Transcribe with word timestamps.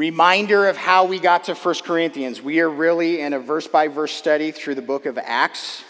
Reminder 0.00 0.66
of 0.66 0.78
how 0.78 1.04
we 1.04 1.18
got 1.18 1.44
to 1.44 1.54
1 1.54 1.74
Corinthians. 1.84 2.40
We 2.40 2.60
are 2.60 2.70
really 2.70 3.20
in 3.20 3.34
a 3.34 3.38
verse 3.38 3.66
by 3.66 3.88
verse 3.88 4.12
study 4.12 4.50
through 4.50 4.76
the 4.76 4.80
book 4.80 5.04
of 5.04 5.18
Acts 5.18 5.84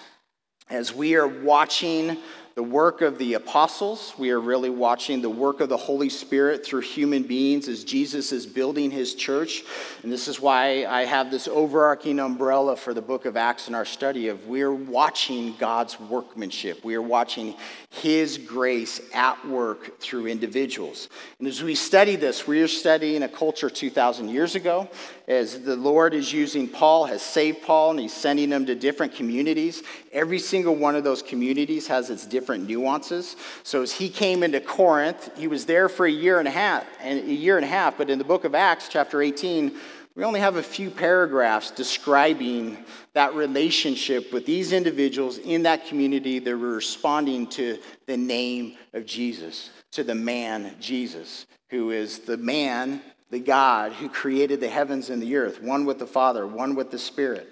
as 0.68 0.92
we 0.92 1.14
are 1.14 1.28
watching 1.28 2.16
the 2.56 2.62
work 2.64 3.02
of 3.02 3.18
the 3.18 3.34
apostles. 3.34 4.12
We 4.18 4.30
are 4.30 4.40
really 4.40 4.68
watching 4.68 5.22
the 5.22 5.30
work 5.30 5.60
of 5.60 5.68
the 5.68 5.76
Holy 5.76 6.08
Spirit 6.08 6.66
through 6.66 6.80
human 6.80 7.22
beings 7.22 7.68
as 7.68 7.84
Jesus 7.84 8.32
is 8.32 8.46
building 8.46 8.90
his 8.90 9.14
church. 9.14 9.62
And 10.02 10.10
this 10.10 10.26
is 10.26 10.40
why 10.40 10.86
I 10.86 11.04
have 11.04 11.30
this 11.30 11.46
overarching 11.46 12.18
umbrella 12.18 12.74
for 12.74 12.92
the 12.92 13.00
book 13.00 13.26
of 13.26 13.36
Acts 13.36 13.68
in 13.68 13.76
our 13.76 13.84
study 13.84 14.26
of 14.26 14.48
we're 14.48 14.74
watching 14.74 15.54
God's 15.56 16.00
workmanship. 16.00 16.84
We 16.84 16.96
are 16.96 17.02
watching 17.02 17.54
his 17.90 18.38
grace 18.38 19.00
at 19.12 19.44
work 19.46 19.98
through 19.98 20.28
individuals. 20.28 21.08
And 21.40 21.48
as 21.48 21.60
we 21.60 21.74
study 21.74 22.14
this, 22.14 22.46
we 22.46 22.62
are 22.62 22.68
studying 22.68 23.24
a 23.24 23.28
culture 23.28 23.68
2,000 23.68 24.28
years 24.28 24.54
ago 24.54 24.88
as 25.26 25.60
the 25.60 25.74
Lord 25.74 26.14
is 26.14 26.32
using 26.32 26.68
Paul, 26.68 27.06
has 27.06 27.20
saved 27.20 27.62
Paul, 27.62 27.90
and 27.90 28.00
he's 28.00 28.12
sending 28.12 28.50
him 28.50 28.64
to 28.66 28.76
different 28.76 29.16
communities. 29.16 29.82
Every 30.12 30.38
single 30.38 30.76
one 30.76 30.94
of 30.94 31.02
those 31.02 31.20
communities 31.20 31.88
has 31.88 32.10
its 32.10 32.26
different 32.26 32.68
nuances. 32.68 33.34
So 33.64 33.82
as 33.82 33.92
he 33.92 34.08
came 34.08 34.44
into 34.44 34.60
Corinth, 34.60 35.36
he 35.36 35.48
was 35.48 35.66
there 35.66 35.88
for 35.88 36.06
a 36.06 36.10
year 36.10 36.38
and 36.38 36.46
a 36.46 36.52
half, 36.52 36.86
and 37.00 37.18
a 37.18 37.32
year 37.32 37.56
and 37.56 37.64
a 37.64 37.68
half. 37.68 37.98
But 37.98 38.08
in 38.08 38.18
the 38.18 38.24
book 38.24 38.44
of 38.44 38.54
Acts, 38.54 38.88
chapter 38.88 39.20
18, 39.20 39.76
we 40.16 40.24
only 40.24 40.40
have 40.40 40.56
a 40.56 40.62
few 40.62 40.90
paragraphs 40.90 41.70
describing 41.70 42.76
that 43.14 43.34
relationship 43.34 44.32
with 44.32 44.44
these 44.44 44.72
individuals 44.72 45.38
in 45.38 45.62
that 45.62 45.86
community 45.86 46.38
that 46.38 46.56
were 46.56 46.74
responding 46.74 47.46
to 47.48 47.78
the 48.06 48.16
name 48.16 48.76
of 48.92 49.06
Jesus, 49.06 49.70
to 49.92 50.02
the 50.02 50.14
man 50.14 50.74
Jesus, 50.80 51.46
who 51.70 51.90
is 51.90 52.20
the 52.20 52.36
man 52.36 53.00
the 53.30 53.38
God 53.38 53.92
who 53.92 54.08
created 54.08 54.60
the 54.60 54.68
heavens 54.68 55.08
and 55.08 55.22
the 55.22 55.36
earth, 55.36 55.62
one 55.62 55.84
with 55.84 55.98
the 55.98 56.06
Father, 56.06 56.46
one 56.46 56.74
with 56.74 56.90
the 56.90 56.98
Spirit. 56.98 57.48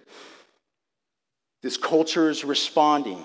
This 1.62 1.76
culture 1.76 2.28
is 2.28 2.44
responding. 2.44 3.22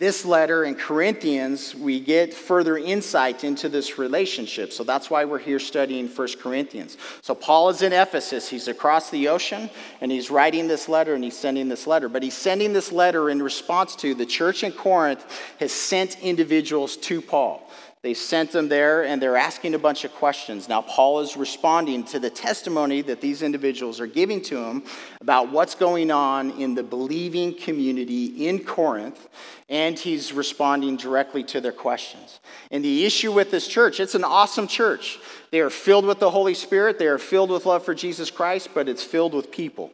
This 0.00 0.24
letter 0.24 0.64
in 0.64 0.76
Corinthians, 0.76 1.74
we 1.74 2.00
get 2.00 2.32
further 2.32 2.78
insight 2.78 3.44
into 3.44 3.68
this 3.68 3.98
relationship. 3.98 4.72
So 4.72 4.82
that's 4.82 5.10
why 5.10 5.26
we're 5.26 5.38
here 5.38 5.58
studying 5.58 6.08
1 6.08 6.28
Corinthians. 6.40 6.96
So 7.20 7.34
Paul 7.34 7.68
is 7.68 7.82
in 7.82 7.92
Ephesus. 7.92 8.48
He's 8.48 8.66
across 8.66 9.10
the 9.10 9.28
ocean 9.28 9.68
and 10.00 10.10
he's 10.10 10.30
writing 10.30 10.68
this 10.68 10.88
letter 10.88 11.12
and 11.12 11.22
he's 11.22 11.36
sending 11.36 11.68
this 11.68 11.86
letter. 11.86 12.08
But 12.08 12.22
he's 12.22 12.32
sending 12.32 12.72
this 12.72 12.90
letter 12.90 13.28
in 13.28 13.42
response 13.42 13.94
to 13.96 14.14
the 14.14 14.24
church 14.24 14.64
in 14.64 14.72
Corinth 14.72 15.22
has 15.60 15.70
sent 15.70 16.18
individuals 16.20 16.96
to 16.96 17.20
Paul. 17.20 17.70
They 18.02 18.14
sent 18.14 18.52
them 18.52 18.70
there 18.70 19.04
and 19.04 19.20
they're 19.20 19.36
asking 19.36 19.74
a 19.74 19.78
bunch 19.78 20.04
of 20.04 20.14
questions. 20.14 20.70
Now, 20.70 20.80
Paul 20.80 21.20
is 21.20 21.36
responding 21.36 22.04
to 22.04 22.18
the 22.18 22.30
testimony 22.30 23.02
that 23.02 23.20
these 23.20 23.42
individuals 23.42 24.00
are 24.00 24.06
giving 24.06 24.40
to 24.42 24.56
him 24.56 24.84
about 25.20 25.52
what's 25.52 25.74
going 25.74 26.10
on 26.10 26.52
in 26.52 26.74
the 26.74 26.82
believing 26.82 27.54
community 27.54 28.48
in 28.48 28.64
Corinth, 28.64 29.28
and 29.68 29.98
he's 29.98 30.32
responding 30.32 30.96
directly 30.96 31.44
to 31.44 31.60
their 31.60 31.72
questions. 31.72 32.40
And 32.70 32.82
the 32.82 33.04
issue 33.04 33.32
with 33.32 33.50
this 33.50 33.68
church, 33.68 34.00
it's 34.00 34.14
an 34.14 34.24
awesome 34.24 34.66
church. 34.66 35.18
They 35.50 35.60
are 35.60 35.68
filled 35.68 36.06
with 36.06 36.20
the 36.20 36.30
Holy 36.30 36.54
Spirit, 36.54 36.98
they 36.98 37.06
are 37.06 37.18
filled 37.18 37.50
with 37.50 37.66
love 37.66 37.84
for 37.84 37.94
Jesus 37.94 38.30
Christ, 38.30 38.70
but 38.72 38.88
it's 38.88 39.04
filled 39.04 39.34
with 39.34 39.50
people. 39.50 39.92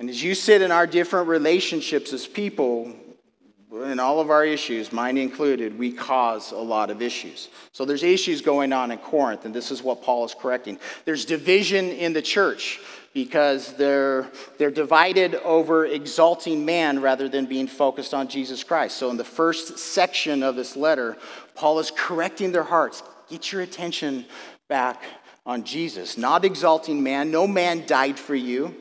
And 0.00 0.10
as 0.10 0.20
you 0.20 0.34
sit 0.34 0.62
in 0.62 0.72
our 0.72 0.86
different 0.86 1.28
relationships 1.28 2.12
as 2.12 2.26
people, 2.26 2.92
in 3.72 4.00
all 4.00 4.18
of 4.18 4.30
our 4.30 4.44
issues, 4.44 4.92
mine 4.92 5.16
included, 5.16 5.78
we 5.78 5.92
cause 5.92 6.50
a 6.50 6.56
lot 6.56 6.90
of 6.90 7.00
issues. 7.00 7.48
So 7.72 7.84
there's 7.84 8.02
issues 8.02 8.40
going 8.40 8.72
on 8.72 8.90
in 8.90 8.98
Corinth, 8.98 9.44
and 9.44 9.54
this 9.54 9.70
is 9.70 9.82
what 9.82 10.02
Paul 10.02 10.24
is 10.24 10.34
correcting. 10.34 10.78
There's 11.04 11.24
division 11.24 11.86
in 11.90 12.12
the 12.12 12.22
church 12.22 12.80
because 13.14 13.72
they're, 13.74 14.26
they're 14.58 14.70
divided 14.70 15.36
over 15.36 15.86
exalting 15.86 16.64
man 16.64 17.00
rather 17.00 17.28
than 17.28 17.46
being 17.46 17.66
focused 17.66 18.12
on 18.12 18.28
Jesus 18.28 18.64
Christ. 18.64 18.96
So 18.96 19.10
in 19.10 19.16
the 19.16 19.24
first 19.24 19.78
section 19.78 20.42
of 20.42 20.56
this 20.56 20.76
letter, 20.76 21.16
Paul 21.54 21.78
is 21.78 21.90
correcting 21.90 22.52
their 22.52 22.64
hearts. 22.64 23.02
Get 23.28 23.52
your 23.52 23.62
attention 23.62 24.26
back 24.68 25.02
on 25.46 25.64
Jesus, 25.64 26.18
not 26.18 26.44
exalting 26.44 27.02
man. 27.02 27.30
No 27.30 27.46
man 27.46 27.86
died 27.86 28.18
for 28.18 28.34
you. 28.34 28.74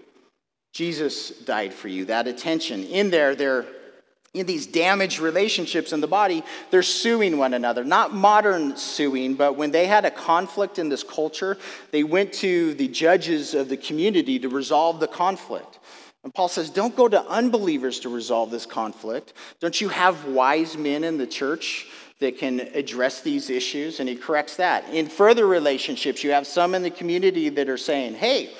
Jesus 0.74 1.30
died 1.30 1.74
for 1.74 1.88
you. 1.88 2.06
That 2.06 2.28
attention. 2.28 2.84
In 2.86 3.10
there, 3.10 3.36
they're 3.36 3.66
in 4.34 4.46
these 4.46 4.68
damaged 4.68 5.20
relationships 5.20 5.92
in 5.92 6.02
the 6.02 6.08
body, 6.08 6.44
they're 6.70 6.84
suing 6.84 7.38
one 7.38 7.54
another. 7.54 7.84
Not 7.84 8.14
modern 8.14 8.78
suing, 8.78 9.34
but 9.34 9.56
when 9.56 9.72
they 9.72 9.88
had 9.88 10.06
a 10.06 10.12
conflict 10.12 10.78
in 10.78 10.90
this 10.90 11.04
culture, 11.04 11.58
they 11.92 12.04
went 12.04 12.34
to 12.34 12.76
the 12.76 12.88
judges 12.88 13.54
of 13.56 13.70
the 13.70 13.78
community 13.78 14.38
to 14.40 14.50
resolve 14.50 15.00
the 15.00 15.08
conflict. 15.08 15.80
And 16.24 16.34
Paul 16.34 16.48
says, 16.48 16.70
Don't 16.70 16.96
go 16.96 17.08
to 17.08 17.26
unbelievers 17.26 18.02
to 18.02 18.10
resolve 18.10 18.52
this 18.52 18.66
conflict. 18.66 19.34
Don't 19.60 19.80
you 19.80 19.90
have 19.90 20.26
wise 20.26 20.78
men 20.78 21.04
in 21.04 21.18
the 21.18 21.28
church 21.28 21.88
that 22.20 22.38
can 22.38 22.60
address 22.60 23.22
these 23.22 23.50
issues? 23.50 24.00
And 24.00 24.08
he 24.08 24.16
corrects 24.16 24.58
that. 24.58 24.88
In 24.94 25.08
further 25.08 25.48
relationships, 25.48 26.24
you 26.24 26.32
have 26.32 26.46
some 26.46 26.76
in 26.76 26.84
the 26.84 26.92
community 26.92 27.50
that 27.50 27.70
are 27.70 27.78
saying, 27.78 28.16
Hey, 28.16 28.52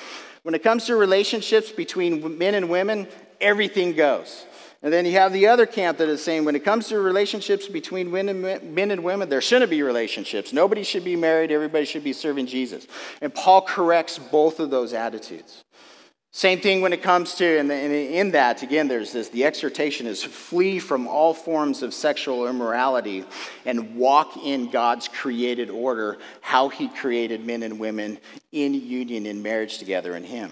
when 0.44 0.56
it 0.56 0.64
comes 0.64 0.86
to 0.86 0.96
relationships 0.96 1.72
between 1.72 2.38
men 2.38 2.56
and 2.56 2.70
women, 2.70 3.08
everything 3.42 3.94
goes. 3.94 4.46
And 4.82 4.94
then 4.94 5.06
you 5.06 5.12
have 5.14 5.34
the 5.34 5.48
other 5.48 5.66
camp 5.66 5.98
that 5.98 6.08
is 6.08 6.24
saying 6.24 6.46
when 6.46 6.56
it 6.56 6.64
comes 6.64 6.88
to 6.88 7.00
relationships 7.00 7.68
between 7.68 8.10
men 8.12 8.30
and 8.30 9.04
women, 9.04 9.28
there 9.28 9.42
shouldn't 9.42 9.70
be 9.70 9.84
relationships. 9.84 10.54
Nobody 10.54 10.84
should 10.84 11.04
be 11.04 11.18
married, 11.18 11.52
everybody 11.52 11.84
should 11.84 12.04
be 12.04 12.14
serving 12.14 12.46
Jesus. 12.46 12.88
And 13.22 13.34
Paul 13.34 13.62
corrects 13.62 14.18
both 14.18 14.62
of 14.62 14.70
those 14.70 14.94
attitudes. 14.94 15.66
Same 16.32 16.62
thing 16.62 16.82
when 16.82 16.94
it 16.94 17.02
comes 17.02 17.34
to, 17.36 17.60
and 17.60 17.72
in 17.72 18.32
that, 18.32 18.62
again, 18.62 18.88
there's 18.88 19.12
this 19.12 19.30
the 19.30 19.46
exhortation 19.46 20.06
is 20.06 20.24
flee 20.24 20.78
from 20.78 21.08
all 21.08 21.34
forms 21.34 21.82
of 21.82 21.92
sexual 21.92 22.48
immorality 22.48 23.26
and 23.66 23.96
walk 23.96 24.38
in 24.38 24.70
God's 24.70 25.08
created 25.08 25.72
order, 25.72 26.20
how 26.40 26.70
He 26.70 26.88
created 26.88 27.44
men 27.44 27.64
and 27.64 27.80
women 27.80 28.20
in 28.52 28.76
union 28.76 29.26
in 29.26 29.42
marriage 29.42 29.80
together 29.80 30.16
in 30.16 30.24
Him. 30.24 30.52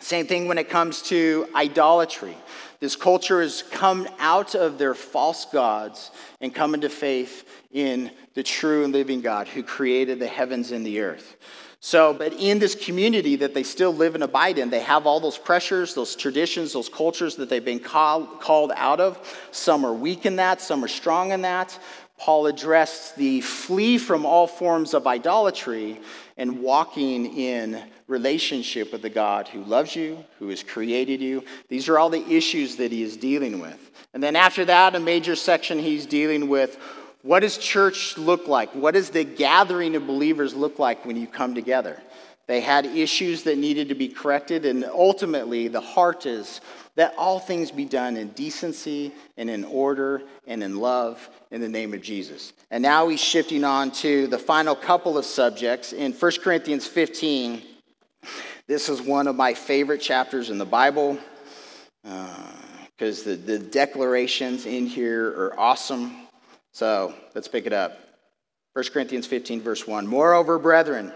Same 0.00 0.26
thing 0.26 0.48
when 0.48 0.58
it 0.58 0.68
comes 0.68 1.02
to 1.02 1.46
idolatry. 1.54 2.36
This 2.80 2.96
culture 2.96 3.42
has 3.42 3.62
come 3.62 4.08
out 4.18 4.54
of 4.54 4.78
their 4.78 4.94
false 4.94 5.44
gods 5.44 6.10
and 6.40 6.54
come 6.54 6.74
into 6.74 6.88
faith 6.88 7.46
in 7.70 8.10
the 8.34 8.42
true 8.42 8.84
and 8.84 8.92
living 8.92 9.20
God 9.20 9.46
who 9.46 9.62
created 9.62 10.18
the 10.18 10.26
heavens 10.26 10.72
and 10.72 10.84
the 10.84 11.00
earth. 11.00 11.36
So, 11.82 12.12
but 12.12 12.34
in 12.34 12.58
this 12.58 12.74
community 12.74 13.36
that 13.36 13.54
they 13.54 13.62
still 13.62 13.94
live 13.94 14.14
and 14.14 14.22
abide 14.22 14.58
in, 14.58 14.68
they 14.68 14.80
have 14.80 15.06
all 15.06 15.18
those 15.18 15.38
pressures, 15.38 15.94
those 15.94 16.14
traditions, 16.14 16.74
those 16.74 16.90
cultures 16.90 17.36
that 17.36 17.48
they've 17.48 17.64
been 17.64 17.80
called, 17.80 18.40
called 18.40 18.72
out 18.76 19.00
of. 19.00 19.18
Some 19.50 19.86
are 19.86 19.92
weak 19.92 20.26
in 20.26 20.36
that, 20.36 20.60
some 20.60 20.84
are 20.84 20.88
strong 20.88 21.32
in 21.32 21.42
that. 21.42 21.78
Paul 22.20 22.48
addressed 22.48 23.16
the 23.16 23.40
flee 23.40 23.96
from 23.96 24.26
all 24.26 24.46
forms 24.46 24.92
of 24.92 25.06
idolatry 25.06 25.98
and 26.36 26.60
walking 26.60 27.38
in 27.38 27.82
relationship 28.08 28.92
with 28.92 29.00
the 29.00 29.08
God 29.08 29.48
who 29.48 29.64
loves 29.64 29.96
you, 29.96 30.22
who 30.38 30.50
has 30.50 30.62
created 30.62 31.22
you. 31.22 31.42
These 31.68 31.88
are 31.88 31.98
all 31.98 32.10
the 32.10 32.30
issues 32.30 32.76
that 32.76 32.92
he 32.92 33.02
is 33.02 33.16
dealing 33.16 33.58
with. 33.58 33.90
And 34.12 34.22
then 34.22 34.36
after 34.36 34.66
that, 34.66 34.94
a 34.94 35.00
major 35.00 35.34
section 35.34 35.78
he's 35.78 36.04
dealing 36.04 36.50
with 36.50 36.76
what 37.22 37.40
does 37.40 37.56
church 37.56 38.18
look 38.18 38.46
like? 38.48 38.70
What 38.74 38.92
does 38.92 39.08
the 39.10 39.24
gathering 39.24 39.96
of 39.96 40.06
believers 40.06 40.54
look 40.54 40.78
like 40.78 41.06
when 41.06 41.16
you 41.16 41.26
come 41.26 41.54
together? 41.54 42.02
They 42.46 42.60
had 42.60 42.84
issues 42.84 43.44
that 43.44 43.56
needed 43.56 43.88
to 43.90 43.94
be 43.94 44.08
corrected, 44.08 44.66
and 44.66 44.84
ultimately, 44.84 45.68
the 45.68 45.80
heart 45.80 46.26
is 46.26 46.60
that 47.00 47.14
all 47.16 47.40
things 47.40 47.70
be 47.70 47.86
done 47.86 48.18
in 48.18 48.28
decency 48.32 49.10
and 49.38 49.48
in 49.48 49.64
order 49.64 50.20
and 50.46 50.62
in 50.62 50.76
love 50.76 51.30
in 51.50 51.62
the 51.62 51.68
name 51.68 51.94
of 51.94 52.02
Jesus. 52.02 52.52
And 52.70 52.82
now 52.82 53.08
he's 53.08 53.22
shifting 53.22 53.64
on 53.64 53.90
to 53.92 54.26
the 54.26 54.38
final 54.38 54.74
couple 54.74 55.16
of 55.16 55.24
subjects. 55.24 55.94
In 55.94 56.12
1 56.12 56.32
Corinthians 56.42 56.86
15, 56.86 57.62
this 58.66 58.90
is 58.90 59.00
one 59.00 59.28
of 59.28 59.34
my 59.34 59.54
favorite 59.54 60.02
chapters 60.02 60.50
in 60.50 60.58
the 60.58 60.66
Bible 60.66 61.16
because 62.02 63.26
uh, 63.26 63.30
the, 63.30 63.36
the 63.36 63.58
declarations 63.58 64.66
in 64.66 64.84
here 64.84 65.28
are 65.28 65.58
awesome. 65.58 66.14
So 66.72 67.14
let's 67.34 67.48
pick 67.48 67.64
it 67.64 67.72
up. 67.72 67.98
1 68.74 68.84
Corinthians 68.92 69.26
15, 69.26 69.62
verse 69.62 69.86
1. 69.86 70.06
Moreover, 70.06 70.58
brethren, 70.58 71.14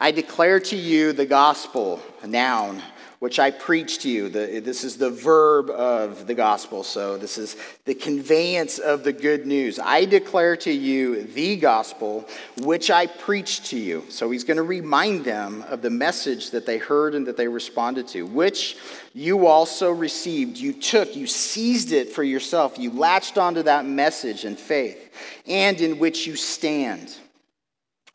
I 0.00 0.10
declare 0.10 0.58
to 0.58 0.76
you 0.76 1.12
the 1.12 1.24
gospel, 1.24 2.02
a 2.24 2.26
noun 2.26 2.82
which 3.24 3.38
I 3.38 3.50
preach 3.50 4.00
to 4.00 4.10
you. 4.10 4.28
The, 4.28 4.60
this 4.60 4.84
is 4.84 4.98
the 4.98 5.08
verb 5.08 5.70
of 5.70 6.26
the 6.26 6.34
gospel. 6.34 6.84
So, 6.84 7.16
this 7.16 7.38
is 7.38 7.56
the 7.86 7.94
conveyance 7.94 8.78
of 8.78 9.02
the 9.02 9.14
good 9.14 9.46
news. 9.46 9.78
I 9.78 10.04
declare 10.04 10.58
to 10.58 10.70
you 10.70 11.22
the 11.22 11.56
gospel 11.56 12.28
which 12.60 12.90
I 12.90 13.06
preach 13.06 13.70
to 13.70 13.78
you. 13.78 14.04
So, 14.10 14.30
he's 14.30 14.44
going 14.44 14.58
to 14.58 14.62
remind 14.62 15.24
them 15.24 15.64
of 15.68 15.80
the 15.80 15.88
message 15.88 16.50
that 16.50 16.66
they 16.66 16.76
heard 16.76 17.14
and 17.14 17.26
that 17.26 17.38
they 17.38 17.48
responded 17.48 18.08
to, 18.08 18.26
which 18.26 18.76
you 19.14 19.46
also 19.46 19.90
received. 19.90 20.58
You 20.58 20.74
took, 20.74 21.16
you 21.16 21.26
seized 21.26 21.92
it 21.92 22.12
for 22.12 22.24
yourself. 22.24 22.78
You 22.78 22.90
latched 22.90 23.38
onto 23.38 23.62
that 23.62 23.86
message 23.86 24.44
in 24.44 24.54
faith, 24.54 25.10
and 25.46 25.80
in 25.80 25.98
which 25.98 26.26
you 26.26 26.36
stand, 26.36 27.16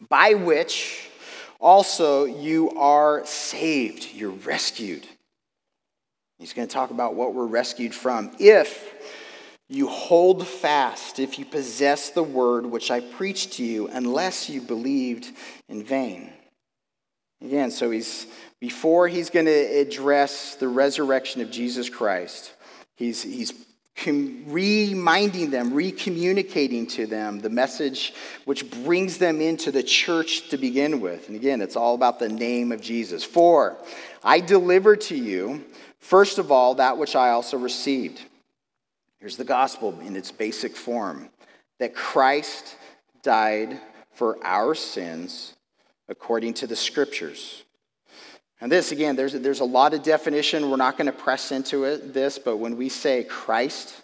by 0.08 0.36
which 0.36 1.09
also 1.60 2.26
you 2.26 2.72
are 2.72 3.26
saved. 3.26 4.10
You're 4.14 4.32
rescued. 4.32 5.06
He's 6.38 6.54
going 6.54 6.68
to 6.68 6.74
talk 6.74 6.92
about 6.92 7.16
what 7.16 7.34
we're 7.34 7.46
rescued 7.46 7.94
from. 7.94 8.32
If 8.40 8.96
you 9.68 9.88
hold 9.88 10.48
fast, 10.48 11.20
if 11.20 11.38
you 11.38 11.46
possess 11.46 12.10
the 12.10 12.24
word 12.24 12.66
which 12.66 12.90
I 12.90 13.02
preached 13.02 13.54
to 13.54 13.64
you, 13.64 13.88
unless 13.88 14.50
you 14.50 14.62
believed 14.62 15.32
in 15.68 15.84
vain. 15.84 16.32
Again, 17.42 17.72
so 17.72 17.92
he's 17.92 18.28
before 18.60 19.08
he's 19.08 19.30
going 19.30 19.46
to 19.46 19.52
address 19.52 20.56
the 20.56 20.68
resurrection 20.68 21.42
of 21.42 21.50
Jesus 21.50 21.90
Christ, 21.90 22.54
he's, 22.98 23.22
he's 23.22 23.54
reminding 24.06 25.50
them, 25.50 25.72
recommunicating 25.72 26.90
to 26.90 27.06
them 27.06 27.40
the 27.40 27.50
message 27.50 28.14
which 28.46 28.70
brings 28.84 29.18
them 29.18 29.42
into 29.42 29.72
the 29.72 29.84
church 29.84 30.50
to 30.50 30.58
begin 30.58 31.02
with. 31.02 31.28
And 31.28 31.36
again, 31.36 31.62
it's 31.62 31.76
all 31.76 31.96
about 31.96 32.20
the 32.20 32.30
name 32.30 32.72
of 32.72 32.82
Jesus. 32.82 33.24
For 33.24 33.78
I 34.24 34.40
deliver 34.40 34.96
to 34.96 35.16
you, 35.16 35.66
first 36.00 36.38
of 36.38 36.52
all, 36.52 36.76
that 36.76 36.98
which 36.98 37.16
I 37.16 37.32
also 37.32 37.58
received. 37.58 38.22
Here's 39.20 39.38
the 39.38 39.44
gospel 39.44 40.00
in 40.00 40.16
its 40.16 40.32
basic 40.32 40.76
form 40.76 41.30
that 41.80 41.94
Christ 41.94 42.78
died 43.22 43.80
for 44.14 44.38
our 44.46 44.76
sins 44.76 45.56
according 46.08 46.54
to 46.56 46.68
the 46.68 46.76
scriptures. 46.76 47.64
And 48.62 48.72
this, 48.72 48.92
again, 48.92 49.16
there's, 49.16 49.34
there's 49.34 49.62
a 49.62 49.66
lot 49.66 49.94
of 49.94 50.04
definition. 50.04 50.70
We're 50.70 50.78
not 50.78 50.98
going 50.98 51.06
to 51.06 51.14
press 51.14 51.52
into 51.52 51.86
it, 51.86 52.14
this, 52.14 52.38
but 52.38 52.58
when 52.58 52.76
we 52.76 52.90
say 52.90 53.24
Christ, 53.24 54.02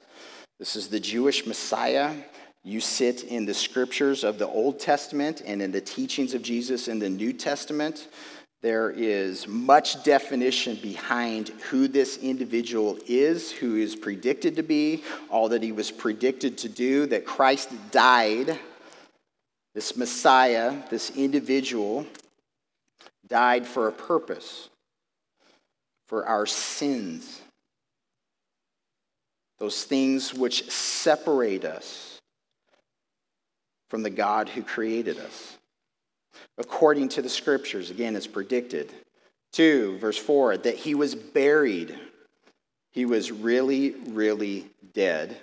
this 0.60 0.76
is 0.78 0.88
the 0.88 1.00
Jewish 1.00 1.46
Messiah. 1.46 2.16
You 2.64 2.80
sit 2.80 3.24
in 3.26 3.46
the 3.46 3.54
scriptures 3.54 4.24
of 4.24 4.38
the 4.40 4.48
Old 4.48 4.80
Testament 4.80 5.42
and 5.46 5.62
in 5.62 5.72
the 5.72 5.82
teachings 5.82 6.34
of 6.34 6.42
Jesus 6.42 6.88
in 6.88 7.00
the 7.00 7.10
New 7.10 7.34
Testament. 7.34 8.08
There 8.62 8.90
is 8.90 9.48
much 9.48 10.04
definition 10.04 10.80
behind 10.82 11.50
who 11.70 11.88
this 11.88 12.18
individual 12.18 12.98
is, 13.06 13.52
who 13.52 13.76
is 13.76 13.96
predicted 13.96 14.56
to 14.56 14.64
be, 14.64 15.04
all 15.30 15.50
that 15.50 15.62
he 15.62 15.74
was 15.74 15.92
predicted 15.92 16.58
to 16.60 16.70
do, 16.70 17.06
that 17.08 17.26
Christ 17.26 17.70
died. 17.92 18.58
This 19.76 19.98
Messiah, 19.98 20.82
this 20.90 21.12
individual, 21.12 22.08
died 23.28 23.66
for 23.66 23.88
a 23.88 23.92
purpose, 23.92 24.70
for 26.08 26.26
our 26.26 26.46
sins, 26.46 27.42
those 29.58 29.84
things 29.84 30.34
which 30.34 30.70
separate 30.70 31.66
us 31.66 32.20
from 33.90 34.04
the 34.04 34.10
God 34.10 34.50
who 34.50 34.62
created 34.62 35.18
us. 35.18 35.58
According 36.58 37.10
to 37.10 37.22
the 37.22 37.30
scriptures, 37.30 37.90
again, 37.90 38.16
it's 38.16 38.28
predicted. 38.28 38.92
2, 39.54 39.98
verse 40.00 40.18
4, 40.18 40.58
that 40.58 40.76
he 40.76 40.96
was 40.96 41.16
buried. 41.16 41.98
He 42.92 43.06
was 43.06 43.32
really, 43.32 43.92
really 44.08 44.70
dead, 44.94 45.38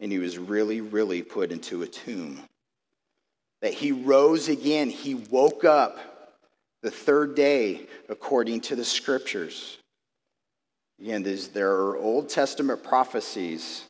and 0.00 0.12
he 0.12 0.18
was 0.18 0.38
really, 0.38 0.80
really 0.80 1.22
put 1.22 1.50
into 1.50 1.82
a 1.82 1.86
tomb. 1.86 2.40
That 3.62 3.74
he 3.74 3.90
rose 3.90 4.48
again, 4.48 4.88
he 4.90 5.14
woke 5.14 5.64
up 5.64 6.15
the 6.86 6.92
third 6.92 7.34
day 7.34 7.80
according 8.08 8.60
to 8.60 8.76
the 8.76 8.84
scriptures. 8.84 9.78
Again, 11.00 11.24
there 11.52 11.72
are 11.72 11.96
Old 11.96 12.28
Testament 12.28 12.84
prophecies 12.84 13.86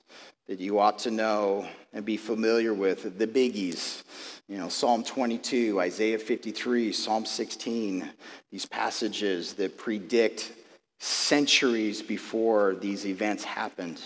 that 0.49 0.61
you 0.61 0.79
ought 0.79 0.99
to 1.01 1.11
know 1.11 1.69
and 1.93 2.07
be 2.07 2.17
familiar 2.17 2.73
with, 2.73 3.19
the 3.19 3.27
biggies. 3.27 4.03
You 4.49 4.57
know, 4.57 4.71
Psalm 4.71 5.05
22, 5.05 5.79
Isaiah 5.79 6.19
53, 6.19 6.91
Psalm 6.91 7.27
16, 7.27 8.09
these 8.51 8.65
passages 8.65 9.53
that 9.55 9.77
predict 9.77 10.53
centuries 10.99 12.01
before 12.01 12.77
these 12.77 13.05
events 13.05 13.45
happened 13.45 14.01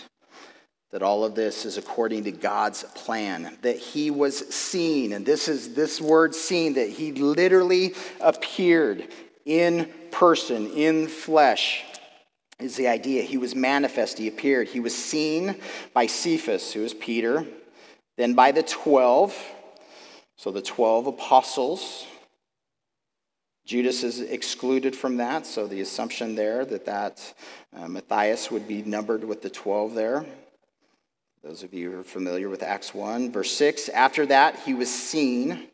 that 0.91 1.01
all 1.01 1.23
of 1.23 1.35
this 1.35 1.65
is 1.65 1.77
according 1.77 2.25
to 2.25 2.31
God's 2.31 2.83
plan, 2.83 3.57
that 3.61 3.77
he 3.77 4.11
was 4.11 4.37
seen, 4.53 5.13
and 5.13 5.25
this 5.25 5.47
is 5.47 5.73
this 5.73 6.01
word 6.01 6.35
seen, 6.35 6.73
that 6.73 6.89
he 6.89 7.13
literally 7.13 7.95
appeared 8.19 9.07
in 9.45 9.89
person, 10.11 10.69
in 10.71 11.07
flesh, 11.07 11.83
is 12.59 12.75
the 12.75 12.87
idea. 12.87 13.23
He 13.23 13.37
was 13.37 13.55
manifest, 13.55 14.17
he 14.17 14.27
appeared. 14.27 14.67
He 14.67 14.79
was 14.79 14.95
seen 14.95 15.55
by 15.93 16.07
Cephas, 16.07 16.73
who 16.73 16.83
is 16.83 16.93
Peter, 16.93 17.45
then 18.17 18.33
by 18.33 18.51
the 18.51 18.63
12, 18.63 19.35
so 20.37 20.51
the 20.51 20.61
12 20.61 21.07
apostles. 21.07 22.05
Judas 23.65 24.03
is 24.03 24.19
excluded 24.19 24.95
from 24.95 25.17
that, 25.17 25.45
so 25.45 25.67
the 25.67 25.81
assumption 25.81 26.35
there 26.35 26.65
that 26.65 26.85
that 26.85 27.33
uh, 27.75 27.87
Matthias 27.87 28.51
would 28.51 28.67
be 28.67 28.81
numbered 28.81 29.23
with 29.23 29.41
the 29.41 29.49
12 29.49 29.93
there. 29.93 30.25
Those 31.43 31.63
of 31.63 31.73
you 31.73 31.89
who 31.91 31.99
are 32.01 32.03
familiar 32.03 32.49
with 32.49 32.61
Acts 32.61 32.93
1, 32.93 33.31
verse 33.31 33.51
6 33.53 33.89
After 33.89 34.27
that, 34.27 34.59
he 34.59 34.75
was 34.75 34.93
seen 34.93 35.69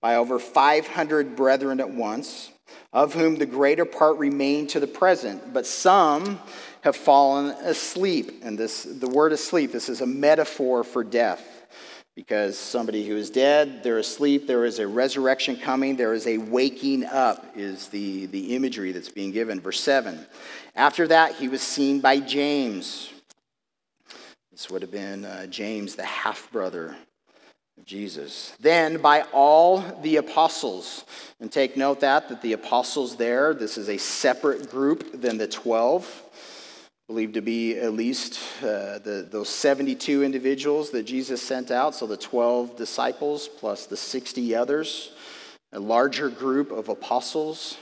by 0.00 0.16
over 0.16 0.38
500 0.38 1.36
brethren 1.36 1.78
at 1.78 1.90
once, 1.90 2.50
of 2.94 3.12
whom 3.12 3.36
the 3.36 3.44
greater 3.44 3.84
part 3.84 4.16
remain 4.16 4.66
to 4.68 4.80
the 4.80 4.86
present, 4.86 5.52
but 5.52 5.66
some 5.66 6.40
have 6.80 6.96
fallen 6.96 7.50
asleep. 7.66 8.40
And 8.42 8.56
this, 8.56 8.84
the 8.84 9.10
word 9.10 9.32
asleep, 9.32 9.72
this 9.72 9.90
is 9.90 10.00
a 10.00 10.06
metaphor 10.06 10.84
for 10.84 11.04
death. 11.04 11.66
Because 12.16 12.58
somebody 12.58 13.06
who 13.06 13.16
is 13.16 13.28
dead, 13.28 13.82
they're 13.82 13.98
asleep, 13.98 14.46
there 14.46 14.64
is 14.64 14.78
a 14.78 14.88
resurrection 14.88 15.54
coming, 15.54 15.96
there 15.96 16.14
is 16.14 16.26
a 16.26 16.38
waking 16.38 17.04
up, 17.04 17.44
is 17.54 17.88
the, 17.88 18.24
the 18.26 18.56
imagery 18.56 18.92
that's 18.92 19.10
being 19.10 19.32
given. 19.32 19.60
Verse 19.60 19.80
7. 19.80 20.26
After 20.74 21.06
that, 21.08 21.34
he 21.34 21.48
was 21.48 21.60
seen 21.60 22.00
by 22.00 22.20
James 22.20 23.10
this 24.60 24.68
would 24.68 24.82
have 24.82 24.90
been 24.90 25.24
uh, 25.24 25.46
James, 25.46 25.94
the 25.94 26.04
half 26.04 26.52
brother 26.52 26.94
of 27.78 27.86
Jesus. 27.86 28.52
Then 28.60 29.00
by 29.00 29.22
all 29.32 29.78
the 30.02 30.16
apostles. 30.16 31.06
And 31.40 31.50
take 31.50 31.78
note 31.78 32.00
that, 32.00 32.28
that 32.28 32.42
the 32.42 32.52
apostles 32.52 33.16
there, 33.16 33.54
this 33.54 33.78
is 33.78 33.88
a 33.88 33.96
separate 33.96 34.70
group 34.70 35.18
than 35.18 35.38
the 35.38 35.48
12 35.48 36.24
believed 37.06 37.32
to 37.34 37.40
be 37.40 37.78
at 37.78 37.94
least 37.94 38.38
uh, 38.60 38.98
the, 38.98 39.26
those 39.30 39.48
72 39.48 40.22
individuals 40.22 40.90
that 40.90 41.04
Jesus 41.04 41.40
sent 41.40 41.70
out, 41.70 41.94
so 41.94 42.06
the 42.06 42.18
12 42.18 42.76
disciples 42.76 43.48
plus 43.48 43.86
the 43.86 43.96
60 43.96 44.54
others, 44.54 45.12
a 45.72 45.80
larger 45.80 46.28
group 46.28 46.70
of 46.70 46.90
apostles. 46.90 47.78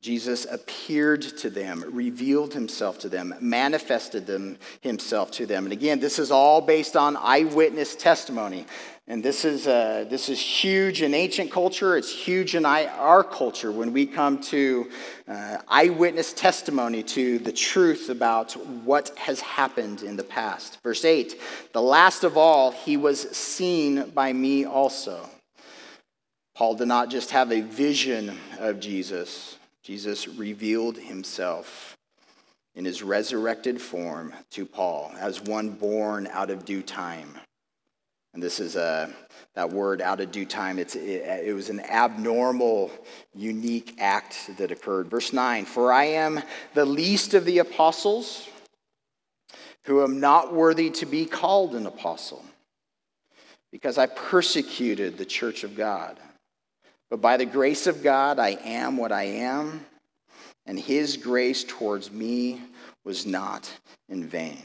Jesus 0.00 0.46
appeared 0.50 1.20
to 1.20 1.50
them, 1.50 1.84
revealed 1.92 2.54
himself 2.54 2.98
to 3.00 3.10
them, 3.10 3.34
manifested 3.38 4.26
them, 4.26 4.56
himself 4.80 5.30
to 5.32 5.44
them. 5.44 5.64
And 5.64 5.74
again, 5.74 6.00
this 6.00 6.18
is 6.18 6.30
all 6.30 6.62
based 6.62 6.96
on 6.96 7.18
eyewitness 7.18 7.96
testimony. 7.96 8.64
And 9.06 9.22
this 9.22 9.44
is, 9.44 9.66
uh, 9.66 10.06
this 10.08 10.30
is 10.30 10.40
huge 10.40 11.02
in 11.02 11.12
ancient 11.12 11.50
culture. 11.50 11.98
It's 11.98 12.10
huge 12.10 12.54
in 12.54 12.64
our 12.64 13.22
culture 13.22 13.70
when 13.70 13.92
we 13.92 14.06
come 14.06 14.40
to 14.44 14.90
uh, 15.28 15.58
eyewitness 15.68 16.32
testimony 16.32 17.02
to 17.02 17.38
the 17.38 17.52
truth 17.52 18.08
about 18.08 18.52
what 18.84 19.10
has 19.18 19.40
happened 19.40 20.02
in 20.02 20.16
the 20.16 20.24
past. 20.24 20.78
Verse 20.82 21.04
8 21.04 21.38
The 21.74 21.82
last 21.82 22.24
of 22.24 22.38
all, 22.38 22.70
he 22.70 22.96
was 22.96 23.20
seen 23.36 24.08
by 24.10 24.32
me 24.32 24.64
also. 24.64 25.28
Paul 26.54 26.76
did 26.76 26.88
not 26.88 27.10
just 27.10 27.32
have 27.32 27.52
a 27.52 27.60
vision 27.60 28.38
of 28.58 28.80
Jesus. 28.80 29.58
Jesus 29.82 30.28
revealed 30.28 30.98
himself 30.98 31.96
in 32.74 32.84
his 32.84 33.02
resurrected 33.02 33.80
form 33.80 34.32
to 34.50 34.64
Paul 34.66 35.12
as 35.18 35.40
one 35.40 35.70
born 35.70 36.28
out 36.28 36.50
of 36.50 36.64
due 36.64 36.82
time. 36.82 37.28
And 38.32 38.42
this 38.42 38.60
is 38.60 38.76
a, 38.76 39.12
that 39.54 39.70
word 39.70 40.00
out 40.00 40.20
of 40.20 40.30
due 40.30 40.46
time. 40.46 40.78
It's, 40.78 40.94
it, 40.94 41.46
it 41.46 41.54
was 41.54 41.68
an 41.68 41.80
abnormal, 41.80 42.92
unique 43.34 43.96
act 43.98 44.50
that 44.58 44.70
occurred. 44.70 45.10
Verse 45.10 45.32
9 45.32 45.64
For 45.64 45.92
I 45.92 46.04
am 46.04 46.40
the 46.74 46.84
least 46.84 47.34
of 47.34 47.44
the 47.44 47.58
apostles 47.58 48.48
who 49.84 50.04
am 50.04 50.20
not 50.20 50.54
worthy 50.54 50.90
to 50.90 51.06
be 51.06 51.26
called 51.26 51.74
an 51.74 51.86
apostle 51.86 52.44
because 53.72 53.98
I 53.98 54.06
persecuted 54.06 55.16
the 55.18 55.24
church 55.24 55.64
of 55.64 55.76
God. 55.76 56.18
But 57.10 57.20
by 57.20 57.36
the 57.36 57.44
grace 57.44 57.86
of 57.88 58.02
God, 58.02 58.38
I 58.38 58.50
am 58.64 58.96
what 58.96 59.10
I 59.10 59.24
am, 59.24 59.84
and 60.64 60.78
his 60.78 61.16
grace 61.16 61.64
towards 61.64 62.10
me 62.10 62.62
was 63.04 63.26
not 63.26 63.70
in 64.08 64.24
vain. 64.24 64.62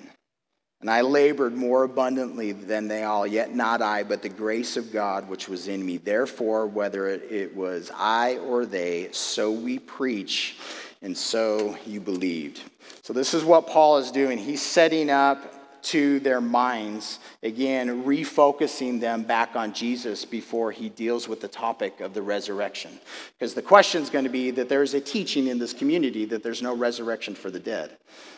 And 0.81 0.89
I 0.91 1.01
labored 1.01 1.55
more 1.55 1.83
abundantly 1.83 2.51
than 2.51 2.87
they 2.87 3.03
all, 3.03 3.25
yet 3.25 3.55
not 3.55 3.81
I, 3.81 4.03
but 4.03 4.21
the 4.21 4.29
grace 4.29 4.77
of 4.77 4.91
God 4.93 5.27
which 5.27 5.49
was 5.49 5.67
in 5.67 5.83
me. 5.83 5.97
Therefore, 5.97 6.67
whether 6.67 7.07
it 7.07 7.55
was 7.55 7.89
I 7.95 8.37
or 8.37 8.67
they, 8.67 9.09
so 9.11 9.51
we 9.51 9.79
preach, 9.79 10.57
and 11.01 11.17
so 11.17 11.75
you 11.87 11.99
believed. 11.99 12.61
So, 13.01 13.13
this 13.13 13.33
is 13.33 13.43
what 13.43 13.65
Paul 13.65 13.97
is 13.97 14.11
doing. 14.11 14.37
He's 14.37 14.61
setting 14.61 15.09
up 15.09 15.54
to 15.85 16.19
their 16.19 16.41
minds, 16.41 17.19
again, 17.43 18.03
refocusing 18.03 18.99
them 18.99 19.23
back 19.23 19.55
on 19.55 19.73
Jesus 19.73 20.25
before 20.25 20.71
he 20.71 20.89
deals 20.89 21.27
with 21.27 21.41
the 21.41 21.47
topic 21.47 22.01
of 22.01 22.13
the 22.13 22.21
resurrection. 22.21 22.99
Because 23.37 23.53
the 23.53 23.61
question 23.61 24.01
is 24.01 24.09
going 24.09 24.25
to 24.25 24.31
be 24.31 24.51
that 24.51 24.67
there's 24.67 24.93
a 24.93 25.01
teaching 25.01 25.47
in 25.47 25.59
this 25.59 25.73
community 25.73 26.25
that 26.25 26.43
there's 26.43 26.61
no 26.61 26.75
resurrection 26.75 27.35
for 27.35 27.51
the 27.51 27.59
dead. 27.59 27.97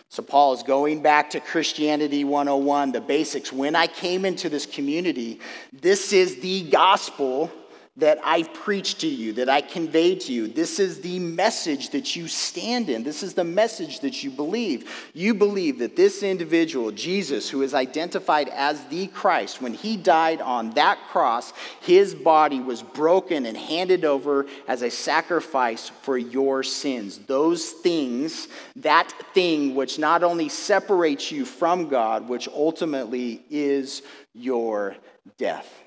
So 0.09 0.23
Paul 0.23 0.53
is 0.53 0.63
going 0.63 1.01
back 1.01 1.29
to 1.31 1.39
Christianity 1.39 2.23
101, 2.23 2.91
the 2.91 3.01
basics. 3.01 3.51
When 3.51 3.75
I 3.75 3.87
came 3.87 4.25
into 4.25 4.49
this 4.49 4.65
community, 4.65 5.39
this 5.73 6.13
is 6.13 6.39
the 6.39 6.69
gospel 6.69 7.51
that 7.97 8.19
I 8.23 8.43
preach 8.43 8.99
to 8.99 9.07
you, 9.07 9.33
that 9.33 9.49
I 9.49 9.61
convey 9.61 10.13
to 10.13 10.31
you. 10.31 10.47
This 10.47 10.79
is 10.79 11.01
the 11.01 11.17
message 11.17 11.89
that 11.89 12.15
you 12.15 12.27
stand 12.27 12.89
in. 12.89 13.03
This 13.03 13.23
is 13.23 13.33
the 13.33 13.43
message 13.43 14.01
that 14.01 14.23
you 14.23 14.29
believe. 14.29 15.09
You 15.13 15.33
believe 15.33 15.79
that 15.79 15.95
this 15.95 16.21
individual, 16.21 16.91
Jesus, 16.91 17.49
who 17.49 17.63
is 17.63 17.73
identified 17.73 18.49
as 18.49 18.83
the 18.85 19.07
Christ, 19.07 19.63
when 19.63 19.73
he 19.73 19.97
died 19.97 20.41
on 20.41 20.69
that 20.71 20.99
cross, 21.07 21.53
his 21.81 22.13
body 22.13 22.59
was 22.59 22.83
broken 22.83 23.47
and 23.47 23.57
handed 23.57 24.05
over 24.05 24.45
as 24.67 24.83
a 24.83 24.91
sacrifice 24.91 25.89
for 26.03 26.19
your 26.19 26.61
sins. 26.61 27.17
Those 27.17 27.71
things, 27.71 28.47
that 28.75 29.11
thing 29.33 29.73
which 29.73 29.97
not 29.97 30.23
only 30.23 30.49
separates 30.49 31.31
you 31.31 31.45
from 31.45 31.89
God, 31.89 32.29
which 32.29 32.47
ultimately 32.47 33.41
is 33.49 34.03
your 34.35 34.95
death. 35.39 35.86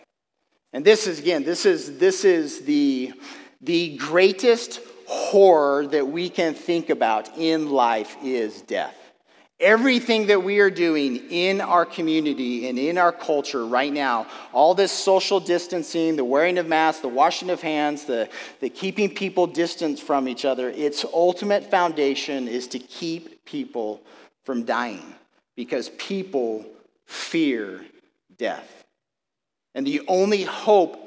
And 0.73 0.85
this 0.85 1.07
is, 1.07 1.19
again, 1.19 1.43
this 1.43 1.67
is, 1.67 1.99
this 1.99 2.25
is 2.25 2.61
the, 2.61 3.13
the 3.61 3.97
greatest 3.97 4.81
horror 5.07 5.87
that 5.89 6.07
we 6.07 6.29
can 6.29 6.55
think 6.55 6.91
about 6.91 7.37
in 7.37 7.71
life 7.71 8.17
is 8.23 8.63
death. 8.63 8.97
Everything 9.59 10.29
that 10.29 10.43
we 10.43 10.61
are 10.61 10.71
doing 10.71 11.17
in 11.31 11.61
our 11.61 11.85
community 11.85 12.69
and 12.69 12.79
in 12.79 12.97
our 12.97 13.13
culture 13.13 13.67
right 13.67 13.93
now, 13.93 14.27
all 14.53 14.75
this 14.75 14.93
social 14.93 15.39
distancing, 15.39 16.17
the 16.17 16.25
wearing 16.25 16.57
of 16.57 16.67
masks, 16.67 17.03
the 17.03 17.09
washing 17.09 17.51
of 17.51 17.61
hands, 17.61 18.05
the, 18.05 18.29
the 18.61 18.71
keeping 18.71 19.13
people 19.13 19.47
distant 19.47 19.99
from 19.99 20.29
each 20.29 20.47
other, 20.47 20.71
its 20.71 21.05
ultimate 21.13 21.69
foundation 21.71 22.49
is 22.49 22.69
to 22.69 22.79
keep 22.79 23.45
people 23.45 24.01
from 24.45 24.65
dying 24.65 25.15
because 25.57 25.91
people 25.91 26.65
fear 27.05 27.85
death. 28.39 28.80
And 29.75 29.87
the 29.87 30.03
only 30.09 30.43
hope 30.43 30.99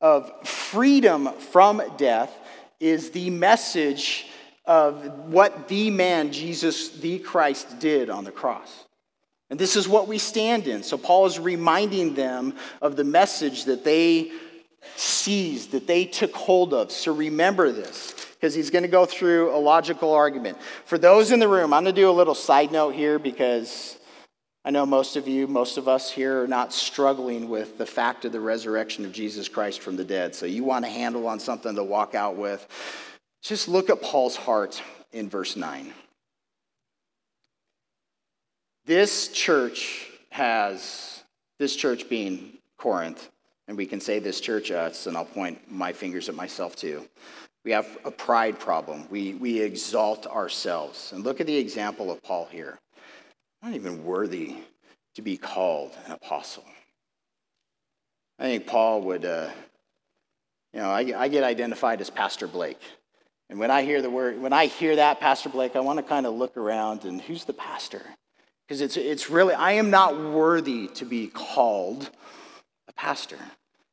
of 0.00 0.46
freedom 0.46 1.32
from 1.32 1.82
death 1.96 2.32
is 2.78 3.10
the 3.10 3.30
message 3.30 4.26
of 4.66 5.28
what 5.28 5.68
the 5.68 5.90
man, 5.90 6.32
Jesus, 6.32 6.90
the 6.90 7.18
Christ, 7.18 7.78
did 7.78 8.10
on 8.10 8.24
the 8.24 8.30
cross. 8.30 8.84
And 9.50 9.58
this 9.58 9.76
is 9.76 9.86
what 9.86 10.08
we 10.08 10.18
stand 10.18 10.66
in. 10.66 10.82
So 10.82 10.96
Paul 10.98 11.26
is 11.26 11.38
reminding 11.38 12.14
them 12.14 12.54
of 12.80 12.96
the 12.96 13.04
message 13.04 13.64
that 13.64 13.84
they 13.84 14.32
seized, 14.96 15.72
that 15.72 15.86
they 15.86 16.04
took 16.04 16.34
hold 16.34 16.74
of. 16.74 16.90
So 16.90 17.14
remember 17.14 17.72
this, 17.72 18.14
because 18.34 18.54
he's 18.54 18.70
going 18.70 18.82
to 18.82 18.88
go 18.88 19.06
through 19.06 19.54
a 19.54 19.58
logical 19.58 20.12
argument. 20.12 20.58
For 20.84 20.98
those 20.98 21.30
in 21.30 21.40
the 21.40 21.48
room, 21.48 21.72
I'm 21.72 21.84
going 21.84 21.94
to 21.94 22.00
do 22.00 22.10
a 22.10 22.12
little 22.12 22.34
side 22.34 22.72
note 22.72 22.94
here 22.94 23.18
because 23.18 23.98
I 24.66 24.70
know 24.70 24.86
most 24.86 25.16
of 25.16 25.28
you, 25.28 25.46
most 25.46 25.76
of 25.76 25.88
us 25.88 26.10
here 26.10 26.42
are 26.42 26.48
not 26.48 26.72
struggling 26.72 27.50
with 27.50 27.76
the 27.76 27.84
fact 27.84 28.24
of 28.24 28.32
the 28.32 28.40
resurrection 28.40 29.04
of 29.04 29.12
Jesus 29.12 29.46
Christ 29.46 29.80
from 29.80 29.96
the 29.96 30.04
dead. 30.04 30.34
So 30.34 30.46
you 30.46 30.64
want 30.64 30.86
a 30.86 30.88
handle 30.88 31.26
on 31.26 31.38
something 31.38 31.74
to 31.74 31.84
walk 31.84 32.14
out 32.14 32.36
with. 32.36 32.66
Just 33.42 33.68
look 33.68 33.90
at 33.90 34.00
Paul's 34.00 34.36
heart 34.36 34.82
in 35.12 35.28
verse 35.28 35.54
9. 35.54 35.92
This 38.86 39.28
church 39.28 40.08
has, 40.30 41.22
this 41.58 41.76
church 41.76 42.08
being 42.08 42.54
Corinth, 42.78 43.30
and 43.68 43.76
we 43.76 43.84
can 43.84 44.00
say 44.00 44.18
this 44.18 44.40
church 44.40 44.70
uh, 44.70 44.76
us, 44.76 45.06
and 45.06 45.16
I'll 45.16 45.26
point 45.26 45.70
my 45.70 45.92
fingers 45.92 46.30
at 46.30 46.34
myself 46.34 46.74
too. 46.74 47.06
We 47.66 47.70
have 47.72 47.98
a 48.04 48.10
pride 48.10 48.58
problem. 48.58 49.06
We, 49.10 49.34
we 49.34 49.60
exalt 49.60 50.26
ourselves. 50.26 51.12
And 51.12 51.22
look 51.22 51.40
at 51.40 51.46
the 51.46 51.56
example 51.56 52.10
of 52.10 52.22
Paul 52.22 52.46
here 52.50 52.78
not 53.64 53.72
even 53.72 54.04
worthy 54.04 54.56
to 55.14 55.22
be 55.22 55.38
called 55.38 55.92
an 56.04 56.12
apostle. 56.12 56.64
I 58.38 58.42
think 58.42 58.66
Paul 58.66 59.00
would, 59.02 59.24
uh, 59.24 59.48
you 60.74 60.80
know, 60.80 60.90
I, 60.90 61.14
I, 61.16 61.28
get 61.28 61.44
identified 61.44 62.02
as 62.02 62.10
Pastor 62.10 62.46
Blake. 62.46 62.80
And 63.48 63.58
when 63.58 63.70
I 63.70 63.82
hear 63.82 64.02
the 64.02 64.10
word, 64.10 64.38
when 64.38 64.52
I 64.52 64.66
hear 64.66 64.96
that, 64.96 65.18
Pastor 65.18 65.48
Blake, 65.48 65.76
I 65.76 65.80
want 65.80 65.98
to 65.98 66.02
kind 66.02 66.26
of 66.26 66.34
look 66.34 66.58
around 66.58 67.04
and 67.04 67.22
who's 67.22 67.46
the 67.46 67.54
pastor? 67.54 68.02
Because 68.68 68.82
it's, 68.82 68.98
it's 68.98 69.30
really, 69.30 69.54
I 69.54 69.72
am 69.72 69.88
not 69.88 70.14
worthy 70.14 70.88
to 70.88 71.06
be 71.06 71.28
called 71.28 72.10
a 72.88 72.92
pastor. 72.92 73.38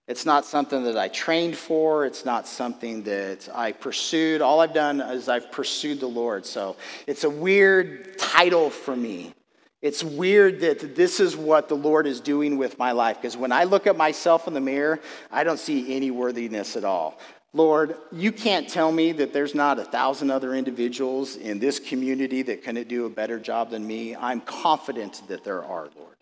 It's 0.06 0.25
not 0.25 0.44
something 0.44 0.84
that 0.84 0.98
I 0.98 1.08
trained 1.08 1.56
for. 1.56 2.06
It's 2.06 2.25
not 2.25 2.46
something 2.46 3.04
that 3.04 3.48
I 3.56 3.72
pursued. 3.72 4.42
All 4.42 4.60
I've 4.60 4.74
done 4.74 5.00
is 5.00 5.30
I've 5.30 5.50
pursued 5.50 6.01
the 6.01 6.08
Lord. 6.08 6.46
So 6.46 6.75
it's 7.08 7.24
a 7.24 7.30
weird 7.30 8.18
title 8.18 8.70
for 8.70 8.98
me. 8.98 9.34
It's 9.82 10.04
weird 10.04 10.60
that 10.60 10.96
this 10.96 11.20
is 11.20 11.36
what 11.36 11.68
the 11.68 11.76
Lord 11.76 12.06
is 12.06 12.22
doing 12.22 12.58
with 12.58 12.78
my 12.78 12.92
life 12.92 13.18
because 13.18 13.36
when 13.36 13.52
I 13.52 13.64
look 13.64 13.88
at 13.88 13.98
myself 13.98 14.48
in 14.48 14.54
the 14.54 14.62
mirror, 14.62 15.00
I 15.32 15.44
don't 15.44 15.60
see 15.60 15.96
any 15.96 16.12
worthiness 16.12 16.76
at 16.76 16.84
all. 16.84 17.18
Lord, 17.54 17.98
you 18.12 18.32
can't 18.32 18.70
tell 18.70 18.92
me 18.92 19.12
that 19.14 19.34
there's 19.34 19.56
not 19.56 19.78
a 19.78 19.84
thousand 19.84 20.32
other 20.32 20.54
individuals 20.54 21.36
in 21.36 21.60
this 21.60 21.80
community 21.80 22.44
that 22.44 22.64
can 22.64 22.82
do 22.84 23.06
a 23.06 23.10
better 23.10 23.40
job 23.40 23.72
than 23.72 23.86
me. 23.86 24.16
I'm 24.16 24.40
confident 24.42 25.24
that 25.28 25.44
there 25.44 25.64
are, 25.64 25.90
Lord. 25.98 26.16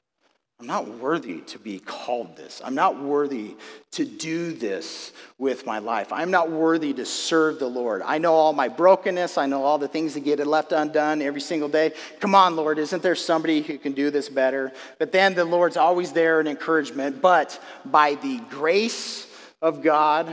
I'm 0.60 0.68
not 0.68 0.90
worthy 1.00 1.40
to 1.42 1.58
be 1.58 1.80
called 1.80 2.36
this. 2.36 2.62
I'm 2.66 2.76
not 2.76 3.02
worthy 3.02 3.56
to 3.92 4.04
do 4.04 4.52
this 4.52 5.14
with 5.38 5.66
my 5.66 5.80
life. 5.80 6.12
I'm 6.12 6.32
not 6.32 6.52
worthy 6.52 6.92
to 6.96 7.06
serve 7.06 7.60
the 7.60 7.70
Lord. 7.70 8.02
I 8.04 8.18
know 8.18 8.34
all 8.34 8.52
my 8.52 8.68
brokenness. 8.68 9.38
I 9.38 9.46
know 9.46 9.64
all 9.64 9.78
the 9.78 9.88
things 9.88 10.16
that 10.16 10.26
get 10.26 10.46
left 10.46 10.74
undone 10.74 11.22
every 11.22 11.40
single 11.40 11.70
day. 11.70 11.94
Come 12.20 12.36
on, 12.36 12.58
Lord, 12.58 12.78
isn't 12.78 13.02
there 13.02 13.16
somebody 13.16 13.62
who 13.62 13.78
can 13.78 13.94
do 13.94 14.12
this 14.12 14.28
better? 14.28 14.74
But 14.98 15.14
then 15.14 15.34
the 15.34 15.46
Lord's 15.46 15.78
always 15.78 16.12
there 16.12 16.42
in 16.42 16.48
encouragement. 16.48 17.22
But 17.22 17.58
by 17.86 18.16
the 18.16 18.40
grace 18.50 19.28
of 19.62 19.82
God, 19.82 20.28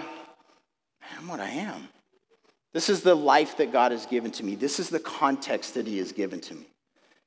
I'm 1.16 1.28
what 1.28 1.38
I 1.38 1.50
am. 1.50 1.88
This 2.72 2.88
is 2.88 3.02
the 3.02 3.14
life 3.14 3.58
that 3.58 3.70
God 3.70 3.92
has 3.92 4.06
given 4.06 4.32
to 4.32 4.44
me. 4.44 4.56
This 4.56 4.80
is 4.80 4.88
the 4.88 4.98
context 4.98 5.74
that 5.74 5.86
He 5.86 5.98
has 5.98 6.10
given 6.10 6.40
to 6.40 6.54
me. 6.56 6.66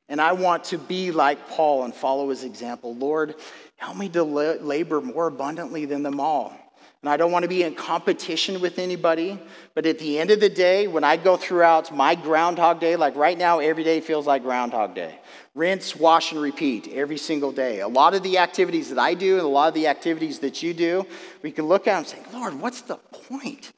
And 0.09 0.19
I 0.19 0.33
want 0.33 0.65
to 0.65 0.77
be 0.77 1.11
like 1.11 1.47
Paul 1.47 1.85
and 1.85 1.93
follow 1.93 2.29
his 2.29 2.43
example. 2.43 2.95
Lord, 2.95 3.35
help 3.77 3.95
me 3.95 4.09
to 4.09 4.23
labor 4.23 5.01
more 5.01 5.27
abundantly 5.27 5.85
than 5.85 6.03
them 6.03 6.19
all. 6.19 6.53
And 7.01 7.09
I 7.09 7.15
don't 7.15 7.31
want 7.31 7.43
to 7.43 7.49
be 7.49 7.63
in 7.63 7.75
competition 7.75 8.59
with 8.59 8.77
anybody. 8.77 9.39
But 9.73 9.85
at 9.85 9.99
the 9.99 10.19
end 10.19 10.31
of 10.31 10.41
the 10.41 10.49
day, 10.49 10.87
when 10.87 11.05
I 11.05 11.15
go 11.15 11.37
throughout 11.37 11.95
my 11.95 12.15
Groundhog 12.15 12.81
Day, 12.81 12.97
like 12.97 13.15
right 13.15 13.37
now, 13.37 13.59
every 13.59 13.85
day 13.85 14.01
feels 14.01 14.27
like 14.27 14.43
Groundhog 14.43 14.95
Day. 14.95 15.17
Rinse, 15.55 15.95
wash, 15.95 16.33
and 16.33 16.41
repeat 16.41 16.89
every 16.91 17.17
single 17.17 17.51
day. 17.51 17.79
A 17.79 17.87
lot 17.87 18.13
of 18.13 18.23
the 18.23 18.39
activities 18.39 18.89
that 18.89 18.99
I 18.99 19.13
do 19.13 19.35
and 19.35 19.45
a 19.45 19.47
lot 19.47 19.69
of 19.69 19.75
the 19.75 19.87
activities 19.87 20.39
that 20.39 20.61
you 20.61 20.73
do, 20.73 21.05
we 21.41 21.51
can 21.51 21.67
look 21.67 21.87
at 21.87 21.97
and 21.97 22.07
say, 22.07 22.19
Lord, 22.33 22.59
what's 22.59 22.81
the 22.81 22.97
point? 22.97 23.71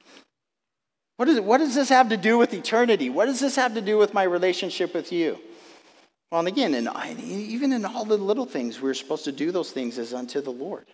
What, 1.18 1.30
is, 1.30 1.40
what 1.40 1.60
does 1.60 1.76
this 1.76 1.90
have 1.90 2.10
to 2.10 2.18
do 2.18 2.40
with 2.40 2.54
eternity? 2.56 3.12
What 3.12 3.26
does 3.26 3.40
this 3.40 3.56
have 3.56 3.76
to 3.76 3.82
do 3.82 4.00
with 4.00 4.16
my 4.16 4.24
relationship 4.24 4.96
with 4.96 5.12
you? 5.12 5.38
Well, 6.32 6.40
and 6.40 6.48
again, 6.48 6.74
and 6.74 7.20
even 7.20 7.74
in 7.74 7.84
all 7.84 8.06
the 8.06 8.16
little 8.16 8.46
things, 8.46 8.82
we're 8.82 8.94
supposed 8.94 9.26
to 9.26 9.34
do 9.34 9.52
those 9.52 9.72
things 9.72 10.00
as 10.00 10.14
unto 10.14 10.40
the 10.40 10.50
Lord. 10.50 10.88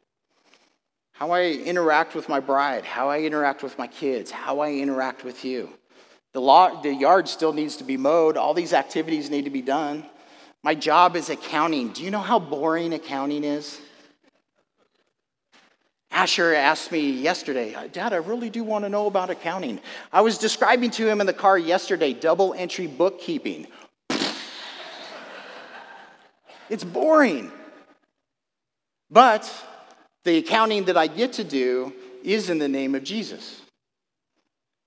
How 1.11 1.31
I 1.31 1.51
interact 1.51 2.15
with 2.15 2.27
my 2.27 2.39
bride, 2.39 2.83
how 2.83 3.09
I 3.09 3.21
interact 3.21 3.61
with 3.61 3.77
my 3.77 3.85
kids, 3.85 4.31
how 4.31 4.59
I 4.59 4.73
interact 4.73 5.23
with 5.23 5.45
you. 5.45 5.69
The, 6.33 6.41
law, 6.41 6.81
the 6.81 6.93
yard 6.93 7.27
still 7.27 7.53
needs 7.53 7.77
to 7.77 7.83
be 7.83 7.97
mowed. 7.97 8.35
All 8.35 8.55
these 8.55 8.73
activities 8.73 9.29
need 9.29 9.45
to 9.45 9.51
be 9.51 9.61
done. 9.61 10.05
My 10.63 10.73
job 10.73 11.15
is 11.15 11.29
accounting. 11.29 11.89
Do 11.89 12.03
you 12.03 12.11
know 12.11 12.19
how 12.19 12.39
boring 12.39 12.93
accounting 12.93 13.43
is? 13.43 13.79
Asher 16.09 16.55
asked 16.55 16.91
me 16.91 17.11
yesterday, 17.11 17.75
uh, 17.75 17.87
Dad, 17.87 18.11
I 18.11 18.17
really 18.17 18.49
do 18.49 18.63
want 18.63 18.85
to 18.85 18.89
know 18.89 19.05
about 19.05 19.29
accounting. 19.29 19.79
I 20.11 20.21
was 20.21 20.39
describing 20.39 20.89
to 20.91 21.07
him 21.07 21.21
in 21.21 21.27
the 21.27 21.33
car 21.33 21.59
yesterday 21.59 22.13
double 22.13 22.55
entry 22.55 22.87
bookkeeping. 22.87 23.67
It's 26.69 26.83
boring. 26.83 27.51
But 29.09 29.51
the 30.23 30.37
accounting 30.37 30.85
that 30.85 30.97
I 30.97 31.07
get 31.07 31.33
to 31.33 31.43
do 31.43 31.93
is 32.23 32.49
in 32.49 32.57
the 32.57 32.67
name 32.67 32.95
of 32.95 33.03
Jesus. 33.03 33.61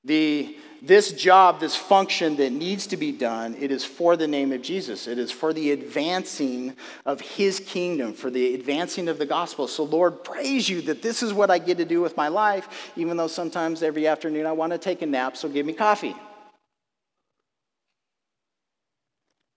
The, 0.05 0.57
this 0.83 1.13
job, 1.13 1.61
this 1.61 1.77
function 1.77 2.37
that 2.37 2.53
needs 2.53 2.87
to 2.89 2.97
be 2.97 3.13
done, 3.13 3.55
it 3.59 3.71
is 3.71 3.85
for 3.85 4.17
the 4.17 4.27
name 4.27 4.53
of 4.53 4.63
Jesus. 4.63 5.07
It 5.07 5.19
is 5.19 5.31
for 5.31 5.53
the 5.53 5.73
advancing 5.73 6.77
of 7.05 7.21
his 7.21 7.61
kingdom, 7.61 8.15
for 8.15 8.31
the 8.31 8.55
advancing 8.55 9.09
of 9.09 9.19
the 9.19 9.27
gospel. 9.27 9.69
So, 9.69 9.85
Lord, 9.85 10.25
praise 10.25 10.69
you 10.69 10.83
that 10.83 11.03
this 11.03 11.23
is 11.23 11.33
what 11.33 11.51
I 11.51 11.59
get 11.59 11.79
to 11.79 11.85
do 11.85 12.01
with 12.01 12.17
my 12.17 12.29
life, 12.29 12.93
even 12.97 13.17
though 13.17 13.27
sometimes 13.27 13.83
every 13.83 14.07
afternoon 14.07 14.47
I 14.47 14.53
want 14.53 14.73
to 14.73 14.79
take 14.79 15.03
a 15.03 15.07
nap, 15.07 15.37
so 15.37 15.49
give 15.49 15.67
me 15.67 15.73
coffee. 15.73 16.17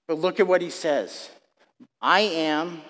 But 0.08 0.20
look 0.20 0.39
at 0.39 0.48
what 0.48 0.62
he 0.62 0.70
says 0.70 1.30
I 2.02 2.22
am 2.22 2.82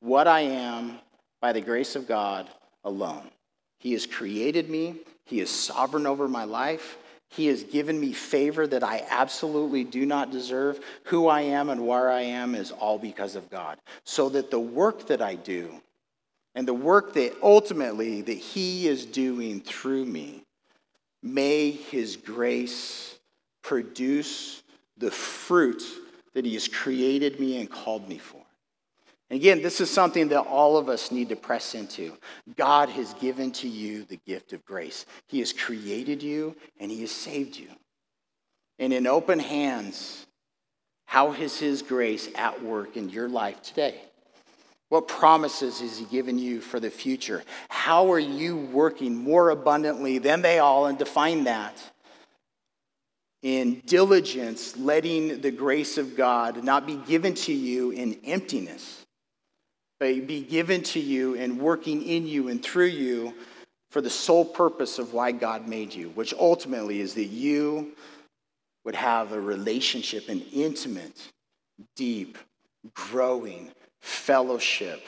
what 0.00 0.26
I 0.28 0.40
am 0.40 0.98
by 1.40 1.52
the 1.52 1.60
grace 1.60 1.96
of 1.96 2.06
God 2.06 2.48
alone. 2.84 3.30
He 3.78 3.92
has 3.92 4.06
created 4.06 4.70
me, 4.70 4.96
He 5.26 5.40
is 5.40 5.50
sovereign 5.50 6.06
over 6.06 6.28
my 6.28 6.44
life. 6.44 6.96
He 7.30 7.46
has 7.46 7.64
given 7.64 7.98
me 7.98 8.12
favor 8.12 8.64
that 8.66 8.84
I 8.84 9.04
absolutely 9.10 9.82
do 9.82 10.06
not 10.06 10.30
deserve. 10.30 10.78
Who 11.04 11.26
I 11.26 11.40
am 11.40 11.68
and 11.68 11.84
where 11.84 12.08
I 12.08 12.20
am 12.20 12.54
is 12.54 12.70
all 12.70 12.96
because 12.96 13.34
of 13.34 13.50
God. 13.50 13.78
So 14.04 14.28
that 14.28 14.52
the 14.52 14.60
work 14.60 15.08
that 15.08 15.20
I 15.20 15.34
do 15.34 15.82
and 16.54 16.68
the 16.68 16.74
work 16.74 17.14
that 17.14 17.34
ultimately 17.42 18.22
that 18.22 18.38
he 18.38 18.86
is 18.86 19.04
doing 19.04 19.60
through 19.60 20.04
me 20.04 20.44
may 21.22 21.72
his 21.72 22.16
grace 22.16 23.18
produce 23.62 24.62
the 24.98 25.10
fruit 25.10 25.82
that 26.34 26.44
he 26.44 26.54
has 26.54 26.68
created 26.68 27.40
me 27.40 27.60
and 27.60 27.70
called 27.70 28.08
me 28.08 28.18
for. 28.18 28.42
And 29.30 29.40
Again, 29.40 29.62
this 29.62 29.80
is 29.80 29.90
something 29.90 30.28
that 30.28 30.42
all 30.42 30.76
of 30.76 30.88
us 30.88 31.10
need 31.10 31.30
to 31.30 31.36
press 31.36 31.74
into. 31.74 32.16
God 32.56 32.88
has 32.90 33.14
given 33.14 33.52
to 33.52 33.68
you 33.68 34.04
the 34.04 34.20
gift 34.26 34.52
of 34.52 34.64
grace. 34.64 35.06
He 35.26 35.38
has 35.38 35.52
created 35.52 36.22
you 36.22 36.54
and 36.78 36.90
He 36.90 37.00
has 37.00 37.10
saved 37.10 37.56
you. 37.56 37.68
And 38.78 38.92
in 38.92 39.06
open 39.06 39.38
hands, 39.38 40.26
how 41.06 41.32
is 41.32 41.58
His 41.58 41.82
grace 41.82 42.28
at 42.34 42.62
work 42.62 42.96
in 42.96 43.08
your 43.08 43.28
life 43.28 43.62
today? 43.62 44.00
What 44.90 45.08
promises 45.08 45.80
has 45.80 45.98
He 45.98 46.04
given 46.04 46.38
you 46.38 46.60
for 46.60 46.78
the 46.78 46.90
future? 46.90 47.42
How 47.68 48.12
are 48.12 48.18
you 48.18 48.56
working 48.56 49.16
more 49.16 49.50
abundantly 49.50 50.18
than 50.18 50.42
they 50.42 50.58
all 50.58 50.86
and 50.86 50.98
define 50.98 51.44
that? 51.44 51.76
In 53.44 53.82
diligence, 53.86 54.76
letting 54.76 55.40
the 55.40 55.52
grace 55.52 55.96
of 55.96 56.16
God 56.16 56.64
not 56.64 56.88
be 56.88 56.96
given 56.96 57.34
to 57.34 57.52
you 57.52 57.92
in 57.92 58.18
emptiness 58.24 59.04
but 60.04 60.26
be 60.26 60.42
given 60.42 60.82
to 60.82 61.00
you 61.00 61.34
and 61.36 61.58
working 61.58 62.02
in 62.02 62.26
you 62.26 62.48
and 62.48 62.62
through 62.62 62.86
you 62.86 63.34
for 63.90 64.00
the 64.00 64.10
sole 64.10 64.44
purpose 64.44 64.98
of 64.98 65.14
why 65.14 65.32
God 65.32 65.68
made 65.68 65.94
you, 65.94 66.10
which 66.10 66.34
ultimately 66.34 67.00
is 67.00 67.14
that 67.14 67.24
you 67.24 67.92
would 68.84 68.96
have 68.96 69.32
a 69.32 69.40
relationship, 69.40 70.28
an 70.28 70.42
intimate, 70.52 71.30
deep, 71.96 72.36
growing 72.92 73.70
fellowship, 74.02 75.02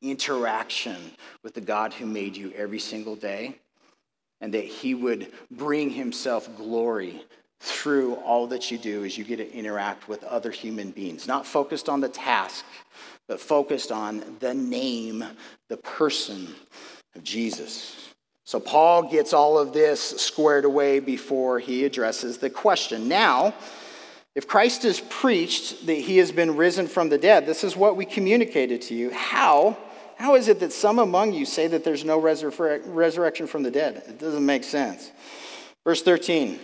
interaction 0.00 0.96
with 1.44 1.54
the 1.54 1.60
God 1.60 1.92
who 1.92 2.06
made 2.06 2.36
you 2.36 2.52
every 2.56 2.80
single 2.80 3.14
day, 3.14 3.58
and 4.42 4.52
that 4.52 4.64
He 4.64 4.94
would 4.94 5.32
bring 5.50 5.88
Himself 5.88 6.54
glory 6.58 7.24
through 7.60 8.16
all 8.16 8.46
that 8.48 8.70
you 8.70 8.76
do 8.76 9.04
as 9.04 9.16
you 9.16 9.24
get 9.24 9.36
to 9.36 9.50
interact 9.54 10.08
with 10.08 10.22
other 10.24 10.50
human 10.50 10.90
beings, 10.90 11.26
not 11.26 11.46
focused 11.46 11.88
on 11.88 12.00
the 12.00 12.08
task 12.10 12.66
but 13.28 13.40
focused 13.40 13.92
on 13.92 14.22
the 14.40 14.52
name, 14.52 15.24
the 15.70 15.76
person 15.78 16.48
of 17.14 17.24
Jesus. 17.24 18.14
So 18.44 18.60
Paul 18.60 19.04
gets 19.04 19.32
all 19.32 19.58
of 19.58 19.72
this 19.72 20.02
squared 20.02 20.66
away 20.66 21.00
before 21.00 21.58
he 21.58 21.84
addresses 21.84 22.38
the 22.38 22.50
question. 22.50 23.08
Now, 23.08 23.54
if 24.34 24.46
Christ 24.46 24.84
is 24.84 25.00
preached 25.00 25.86
that 25.86 25.94
he 25.94 26.18
has 26.18 26.32
been 26.32 26.56
risen 26.56 26.86
from 26.86 27.08
the 27.08 27.18
dead, 27.18 27.46
this 27.46 27.64
is 27.64 27.76
what 27.76 27.96
we 27.96 28.04
communicated 28.04 28.82
to 28.82 28.94
you. 28.94 29.10
How? 29.10 29.78
How 30.22 30.36
is 30.36 30.46
it 30.46 30.60
that 30.60 30.72
some 30.72 31.00
among 31.00 31.32
you 31.32 31.44
say 31.44 31.66
that 31.66 31.82
there's 31.82 32.04
no 32.04 32.20
resur- 32.20 32.80
resurrection 32.86 33.48
from 33.48 33.64
the 33.64 33.72
dead? 33.72 34.04
It 34.06 34.20
doesn't 34.20 34.46
make 34.46 34.62
sense. 34.62 35.10
Verse 35.82 36.00
13. 36.00 36.60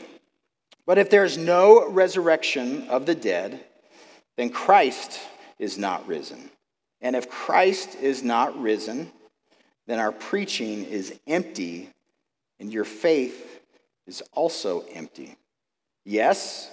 But 0.87 0.97
if 0.97 1.11
there's 1.11 1.37
no 1.37 1.91
resurrection 1.91 2.87
of 2.87 3.05
the 3.05 3.17
dead, 3.17 3.59
then 4.37 4.51
Christ 4.51 5.19
is 5.59 5.77
not 5.77 6.07
risen. 6.07 6.51
And 7.01 7.17
if 7.17 7.29
Christ 7.29 7.97
is 7.97 8.23
not 8.23 8.57
risen, 8.63 9.11
then 9.89 9.99
our 9.99 10.13
preaching 10.13 10.85
is 10.85 11.19
empty 11.27 11.91
and 12.61 12.73
your 12.73 12.85
faith 12.85 13.61
is 14.07 14.23
also 14.35 14.85
empty. 14.93 15.35
Yes, 16.05 16.71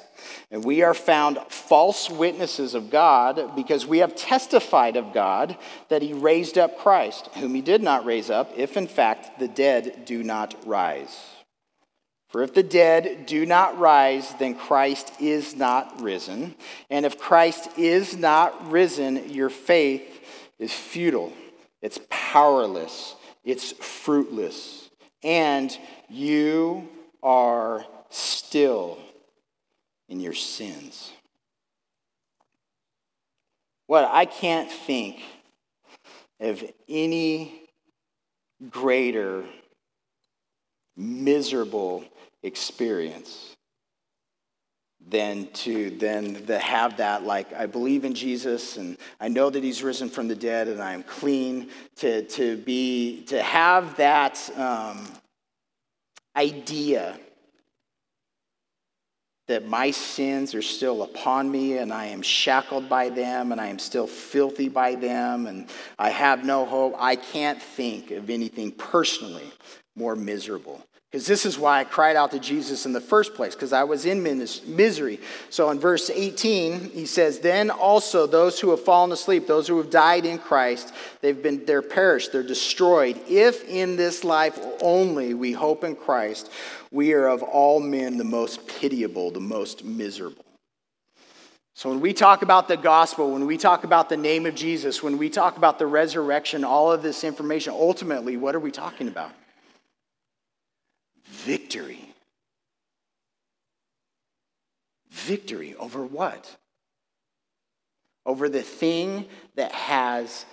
and 0.52 0.64
we 0.64 0.82
are 0.84 0.94
found 0.94 1.40
false 1.50 2.10
witnesses 2.10 2.74
of 2.74 2.90
God 2.90 3.56
because 3.56 3.86
we 3.86 4.00
have 4.00 4.16
testified 4.16 4.98
of 4.98 5.14
God 5.14 5.58
that 5.90 6.02
he 6.02 6.14
raised 6.14 6.58
up 6.58 6.80
Christ, 6.80 7.30
whom 7.36 7.54
he 7.56 7.62
did 7.62 7.82
not 7.82 8.06
raise 8.06 8.30
up, 8.30 8.52
if 8.56 8.78
in 8.78 8.88
fact 8.88 9.40
the 9.40 9.48
dead 9.48 10.06
do 10.06 10.24
not 10.24 10.56
rise. 10.66 11.16
For 12.30 12.44
if 12.44 12.54
the 12.54 12.64
dead 12.64 13.28
do 13.28 13.46
not 13.46 13.80
rise, 13.80 14.34
then 14.40 14.56
Christ 14.56 15.12
is 15.22 15.56
not 15.56 16.02
risen. 16.02 16.56
And 16.90 17.06
if 17.06 17.18
Christ 17.18 17.70
is 17.78 18.18
not 18.18 18.70
risen, 18.70 19.30
your 19.30 19.50
faith 19.50 20.04
is 20.60 20.74
futile, 20.74 21.32
it's 21.82 22.00
powerless, 22.10 23.16
it's 23.44 23.72
fruitless, 23.72 24.90
and 25.24 25.78
you 26.10 26.90
are 27.24 27.86
still 28.10 28.98
in 30.10 30.20
your 30.20 30.34
sins. 30.34 31.12
What 33.88 34.06
I 34.06 34.26
can't 34.26 34.72
think 34.72 35.22
of 36.40 36.64
any 36.88 37.62
greater 38.70 39.44
miserable 40.98 42.04
experience 42.44 43.56
than 45.08 45.48
to 45.52 45.92
then 45.92 46.46
to 46.46 46.58
have 46.58 46.98
that 46.98 47.24
like 47.24 47.52
i 47.54 47.66
believe 47.66 48.06
in 48.06 48.16
jesus 48.16 48.78
and 48.78 48.98
i 49.20 49.28
know 49.28 49.50
that 49.50 49.64
he's 49.64 49.84
risen 49.84 50.10
from 50.10 50.28
the 50.28 50.36
dead 50.36 50.68
and 50.68 50.82
i'm 50.82 51.04
clean 51.04 51.70
to, 51.96 52.24
to 52.24 52.58
be 52.58 53.24
to 53.24 53.42
have 53.44 53.96
that 53.98 54.50
um, 54.58 55.06
idea 56.36 57.20
that 59.48 59.68
my 59.68 59.92
sins 59.92 60.56
are 60.56 60.62
still 60.62 61.04
upon 61.04 61.50
me 61.50 61.78
and 61.78 61.94
i 61.94 62.06
am 62.06 62.22
shackled 62.22 62.90
by 62.90 63.10
them 63.10 63.52
and 63.52 63.62
i 63.62 63.68
am 63.68 63.80
still 63.80 64.08
filthy 64.08 64.70
by 64.70 64.96
them 64.96 65.48
and 65.48 65.70
i 66.00 66.10
have 66.10 66.44
no 66.46 66.66
hope. 66.66 66.96
I 66.98 67.16
can't 67.16 67.62
think 67.62 68.12
of 68.12 68.30
anything 68.30 68.72
personally 68.72 69.52
more 69.96 70.16
miserable 70.16 70.86
because 71.16 71.28
this 71.28 71.46
is 71.46 71.58
why 71.58 71.80
I 71.80 71.86
cried 71.86 72.18
out 72.18 72.32
to 72.32 72.40
Jesus 72.40 72.86
in 72.86 72.92
the 72.92 73.00
first 73.00 73.36
place, 73.36 73.56
because 73.56 73.72
I 73.72 73.86
was 73.86 74.06
in 74.06 74.22
misery. 74.22 75.22
So 75.50 75.70
in 75.70 75.80
verse 75.80 76.10
18, 76.10 76.90
he 76.90 77.06
says, 77.06 77.40
Then 77.40 77.70
also 77.70 78.28
those 78.28 78.60
who 78.60 78.72
have 78.72 78.84
fallen 78.84 79.14
asleep, 79.14 79.48
those 79.48 79.66
who 79.66 79.78
have 79.78 79.90
died 79.90 80.26
in 80.26 80.40
Christ, 80.40 80.94
they've 81.22 81.42
been 81.42 81.64
they're 81.64 81.82
perished, 81.82 82.34
they're 82.34 82.44
destroyed. 82.44 83.18
If 83.30 83.64
in 83.70 83.96
this 83.96 84.26
life 84.26 84.60
only 84.82 85.34
we 85.34 85.54
hope 85.54 85.86
in 85.86 85.96
Christ, 85.96 86.52
we 86.92 87.14
are 87.14 87.30
of 87.30 87.42
all 87.44 87.80
men 87.80 88.18
the 88.18 88.26
most 88.26 88.68
pitiable, 88.68 89.32
the 89.32 89.40
most 89.40 89.86
miserable. 89.86 90.44
So, 91.76 91.92
when 91.92 92.02
we 92.02 92.12
talk 92.12 92.42
about 92.42 92.68
the 92.68 92.76
gospel, 92.76 93.32
when 93.32 93.46
we 93.46 93.58
talk 93.58 93.86
about 93.86 94.10
the 94.10 94.18
name 94.18 94.46
of 94.46 94.54
Jesus, 94.54 95.02
when 95.02 95.18
we 95.18 95.30
talk 95.30 95.56
about 95.56 95.80
the 95.80 95.88
resurrection, 95.88 96.66
all 96.66 96.92
of 96.92 97.02
this 97.04 97.24
information, 97.24 97.72
ultimately, 97.72 98.36
what 98.36 98.54
are 98.54 98.60
we 98.60 98.72
talking 98.72 99.08
about? 99.08 99.32
Victory. 101.46 102.14
Victory 105.12 105.76
over 105.76 106.04
what? 106.04 106.56
Over 108.26 108.50
the 108.50 108.64
thing 108.64 109.26
that 109.56 109.72
has 109.72 110.46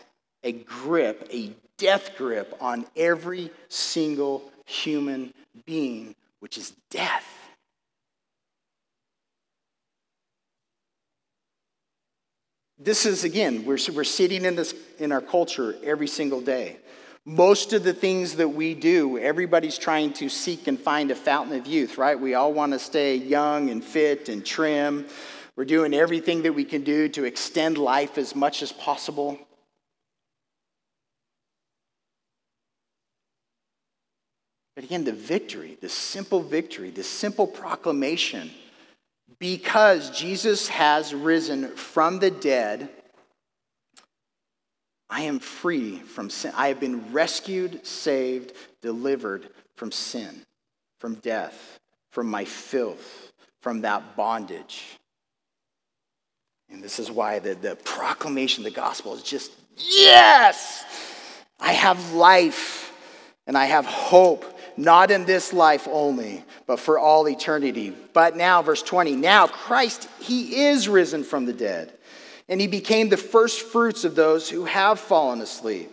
a 0.44 0.52
grip, 0.52 1.26
a 1.32 1.52
death 1.78 2.16
grip 2.16 2.54
on 2.60 2.84
every 2.96 3.50
single 3.68 4.50
human 4.66 5.32
being, 5.64 6.14
which 6.40 6.58
is 6.58 6.74
death. 6.90 7.26
This 12.78 13.06
is, 13.06 13.24
again, 13.24 13.64
we're, 13.64 13.78
we're 13.94 14.04
sitting 14.04 14.44
in, 14.44 14.56
this, 14.56 14.74
in 14.98 15.12
our 15.12 15.20
culture 15.20 15.76
every 15.84 16.08
single 16.08 16.40
day. 16.40 16.78
Most 17.24 17.72
of 17.72 17.84
the 17.84 17.94
things 17.94 18.36
that 18.36 18.48
we 18.48 18.74
do, 18.74 19.16
everybody's 19.16 19.78
trying 19.78 20.12
to 20.14 20.28
seek 20.28 20.66
and 20.66 20.78
find 20.78 21.10
a 21.12 21.14
fountain 21.14 21.56
of 21.56 21.68
youth, 21.68 21.96
right? 21.96 22.18
We 22.18 22.34
all 22.34 22.52
want 22.52 22.72
to 22.72 22.80
stay 22.80 23.14
young 23.14 23.70
and 23.70 23.82
fit 23.82 24.28
and 24.28 24.44
trim. 24.44 25.06
We're 25.54 25.64
doing 25.64 25.94
everything 25.94 26.42
that 26.42 26.52
we 26.52 26.64
can 26.64 26.82
do 26.82 27.08
to 27.10 27.24
extend 27.24 27.78
life 27.78 28.18
as 28.18 28.34
much 28.34 28.60
as 28.60 28.72
possible. 28.72 29.38
But 34.74 34.82
again, 34.84 35.04
the 35.04 35.12
victory, 35.12 35.78
the 35.80 35.88
simple 35.88 36.42
victory, 36.42 36.90
the 36.90 37.04
simple 37.04 37.46
proclamation, 37.46 38.50
because 39.38 40.10
Jesus 40.10 40.66
has 40.68 41.14
risen 41.14 41.68
from 41.76 42.18
the 42.18 42.30
dead 42.32 42.88
I 45.12 45.24
am 45.24 45.40
free 45.40 45.98
from 45.98 46.30
sin. 46.30 46.52
I 46.56 46.68
have 46.68 46.80
been 46.80 47.12
rescued, 47.12 47.86
saved, 47.86 48.54
delivered 48.80 49.46
from 49.76 49.92
sin, 49.92 50.46
from 51.00 51.16
death, 51.16 51.78
from 52.12 52.28
my 52.28 52.46
filth, 52.46 53.30
from 53.60 53.82
that 53.82 54.16
bondage. 54.16 54.98
And 56.70 56.82
this 56.82 56.98
is 56.98 57.10
why 57.10 57.40
the, 57.40 57.52
the 57.52 57.76
proclamation 57.76 58.64
of 58.64 58.72
the 58.72 58.80
gospel 58.80 59.14
is 59.14 59.22
just 59.22 59.52
Yes! 59.76 60.86
I 61.60 61.72
have 61.72 62.14
life 62.14 62.90
and 63.46 63.58
I 63.58 63.66
have 63.66 63.84
hope, 63.84 64.46
not 64.78 65.10
in 65.10 65.26
this 65.26 65.52
life 65.52 65.86
only, 65.90 66.42
but 66.66 66.80
for 66.80 66.98
all 66.98 67.28
eternity. 67.28 67.94
But 68.14 68.34
now, 68.34 68.62
verse 68.62 68.82
20, 68.82 69.16
now 69.16 69.46
Christ, 69.46 70.08
he 70.20 70.64
is 70.68 70.88
risen 70.88 71.22
from 71.22 71.44
the 71.44 71.52
dead, 71.52 71.92
and 72.48 72.60
he 72.60 72.66
became 72.66 73.08
the 73.08 73.16
first 73.16 73.62
fruits 73.62 74.04
of 74.04 74.14
those 74.14 74.48
who 74.48 74.64
have 74.64 75.00
fallen 75.00 75.40
asleep. 75.40 75.90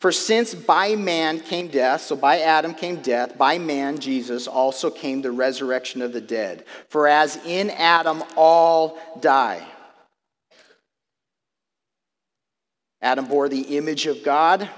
For 0.00 0.12
since 0.12 0.54
by 0.54 0.96
man 0.96 1.40
came 1.40 1.68
death, 1.68 2.02
so 2.02 2.16
by 2.16 2.40
Adam 2.40 2.74
came 2.74 3.00
death, 3.00 3.38
by 3.38 3.58
man, 3.58 3.98
Jesus, 3.98 4.46
also 4.46 4.90
came 4.90 5.22
the 5.22 5.32
resurrection 5.32 6.02
of 6.02 6.12
the 6.12 6.20
dead. 6.20 6.64
For 6.88 7.08
as 7.08 7.36
in 7.46 7.70
Adam 7.70 8.22
all 8.36 8.98
die. 9.20 9.66
Adam 13.00 13.26
bore 13.26 13.48
the 13.48 13.78
image 13.78 14.06
of 14.06 14.22
God. 14.22 14.68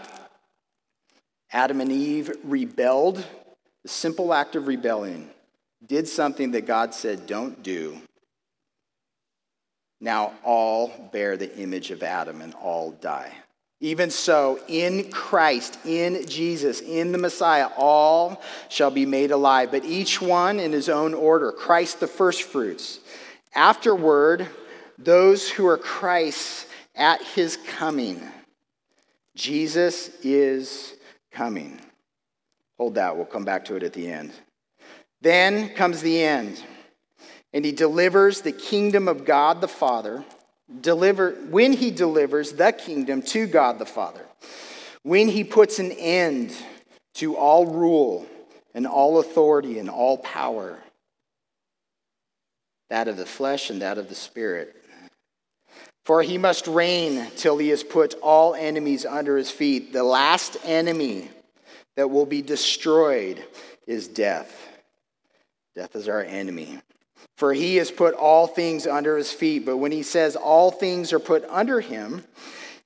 Adam 1.51 1.81
and 1.81 1.91
Eve 1.91 2.31
rebelled. 2.45 3.25
The 3.83 3.89
simple 3.89 4.35
act 4.35 4.57
of 4.57 4.67
rebellion 4.67 5.31
did 5.85 6.09
something 6.09 6.53
that 6.53 6.67
God 6.67 6.95
said, 6.95 7.27
don't 7.27 7.63
do. 7.63 8.01
Now 10.01 10.35
all 10.45 11.11
bear 11.13 11.37
the 11.37 11.57
image 11.57 11.91
of 11.91 12.03
Adam 12.03 12.43
and 12.43 12.55
all 12.55 12.93
die. 12.93 13.33
Even 13.81 14.11
so, 14.11 14.59
in 14.69 15.11
Christ, 15.11 15.79
in 15.85 16.27
Jesus, 16.27 16.81
in 16.81 17.13
the 17.13 17.19
Messiah, 17.19 17.69
all 17.77 18.41
shall 18.71 18.91
be 18.91 19.05
made 19.05 19.31
alive, 19.31 19.71
but 19.71 19.85
each 19.85 20.21
one 20.21 20.59
in 20.59 20.73
his 20.73 20.89
own 20.89 21.13
order. 21.13 21.53
Christ 21.53 22.01
the 22.01 22.07
firstfruits. 22.07 23.01
Afterward, 23.55 24.49
those 24.97 25.51
who 25.51 25.67
are 25.67 25.77
Christ's 25.77 26.67
at 26.95 27.23
his 27.23 27.59
coming. 27.59 28.23
Jesus 29.35 30.09
is 30.23 30.95
coming. 31.31 31.79
Hold 32.79 32.95
that, 32.95 33.15
we'll 33.15 33.27
come 33.27 33.45
back 33.45 33.67
to 33.67 33.77
it 33.77 33.83
at 33.83 33.93
the 33.93 34.11
end. 34.11 34.33
Then 35.21 35.69
comes 35.71 36.01
the 36.01 36.23
end, 36.23 36.63
and 37.53 37.65
he 37.65 37.73
delivers 37.73 38.41
the 38.41 38.53
kingdom 38.53 39.09
of 39.09 39.25
God 39.25 39.61
the 39.61 39.69
Father 39.69 40.25
deliver, 40.81 41.33
when 41.51 41.73
he 41.73 41.91
delivers 41.91 42.53
the 42.53 42.73
kingdom 42.73 43.23
to 43.23 43.47
God 43.47 43.79
the 43.79 43.87
Father, 43.87 44.25
when 45.03 45.29
he 45.29 45.45
puts 45.45 45.79
an 45.79 45.93
end 45.93 46.55
to 47.15 47.37
all 47.37 47.67
rule 47.67 48.27
and 48.75 48.87
all 48.87 49.19
authority 49.19 49.79
and 49.79 49.89
all 49.89 50.19
power, 50.19 50.79
that 52.91 53.09
of 53.09 53.17
the 53.17 53.27
flesh 53.27 53.71
and 53.71 53.83
that 53.83 53.99
of 53.99 54.09
the 54.09 54.15
spirit. 54.15 54.75
For 56.05 56.23
he 56.23 56.39
must 56.39 56.69
reign 56.69 57.27
till 57.37 57.59
he 57.59 57.71
has 57.71 57.83
put 57.83 58.15
all 58.23 58.55
enemies 58.55 59.05
under 59.05 59.37
his 59.37 59.51
feet. 59.51 59.93
The 59.93 60.05
last 60.05 60.57
enemy 60.65 61.31
that 61.97 62.11
will 62.11 62.27
be 62.27 62.43
destroyed 62.43 63.43
is 63.89 64.07
death. 64.07 64.69
Death 65.75 65.97
is 65.97 66.09
our 66.09 66.23
enemy. 66.23 66.79
For 67.37 67.53
he 67.53 67.77
has 67.77 67.91
put 67.91 68.15
all 68.15 68.47
things 68.47 68.87
under 68.87 69.17
his 69.17 69.33
feet. 69.33 69.67
But 69.67 69.77
when 69.77 69.93
he 69.93 70.03
says 70.03 70.37
all 70.37 70.71
things 70.71 71.13
are 71.13 71.19
put 71.19 71.45
under 71.49 71.81
him, 71.81 72.25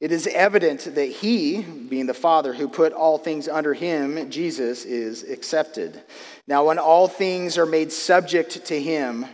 it 0.01 0.13
is 0.13 0.27
evident 0.27 0.95
that 0.95 1.11
he, 1.11 1.61
being 1.63 2.07
the 2.07 2.15
Father 2.15 2.55
who 2.55 2.69
put 2.69 2.93
all 2.93 3.19
things 3.19 3.49
under 3.49 3.75
him, 3.75 4.31
Jesus, 4.31 4.85
is 4.85 5.23
accepted. 5.23 6.03
Now, 6.47 6.65
when 6.65 6.79
all 6.79 7.07
things 7.07 7.59
are 7.59 7.67
made 7.67 7.93
subject 7.93 8.65
to 8.67 8.81
him, 8.81 9.27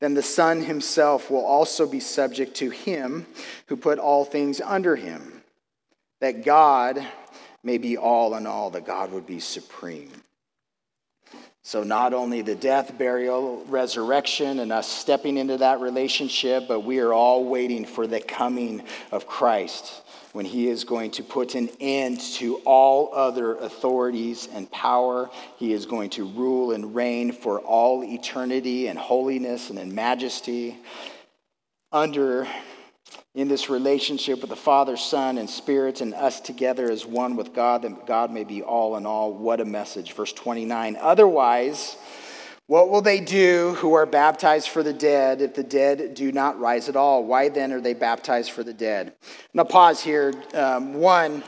then 0.00 0.14
the 0.14 0.22
Son 0.22 0.60
himself 0.60 1.30
will 1.30 1.44
also 1.44 1.86
be 1.86 2.00
subject 2.00 2.56
to 2.56 2.70
him 2.70 3.26
who 3.68 3.76
put 3.76 4.00
all 4.00 4.24
things 4.24 4.60
under 4.60 4.96
him, 4.96 5.44
that 6.20 6.44
God 6.44 7.06
may 7.62 7.78
be 7.78 7.96
all 7.96 8.34
in 8.34 8.44
all, 8.44 8.70
that 8.70 8.84
God 8.84 9.12
would 9.12 9.26
be 9.26 9.38
supreme. 9.38 10.10
So, 11.64 11.84
not 11.84 12.12
only 12.12 12.42
the 12.42 12.56
death, 12.56 12.98
burial, 12.98 13.64
resurrection, 13.68 14.58
and 14.58 14.72
us 14.72 14.88
stepping 14.88 15.36
into 15.36 15.58
that 15.58 15.80
relationship, 15.80 16.66
but 16.66 16.80
we 16.80 16.98
are 16.98 17.12
all 17.12 17.44
waiting 17.44 17.84
for 17.84 18.08
the 18.08 18.20
coming 18.20 18.82
of 19.12 19.28
Christ 19.28 20.02
when 20.32 20.44
he 20.44 20.68
is 20.68 20.82
going 20.82 21.12
to 21.12 21.22
put 21.22 21.54
an 21.54 21.68
end 21.78 22.20
to 22.20 22.56
all 22.64 23.14
other 23.14 23.54
authorities 23.56 24.48
and 24.52 24.68
power. 24.72 25.30
He 25.56 25.72
is 25.72 25.86
going 25.86 26.10
to 26.10 26.26
rule 26.26 26.72
and 26.72 26.96
reign 26.96 27.30
for 27.30 27.60
all 27.60 28.02
eternity 28.02 28.88
in 28.88 28.96
holiness 28.96 29.70
and 29.70 29.78
in 29.78 29.94
majesty 29.94 30.78
under 31.92 32.48
in 33.34 33.48
this 33.48 33.70
relationship 33.70 34.40
with 34.40 34.50
the 34.50 34.56
Father, 34.56 34.96
Son, 34.96 35.38
and 35.38 35.48
Spirit, 35.48 36.00
and 36.00 36.12
us 36.14 36.40
together 36.40 36.90
as 36.90 37.06
one 37.06 37.34
with 37.36 37.54
God, 37.54 37.82
that 37.82 38.06
God 38.06 38.30
may 38.30 38.44
be 38.44 38.62
all 38.62 38.96
in 38.96 39.06
all. 39.06 39.32
What 39.32 39.60
a 39.60 39.64
message. 39.64 40.12
Verse 40.12 40.32
29. 40.32 40.98
Otherwise, 41.00 41.96
what 42.66 42.90
will 42.90 43.00
they 43.00 43.20
do 43.20 43.74
who 43.78 43.94
are 43.94 44.06
baptized 44.06 44.68
for 44.68 44.82
the 44.82 44.92
dead 44.92 45.40
if 45.40 45.54
the 45.54 45.62
dead 45.62 46.14
do 46.14 46.30
not 46.30 46.60
rise 46.60 46.88
at 46.88 46.96
all? 46.96 47.24
Why 47.24 47.48
then 47.48 47.72
are 47.72 47.80
they 47.80 47.94
baptized 47.94 48.50
for 48.50 48.62
the 48.62 48.74
dead? 48.74 49.14
Now, 49.54 49.64
pause 49.64 50.02
here. 50.02 50.34
Um, 50.54 50.94
one, 50.94 51.42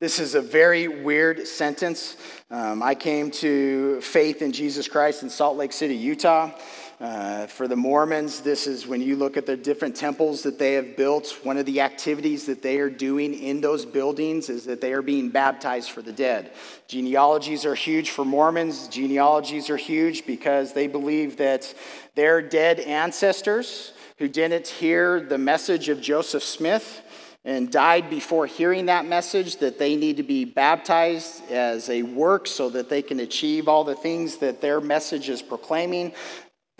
this 0.00 0.18
is 0.18 0.34
a 0.34 0.40
very 0.40 0.88
weird 0.88 1.46
sentence. 1.46 2.16
Um, 2.50 2.82
I 2.82 2.94
came 2.94 3.30
to 3.32 4.00
faith 4.00 4.40
in 4.40 4.52
Jesus 4.52 4.88
Christ 4.88 5.22
in 5.22 5.30
Salt 5.30 5.56
Lake 5.56 5.72
City, 5.72 5.96
Utah. 5.96 6.52
Uh, 7.00 7.46
for 7.46 7.66
the 7.66 7.76
Mormons, 7.76 8.42
this 8.42 8.66
is 8.66 8.86
when 8.86 9.00
you 9.00 9.16
look 9.16 9.38
at 9.38 9.46
the 9.46 9.56
different 9.56 9.96
temples 9.96 10.42
that 10.42 10.58
they 10.58 10.74
have 10.74 10.98
built, 10.98 11.38
one 11.44 11.56
of 11.56 11.64
the 11.64 11.80
activities 11.80 12.44
that 12.44 12.60
they 12.60 12.76
are 12.76 12.90
doing 12.90 13.32
in 13.32 13.62
those 13.62 13.86
buildings 13.86 14.50
is 14.50 14.66
that 14.66 14.82
they 14.82 14.92
are 14.92 15.00
being 15.00 15.30
baptized 15.30 15.92
for 15.92 16.02
the 16.02 16.12
dead. 16.12 16.52
Genealogies 16.88 17.64
are 17.64 17.74
huge 17.74 18.10
for 18.10 18.26
Mormons. 18.26 18.86
Genealogies 18.88 19.70
are 19.70 19.78
huge 19.78 20.26
because 20.26 20.74
they 20.74 20.86
believe 20.86 21.38
that 21.38 21.74
their 22.16 22.42
dead 22.42 22.80
ancestors 22.80 23.94
who 24.18 24.28
didn't 24.28 24.68
hear 24.68 25.20
the 25.20 25.38
message 25.38 25.88
of 25.88 26.02
Joseph 26.02 26.42
Smith 26.42 27.00
and 27.46 27.72
died 27.72 28.10
before 28.10 28.44
hearing 28.44 28.84
that 28.84 29.06
message 29.06 29.56
that 29.56 29.78
they 29.78 29.96
need 29.96 30.18
to 30.18 30.22
be 30.22 30.44
baptized 30.44 31.50
as 31.50 31.88
a 31.88 32.02
work 32.02 32.46
so 32.46 32.68
that 32.68 32.90
they 32.90 33.00
can 33.00 33.20
achieve 33.20 33.66
all 33.68 33.84
the 33.84 33.94
things 33.94 34.36
that 34.36 34.60
their 34.60 34.82
message 34.82 35.30
is 35.30 35.40
proclaiming 35.40 36.12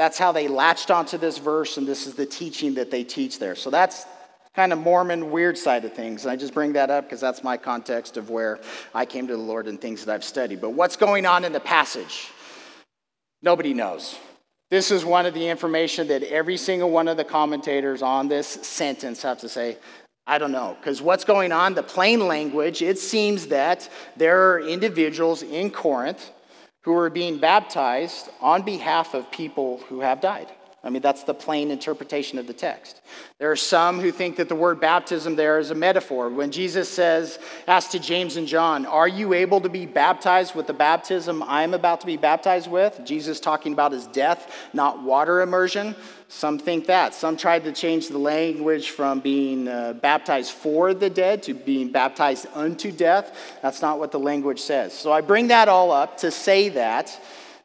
that's 0.00 0.16
how 0.16 0.32
they 0.32 0.48
latched 0.48 0.90
onto 0.90 1.18
this 1.18 1.36
verse, 1.36 1.76
and 1.76 1.86
this 1.86 2.06
is 2.06 2.14
the 2.14 2.24
teaching 2.24 2.72
that 2.72 2.90
they 2.90 3.04
teach 3.04 3.38
there. 3.38 3.54
So 3.54 3.68
that's 3.68 4.06
kind 4.54 4.72
of 4.72 4.78
Mormon 4.78 5.30
weird 5.30 5.58
side 5.58 5.84
of 5.84 5.92
things. 5.92 6.24
And 6.24 6.32
I 6.32 6.36
just 6.36 6.54
bring 6.54 6.72
that 6.72 6.88
up 6.88 7.04
because 7.04 7.20
that's 7.20 7.44
my 7.44 7.58
context 7.58 8.16
of 8.16 8.30
where 8.30 8.60
I 8.94 9.04
came 9.04 9.26
to 9.26 9.34
the 9.34 9.42
Lord 9.42 9.68
and 9.68 9.78
things 9.78 10.02
that 10.02 10.14
I've 10.14 10.24
studied. 10.24 10.58
But 10.62 10.70
what's 10.70 10.96
going 10.96 11.26
on 11.26 11.44
in 11.44 11.52
the 11.52 11.60
passage? 11.60 12.30
Nobody 13.42 13.74
knows. 13.74 14.18
This 14.70 14.90
is 14.90 15.04
one 15.04 15.26
of 15.26 15.34
the 15.34 15.46
information 15.46 16.08
that 16.08 16.22
every 16.22 16.56
single 16.56 16.90
one 16.90 17.06
of 17.06 17.18
the 17.18 17.24
commentators 17.24 18.00
on 18.00 18.26
this 18.26 18.48
sentence 18.48 19.20
have 19.20 19.40
to 19.40 19.50
say, 19.50 19.76
I 20.26 20.38
don't 20.38 20.52
know. 20.52 20.78
Because 20.80 21.02
what's 21.02 21.24
going 21.24 21.52
on, 21.52 21.74
the 21.74 21.82
plain 21.82 22.26
language, 22.26 22.80
it 22.80 22.98
seems 22.98 23.48
that 23.48 23.86
there 24.16 24.50
are 24.50 24.60
individuals 24.60 25.42
in 25.42 25.70
Corinth 25.70 26.30
who 26.82 26.94
are 26.94 27.10
being 27.10 27.38
baptized 27.38 28.30
on 28.40 28.62
behalf 28.62 29.14
of 29.14 29.30
people 29.30 29.78
who 29.88 30.00
have 30.00 30.20
died. 30.20 30.48
I 30.82 30.88
mean, 30.88 31.02
that's 31.02 31.24
the 31.24 31.34
plain 31.34 31.70
interpretation 31.70 32.38
of 32.38 32.46
the 32.46 32.54
text. 32.54 33.02
There 33.38 33.50
are 33.50 33.56
some 33.56 34.00
who 34.00 34.10
think 34.10 34.36
that 34.36 34.48
the 34.48 34.54
word 34.54 34.80
baptism 34.80 35.36
there 35.36 35.58
is 35.58 35.70
a 35.70 35.74
metaphor. 35.74 36.30
When 36.30 36.50
Jesus 36.50 36.88
says, 36.88 37.38
ask 37.66 37.90
to 37.90 37.98
James 37.98 38.36
and 38.36 38.46
John, 38.46 38.86
Are 38.86 39.08
you 39.08 39.34
able 39.34 39.60
to 39.60 39.68
be 39.68 39.84
baptized 39.84 40.54
with 40.54 40.66
the 40.66 40.72
baptism 40.72 41.42
I'm 41.42 41.74
about 41.74 42.00
to 42.00 42.06
be 42.06 42.16
baptized 42.16 42.70
with? 42.70 42.98
Jesus 43.04 43.40
talking 43.40 43.74
about 43.74 43.92
his 43.92 44.06
death, 44.06 44.56
not 44.72 45.02
water 45.02 45.42
immersion. 45.42 45.94
Some 46.30 46.58
think 46.58 46.86
that. 46.86 47.12
Some 47.12 47.36
tried 47.36 47.64
to 47.64 47.72
change 47.72 48.08
the 48.08 48.18
language 48.18 48.90
from 48.90 49.20
being 49.20 49.68
uh, 49.68 49.94
baptized 49.94 50.52
for 50.52 50.94
the 50.94 51.10
dead 51.10 51.42
to 51.42 51.54
being 51.54 51.90
baptized 51.90 52.46
unto 52.54 52.92
death. 52.92 53.58
That's 53.62 53.82
not 53.82 53.98
what 53.98 54.12
the 54.12 54.20
language 54.20 54.60
says. 54.60 54.92
So 54.92 55.12
I 55.12 55.20
bring 55.20 55.48
that 55.48 55.68
all 55.68 55.90
up 55.90 56.18
to 56.18 56.30
say 56.30 56.68
that 56.70 57.20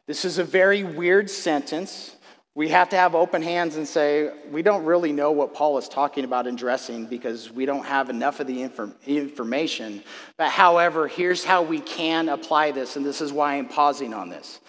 this 0.06 0.24
is 0.24 0.38
a 0.38 0.44
very 0.44 0.82
weird 0.82 1.30
sentence 1.30 2.16
we 2.56 2.70
have 2.70 2.88
to 2.88 2.96
have 2.96 3.14
open 3.14 3.42
hands 3.42 3.76
and 3.76 3.86
say, 3.86 4.30
we 4.50 4.62
don't 4.62 4.86
really 4.86 5.12
know 5.12 5.30
what 5.30 5.52
Paul 5.52 5.76
is 5.76 5.90
talking 5.90 6.24
about 6.24 6.46
in 6.46 6.56
dressing 6.56 7.04
because 7.04 7.52
we 7.52 7.66
don't 7.66 7.84
have 7.84 8.08
enough 8.08 8.40
of 8.40 8.46
the 8.46 8.56
infor- 8.56 8.94
information. 9.06 10.02
But 10.38 10.48
however, 10.48 11.06
here's 11.06 11.44
how 11.44 11.60
we 11.60 11.80
can 11.80 12.30
apply 12.30 12.70
this, 12.70 12.96
and 12.96 13.04
this 13.04 13.20
is 13.20 13.30
why 13.30 13.56
I'm 13.56 13.68
pausing 13.68 14.14
on 14.14 14.30
this. 14.30 14.60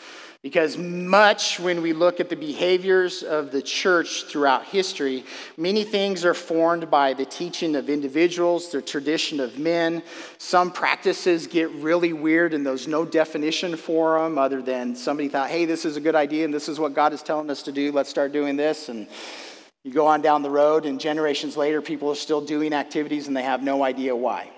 Because 0.48 0.78
much 0.78 1.60
when 1.60 1.82
we 1.82 1.92
look 1.92 2.22
at 2.22 2.30
the 2.30 2.36
behaviors 2.38 3.22
of 3.22 3.52
the 3.52 3.62
church 3.62 4.24
throughout 4.30 4.64
history, 4.64 5.26
many 5.58 5.84
things 5.84 6.24
are 6.24 6.34
formed 6.34 6.90
by 6.90 7.14
the 7.14 7.26
teaching 7.26 7.76
of 7.76 7.90
individuals, 7.90 8.72
the 8.72 8.82
tradition 8.82 9.42
of 9.42 9.60
men. 9.60 10.02
Some 10.38 10.72
practices 10.72 11.48
get 11.48 11.70
really 11.72 12.14
weird 12.14 12.54
and 12.54 12.66
there's 12.66 12.88
no 12.88 13.04
definition 13.04 13.76
for 13.76 14.18
them 14.22 14.38
other 14.38 14.62
than 14.62 14.96
somebody 14.96 15.28
thought, 15.28 15.50
hey, 15.50 15.66
this 15.66 15.84
is 15.84 15.98
a 15.98 16.00
good 16.00 16.16
idea 16.16 16.46
and 16.46 16.54
this 16.54 16.70
is 16.70 16.80
what 16.80 16.94
God 16.94 17.12
is 17.12 17.22
telling 17.22 17.50
us 17.50 17.62
to 17.64 17.74
do. 17.74 17.92
Let's 17.92 18.10
start 18.10 18.32
doing 18.32 18.56
this. 18.56 18.88
And 18.88 19.06
You 19.88 19.94
go 19.94 20.08
on 20.08 20.22
down 20.22 20.44
the 20.44 20.50
road, 20.50 20.86
and 20.86 21.00
generations 21.00 21.56
later, 21.56 21.82
people 21.82 22.10
are 22.10 22.16
still 22.16 22.42
doing 22.42 22.74
activities 22.74 23.28
and 23.28 23.36
they 23.36 23.44
have 23.44 23.64
no 23.64 23.84
idea 23.84 24.16
why. 24.16 24.50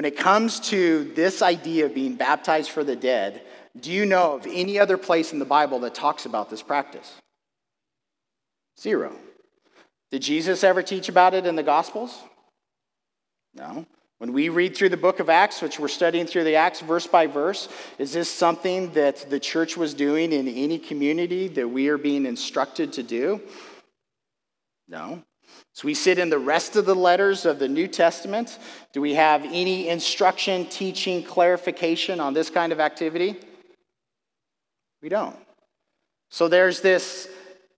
When 0.00 0.06
it 0.06 0.16
comes 0.16 0.60
to 0.70 1.12
this 1.14 1.42
idea 1.42 1.84
of 1.84 1.94
being 1.94 2.14
baptized 2.14 2.70
for 2.70 2.82
the 2.82 2.96
dead, 2.96 3.42
do 3.78 3.92
you 3.92 4.06
know 4.06 4.32
of 4.32 4.46
any 4.46 4.78
other 4.78 4.96
place 4.96 5.34
in 5.34 5.38
the 5.38 5.44
Bible 5.44 5.78
that 5.80 5.94
talks 5.94 6.24
about 6.24 6.48
this 6.48 6.62
practice? 6.62 7.16
Zero. 8.80 9.14
Did 10.10 10.22
Jesus 10.22 10.64
ever 10.64 10.82
teach 10.82 11.10
about 11.10 11.34
it 11.34 11.44
in 11.44 11.54
the 11.54 11.62
Gospels? 11.62 12.18
No. 13.52 13.84
When 14.16 14.32
we 14.32 14.48
read 14.48 14.74
through 14.74 14.88
the 14.88 14.96
book 14.96 15.20
of 15.20 15.28
Acts, 15.28 15.60
which 15.60 15.78
we're 15.78 15.88
studying 15.88 16.24
through 16.24 16.44
the 16.44 16.56
Acts 16.56 16.80
verse 16.80 17.06
by 17.06 17.26
verse, 17.26 17.68
is 17.98 18.14
this 18.14 18.30
something 18.30 18.94
that 18.94 19.28
the 19.28 19.38
church 19.38 19.76
was 19.76 19.92
doing 19.92 20.32
in 20.32 20.48
any 20.48 20.78
community 20.78 21.46
that 21.48 21.68
we 21.68 21.88
are 21.88 21.98
being 21.98 22.24
instructed 22.24 22.94
to 22.94 23.02
do? 23.02 23.42
No. 24.88 25.22
So 25.72 25.86
we 25.86 25.94
sit 25.94 26.18
in 26.18 26.30
the 26.30 26.38
rest 26.38 26.76
of 26.76 26.84
the 26.84 26.94
letters 26.94 27.46
of 27.46 27.58
the 27.58 27.68
New 27.68 27.86
Testament. 27.86 28.58
Do 28.92 29.00
we 29.00 29.14
have 29.14 29.44
any 29.44 29.88
instruction, 29.88 30.66
teaching, 30.66 31.22
clarification 31.22 32.20
on 32.20 32.34
this 32.34 32.50
kind 32.50 32.72
of 32.72 32.80
activity? 32.80 33.36
We 35.00 35.08
don't. 35.08 35.36
So 36.28 36.48
there's 36.48 36.80
this 36.80 37.28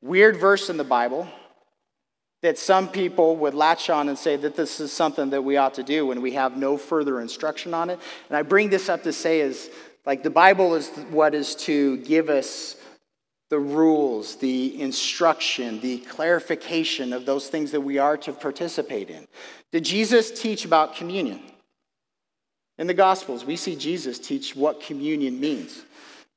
weird 0.01 0.37
verse 0.37 0.69
in 0.69 0.77
the 0.77 0.85
Bible 0.85 1.29
that 2.43 2.59
some 2.59 2.89
people 2.89 3.37
would 3.37 3.55
latch 3.55 3.89
on 3.89 4.09
and 4.09 4.19
say 4.19 4.37
that 4.37 4.57
this 4.57 4.81
is 4.81 4.93
something 4.93 5.31
that 5.31 5.43
we 5.43 5.57
ought 5.57 5.75
to 5.75 5.85
do 5.85 6.07
when 6.07 6.21
we 6.21 6.33
have 6.33 6.57
no 6.57 6.77
further 6.77 7.21
instruction 7.21 7.73
on 7.73 7.89
it. 7.89 8.01
And 8.29 8.37
I 8.37 8.43
bring 8.43 8.69
this 8.69 8.89
up 8.89 9.05
to 9.05 9.13
say 9.13 9.41
is 9.41 9.71
like 10.05 10.25
the 10.25 10.31
Bible 10.31 10.75
is 10.75 10.89
what 11.11 11.35
is 11.35 11.55
to 11.55 11.99
give 11.99 12.29
us 12.29 12.77
the 13.53 13.59
rules, 13.59 14.37
the 14.37 14.81
instruction, 14.81 15.79
the 15.81 15.99
clarification 15.99 17.13
of 17.13 17.27
those 17.27 17.49
things 17.49 17.71
that 17.73 17.83
we 17.83 17.99
are 17.99 18.17
to 18.17 18.33
participate 18.33 19.11
in. 19.11 19.29
Did 19.73 19.85
Jesus 19.85 20.31
teach 20.31 20.65
about 20.65 20.97
communion? 20.97 21.39
In 22.79 22.87
the 22.87 22.95
Gospels, 22.95 23.45
we 23.45 23.57
see 23.57 23.77
Jesus 23.77 24.19
teach 24.19 24.57
what 24.57 24.81
communion 24.81 25.39
means. 25.39 25.83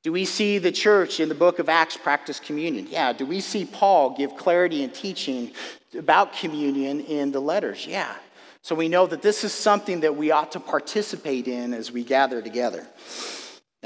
Do 0.02 0.12
we 0.12 0.26
see 0.26 0.58
the 0.58 0.70
church 0.70 1.18
in 1.18 1.30
the 1.30 1.34
book 1.34 1.58
of 1.58 1.70
Acts 1.70 1.96
practice 1.96 2.38
communion? 2.38 2.86
Yeah. 2.90 3.14
Do 3.14 3.24
we 3.24 3.40
see 3.40 3.64
Paul 3.64 4.14
give 4.14 4.36
clarity 4.36 4.84
and 4.84 4.92
teaching 4.92 5.52
about 5.98 6.34
communion 6.34 7.00
in 7.00 7.32
the 7.32 7.40
letters? 7.40 7.86
Yeah. 7.86 8.14
So 8.60 8.74
we 8.74 8.90
know 8.90 9.06
that 9.06 9.22
this 9.22 9.42
is 9.42 9.54
something 9.54 10.00
that 10.00 10.14
we 10.14 10.32
ought 10.32 10.52
to 10.52 10.60
participate 10.60 11.48
in 11.48 11.72
as 11.72 11.90
we 11.90 12.04
gather 12.04 12.42
together. 12.42 12.86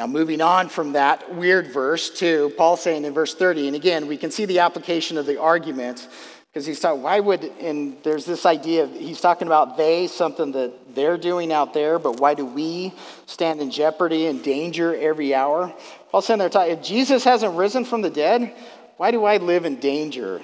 Now, 0.00 0.06
moving 0.06 0.40
on 0.40 0.70
from 0.70 0.92
that 0.92 1.34
weird 1.34 1.66
verse 1.66 2.08
to 2.20 2.54
Paul 2.56 2.78
saying 2.78 3.04
in 3.04 3.12
verse 3.12 3.34
30, 3.34 3.66
and 3.66 3.76
again, 3.76 4.06
we 4.06 4.16
can 4.16 4.30
see 4.30 4.46
the 4.46 4.60
application 4.60 5.18
of 5.18 5.26
the 5.26 5.38
argument 5.38 6.08
because 6.46 6.64
he's 6.64 6.80
talking, 6.80 7.02
why 7.02 7.20
would, 7.20 7.44
and 7.60 7.98
there's 8.02 8.24
this 8.24 8.46
idea, 8.46 8.86
he's 8.86 9.20
talking 9.20 9.46
about 9.46 9.76
they, 9.76 10.06
something 10.06 10.52
that 10.52 10.94
they're 10.94 11.18
doing 11.18 11.52
out 11.52 11.74
there, 11.74 11.98
but 11.98 12.18
why 12.18 12.32
do 12.32 12.46
we 12.46 12.94
stand 13.26 13.60
in 13.60 13.70
jeopardy 13.70 14.24
and 14.28 14.42
danger 14.42 14.96
every 14.98 15.34
hour? 15.34 15.70
Paul's 16.10 16.24
saying 16.24 16.38
there, 16.38 16.48
if 16.70 16.82
Jesus 16.82 17.22
hasn't 17.22 17.54
risen 17.54 17.84
from 17.84 18.00
the 18.00 18.08
dead, 18.08 18.54
why 18.96 19.10
do 19.10 19.26
I 19.26 19.36
live 19.36 19.66
in 19.66 19.80
danger 19.80 20.40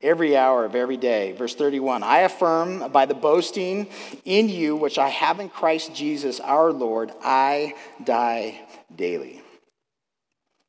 every 0.00 0.36
hour 0.36 0.64
of 0.64 0.74
every 0.74 0.96
day. 0.96 1.32
Verse 1.32 1.54
31 1.54 2.02
I 2.02 2.20
affirm 2.20 2.90
by 2.90 3.06
the 3.06 3.14
boasting 3.14 3.88
in 4.24 4.48
you, 4.48 4.76
which 4.76 4.98
I 4.98 5.08
have 5.08 5.40
in 5.40 5.48
Christ 5.48 5.94
Jesus 5.94 6.40
our 6.40 6.72
Lord, 6.72 7.12
I 7.22 7.74
die 8.02 8.60
daily. 8.94 9.42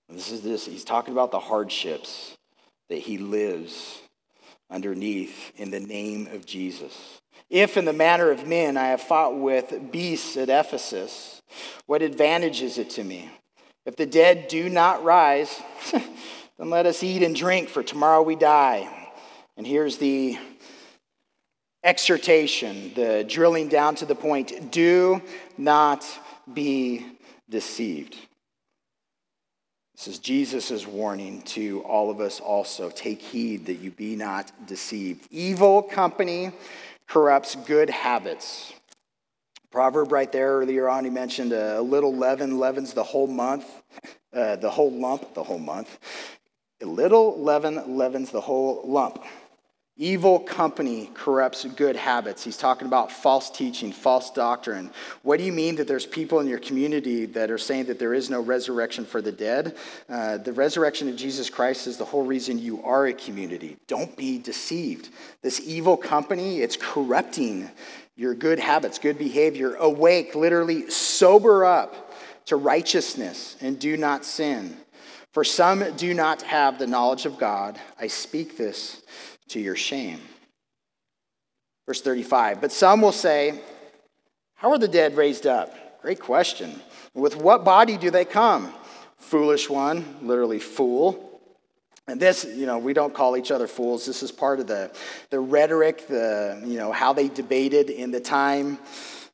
This 0.10 0.32
is 0.32 0.42
this. 0.42 0.66
He's 0.66 0.86
talking 0.86 1.14
about 1.14 1.32
the 1.32 1.40
hardships 1.40 2.38
that 2.90 3.00
he 3.00 3.18
lives 3.18 4.02
underneath 4.70 5.52
in 5.58 5.72
the 5.72 5.80
name 5.80 6.28
of 6.28 6.46
Jesus. 6.46 7.22
If 7.50 7.78
in 7.78 7.86
the 7.86 7.94
manner 7.94 8.32
of 8.32 8.48
men 8.48 8.78
I 8.78 8.88
have 8.88 9.02
fought 9.02 9.38
with 9.38 9.92
beasts 9.92 10.38
at 10.38 10.50
Ephesus, 10.50 11.42
what 11.86 12.02
advantage 12.02 12.62
is 12.62 12.78
it 12.78 12.90
to 12.92 13.04
me? 13.04 13.30
If 13.86 13.96
the 13.96 14.06
dead 14.06 14.48
do 14.50 14.68
not 14.68 15.04
rise, 15.04 15.62
then 15.92 16.70
let 16.70 16.86
us 16.86 17.04
eat 17.04 17.24
and 17.24 17.36
drink, 17.36 17.70
for 17.70 17.84
tomorrow 17.84 18.22
we 18.22 18.36
die. 18.36 19.07
And 19.58 19.66
here's 19.66 19.98
the 19.98 20.38
exhortation, 21.84 22.94
the 22.94 23.26
drilling 23.28 23.70
down 23.70 23.96
to 23.96 24.06
the 24.06 24.14
point 24.14 24.72
do 24.72 25.22
not 25.58 26.06
be 26.54 27.06
deceived. 27.50 28.16
This 29.96 30.08
is 30.08 30.20
Jesus' 30.20 30.86
warning 30.86 31.42
to 31.44 31.82
all 31.82 32.12
of 32.12 32.22
us 32.22 32.40
also. 32.40 32.92
Take 32.92 33.20
heed 33.20 33.66
that 33.66 33.80
you 33.80 33.90
be 33.90 34.16
not 34.16 34.52
deceived. 34.68 35.28
Evil 35.32 35.82
company 35.82 36.52
corrupts 37.08 37.56
good 37.56 37.90
habits. 37.90 38.74
Proverb 39.72 40.12
right 40.12 40.32
there 40.32 40.50
earlier 40.50 40.88
on, 40.88 41.04
he 41.04 41.10
mentioned 41.10 41.52
a 41.52 41.82
little 41.82 42.16
leaven 42.16 42.60
leavens 42.60 42.94
the 42.94 43.04
whole 43.04 43.26
month, 43.26 43.66
uh, 44.34 44.56
the 44.58 44.70
whole 44.70 44.92
lump, 44.92 45.34
the 45.34 45.44
whole 45.44 45.58
month. 45.58 45.98
A 46.82 46.86
little 46.86 47.42
leaven 47.42 47.98
leavens 47.98 48.30
the 48.30 48.42
whole 48.42 48.84
lump. 48.86 49.24
Evil 50.00 50.40
company 50.40 51.10
corrupts 51.16 51.66
good 51.66 51.96
habits. 51.96 52.44
He's 52.44 52.56
talking 52.56 52.86
about 52.86 53.12
false 53.12 53.50
teaching, 53.50 53.92
false 53.92 54.30
doctrine. 54.30 54.92
What 55.24 55.40
do 55.40 55.44
you 55.44 55.52
mean 55.52 55.76
that 55.78 55.88
there's 55.88 56.06
people 56.06 56.40
in 56.40 56.46
your 56.46 56.60
community 56.60 57.26
that 57.26 57.50
are 57.50 57.58
saying 57.58 57.86
that 57.86 57.98
there 57.98 58.14
is 58.14 58.30
no 58.30 58.40
resurrection 58.40 59.06
for 59.06 59.24
the 59.24 59.32
dead? 59.32 59.76
Uh, 60.08 60.38
the 60.38 60.54
resurrection 60.54 61.10
of 61.10 61.16
Jesus 61.16 61.50
Christ 61.50 61.88
is 61.88 61.98
the 61.98 62.06
whole 62.06 62.24
reason 62.24 62.60
you 62.60 62.84
are 62.84 63.08
a 63.08 63.14
community. 63.14 63.76
Don't 63.88 64.16
be 64.16 64.38
deceived. 64.38 65.10
This 65.42 65.60
evil 65.62 65.98
company, 65.98 66.62
it's 66.62 66.78
corrupting 66.78 67.68
your 68.16 68.36
good 68.36 68.60
habits, 68.60 69.00
good 69.00 69.18
behavior. 69.18 69.76
Awake, 69.76 70.36
literally 70.36 70.92
sober 70.92 71.66
up 71.66 72.14
to 72.46 72.56
righteousness 72.56 73.58
and 73.62 73.80
do 73.80 73.98
not 73.98 74.24
sin. 74.24 74.78
For 75.38 75.44
some 75.44 75.96
do 75.98 76.16
not 76.16 76.42
have 76.42 76.80
the 76.80 76.88
knowledge 76.88 77.28
of 77.28 77.38
God. 77.38 77.80
I 78.02 78.08
speak 78.08 78.58
this 78.58 79.04
to 79.50 79.60
your 79.60 79.76
shame. 79.76 80.20
Verse 81.86 82.02
35 82.02 82.60
But 82.60 82.72
some 82.72 83.02
will 83.02 83.12
say, 83.12 83.62
How 84.56 84.72
are 84.72 84.80
the 84.80 84.88
dead 84.88 85.16
raised 85.16 85.46
up? 85.46 86.02
Great 86.02 86.20
question. 86.20 86.82
With 87.14 87.36
what 87.36 87.64
body 87.64 87.98
do 87.98 88.10
they 88.10 88.26
come? 88.26 88.74
Foolish 89.20 89.70
one, 89.70 90.16
literally 90.24 90.58
fool. 90.58 91.40
And 92.08 92.20
this, 92.20 92.44
you 92.44 92.66
know, 92.66 92.80
we 92.80 92.94
don't 92.94 93.14
call 93.14 93.38
each 93.38 93.52
other 93.52 93.68
fools. 93.68 94.08
This 94.08 94.24
is 94.24 94.32
part 94.32 94.60
of 94.60 94.66
the, 94.66 94.92
the 95.30 95.40
rhetoric, 95.40 96.08
the, 96.08 96.64
you 96.66 96.80
know, 96.80 96.92
how 96.92 97.14
they 97.14 97.28
debated 97.28 97.92
in 97.92 98.10
the 98.10 98.20
time. 98.20 98.80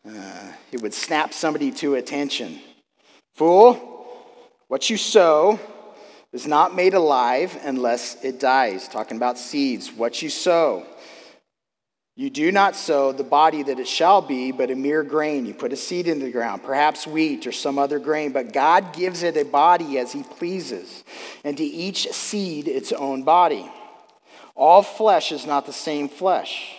Uh, 0.06 0.52
it 0.74 0.82
would 0.82 0.94
snap 0.94 1.34
somebody 1.34 1.72
to 1.72 1.96
attention. 1.96 2.60
Fool, 3.36 3.76
what 4.68 4.90
you 4.90 4.98
sow 4.98 5.62
is 6.34 6.48
not 6.48 6.76
made 6.76 6.96
alive 6.96 7.58
unless 7.64 8.22
it 8.24 8.40
dies. 8.40 8.88
Talking 8.88 9.18
about 9.18 9.38
seeds, 9.38 9.92
what 9.92 10.22
you 10.22 10.30
sow. 10.30 10.86
You 12.16 12.30
do 12.30 12.52
not 12.52 12.76
sow 12.76 13.12
the 13.12 13.24
body 13.24 13.64
that 13.64 13.80
it 13.80 13.88
shall 13.88 14.22
be, 14.22 14.52
but 14.52 14.70
a 14.70 14.76
mere 14.76 15.02
grain. 15.04 15.46
You 15.48 15.54
put 15.54 15.74
a 15.74 15.78
seed 15.78 16.08
in 16.08 16.20
the 16.20 16.32
ground, 16.32 16.64
perhaps 16.64 17.08
wheat 17.08 17.48
or 17.48 17.52
some 17.52 17.80
other 17.80 17.98
grain, 17.98 18.32
but 18.32 18.54
God 18.54 18.94
gives 18.94 19.24
it 19.24 19.38
a 19.38 19.46
body 19.46 19.98
as 19.98 20.12
He 20.12 20.22
pleases, 20.22 21.04
and 21.44 21.58
to 21.58 21.64
each 21.64 22.12
seed 22.12 22.68
its 22.68 22.92
own 22.92 23.24
body. 23.24 23.72
All 24.56 24.84
flesh 24.84 25.32
is 25.32 25.48
not 25.48 25.66
the 25.66 25.74
same 25.74 26.08
flesh, 26.08 26.76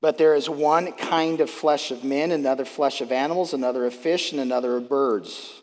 but 0.00 0.16
there 0.16 0.34
is 0.34 0.48
one 0.48 0.92
kind 0.92 1.40
of 1.40 1.50
flesh 1.50 1.90
of 1.90 2.04
men, 2.04 2.30
another 2.30 2.64
flesh 2.64 3.00
of 3.00 3.10
animals, 3.10 3.54
another 3.54 3.84
of 3.84 3.94
fish, 3.94 4.30
and 4.30 4.40
another 4.40 4.76
of 4.76 4.88
birds. 4.88 5.61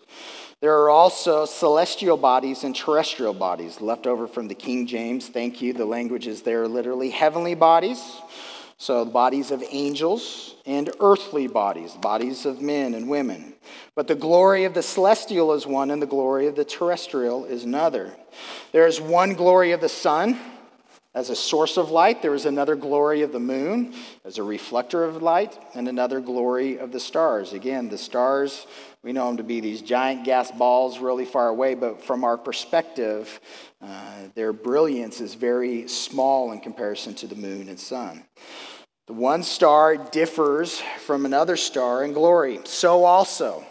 There 0.61 0.77
are 0.81 0.89
also 0.89 1.45
celestial 1.45 2.17
bodies 2.17 2.65
and 2.65 2.75
terrestrial 2.75 3.33
bodies 3.33 3.79
left 3.79 4.05
over 4.05 4.27
from 4.27 4.49
the 4.49 4.55
King 4.55 4.87
James. 4.87 5.29
Thank 5.29 5.61
you. 5.61 5.71
The 5.71 5.85
language 5.85 6.27
is 6.27 6.41
there 6.41 6.67
literally 6.67 7.11
heavenly 7.11 7.55
bodies, 7.55 8.01
so 8.77 9.05
bodies 9.05 9.51
of 9.51 9.63
angels, 9.69 10.55
and 10.65 10.89
earthly 10.99 11.47
bodies, 11.47 11.93
bodies 11.93 12.45
of 12.45 12.61
men 12.61 12.93
and 12.93 13.09
women. 13.09 13.53
But 13.95 14.09
the 14.09 14.15
glory 14.15 14.65
of 14.65 14.73
the 14.73 14.83
celestial 14.83 15.53
is 15.53 15.65
one, 15.65 15.91
and 15.91 16.01
the 16.01 16.05
glory 16.05 16.47
of 16.47 16.57
the 16.57 16.65
terrestrial 16.65 17.45
is 17.45 17.63
another. 17.63 18.13
There 18.73 18.85
is 18.85 18.99
one 18.99 19.35
glory 19.35 19.71
of 19.71 19.79
the 19.79 19.87
sun 19.87 20.37
as 21.15 21.31
a 21.31 21.35
source 21.35 21.77
of 21.77 21.89
light, 21.89 22.21
there 22.21 22.35
is 22.35 22.45
another 22.45 22.75
glory 22.75 23.23
of 23.23 23.31
the 23.31 23.39
moon 23.39 23.95
as 24.23 24.37
a 24.37 24.43
reflector 24.43 25.03
of 25.03 25.23
light, 25.23 25.57
and 25.73 25.87
another 25.87 26.19
glory 26.19 26.77
of 26.77 26.91
the 26.91 26.99
stars. 26.99 27.51
Again, 27.51 27.89
the 27.89 27.97
stars 27.97 28.67
we 29.03 29.13
know 29.13 29.27
them 29.27 29.37
to 29.37 29.43
be 29.43 29.61
these 29.61 29.81
giant 29.81 30.25
gas 30.25 30.51
balls 30.51 30.99
really 30.99 31.25
far 31.25 31.47
away, 31.47 31.73
but 31.73 32.03
from 32.03 32.23
our 32.23 32.37
perspective, 32.37 33.39
uh, 33.81 34.27
their 34.35 34.51
brilliance 34.51 35.21
is 35.21 35.35
very 35.35 35.87
small 35.87 36.51
in 36.51 36.59
comparison 36.59 37.13
to 37.15 37.27
the 37.27 37.35
moon 37.35 37.69
and 37.69 37.79
sun. 37.79 38.25
The 39.07 39.13
one 39.13 39.41
star 39.43 39.95
differs 39.97 40.81
from 41.05 41.25
another 41.25 41.55
star 41.55 42.03
in 42.03 42.13
glory. 42.13 42.59
So 42.65 43.05
also 43.05 43.65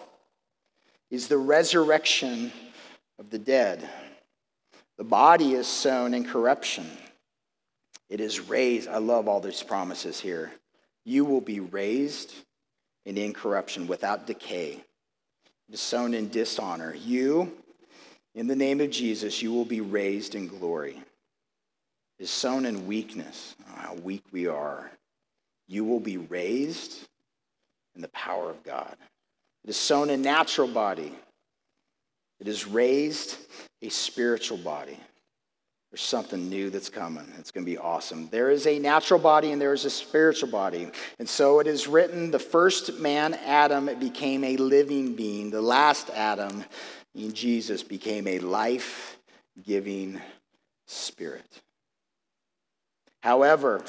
is 1.11 1.29
the 1.29 1.39
resurrection 1.39 2.51
of 3.19 3.31
the 3.31 3.39
dead. 3.39 3.89
The 4.97 5.05
body 5.05 5.53
is 5.53 5.67
sown 5.67 6.15
in 6.15 6.25
corruption, 6.25 6.87
It 8.09 8.21
is 8.21 8.41
raised. 8.41 8.89
I 8.89 8.99
love 8.99 9.29
all 9.29 9.41
these 9.41 9.63
promises 9.63 10.19
here. 10.19 10.51
You 11.05 11.25
will 11.25 11.43
be 11.43 11.61
raised 11.61 12.35
in 13.05 13.17
incorruption 13.19 13.87
without 13.87 14.27
decay. 14.27 14.83
Sown 15.75 16.15
in 16.15 16.29
dishonor. 16.29 16.95
You, 16.95 17.53
in 18.35 18.47
the 18.47 18.57
name 18.57 18.81
of 18.81 18.91
Jesus, 18.91 19.43
you 19.43 19.53
will 19.53 19.65
be 19.65 19.81
raised 19.81 20.35
in 20.35 20.49
glory. 20.49 21.03
Is 22.19 22.31
sown 22.31 22.67
in 22.67 22.87
weakness. 22.87 23.55
Oh, 23.61 23.81
how 23.81 23.95
weak 23.95 24.25
we 24.33 24.49
are. 24.49 24.91
You 25.69 25.85
will 25.85 26.01
be 26.01 26.17
raised 26.17 27.07
in 27.95 28.03
the 28.03 28.09
power 28.09 28.51
of 28.51 28.65
God. 28.65 28.97
It 29.65 29.71
is 29.71 29.77
sown 29.77 30.11
a 30.11 30.17
natural 30.17 30.67
body. 30.69 31.13
It 32.41 32.49
is 32.49 32.67
raised 32.67 33.37
a 33.83 33.89
spiritual 33.89 34.59
body. 34.59 34.99
There's 35.91 36.03
something 36.03 36.51
new 36.51 36.69
that's 36.69 36.91
coming. 36.91 37.25
It's 37.39 37.51
going 37.51 37.65
to 37.65 37.71
be 37.71 37.79
awesome. 37.79 38.29
There 38.29 38.51
is 38.51 38.67
a 38.67 38.79
natural 38.79 39.19
body 39.19 39.53
and 39.53 39.61
there 39.61 39.73
is 39.73 39.87
a 39.87 39.91
spiritual 39.91 40.51
body. 40.51 40.91
And 41.19 41.27
so 41.27 41.61
it 41.61 41.67
is 41.67 41.89
written 41.89 42.31
the 42.31 42.39
first 42.39 42.99
man, 42.99 43.35
Adam, 43.47 43.89
became 43.99 44.45
a 44.45 44.59
living 44.59 45.15
being. 45.15 45.51
The 45.51 45.63
last 45.63 46.11
Adam, 46.11 46.63
Jesus, 47.33 47.83
became 47.83 48.27
a 48.27 48.39
life 48.39 49.19
giving 49.65 50.21
spirit. 50.87 51.63
However, 53.23 53.83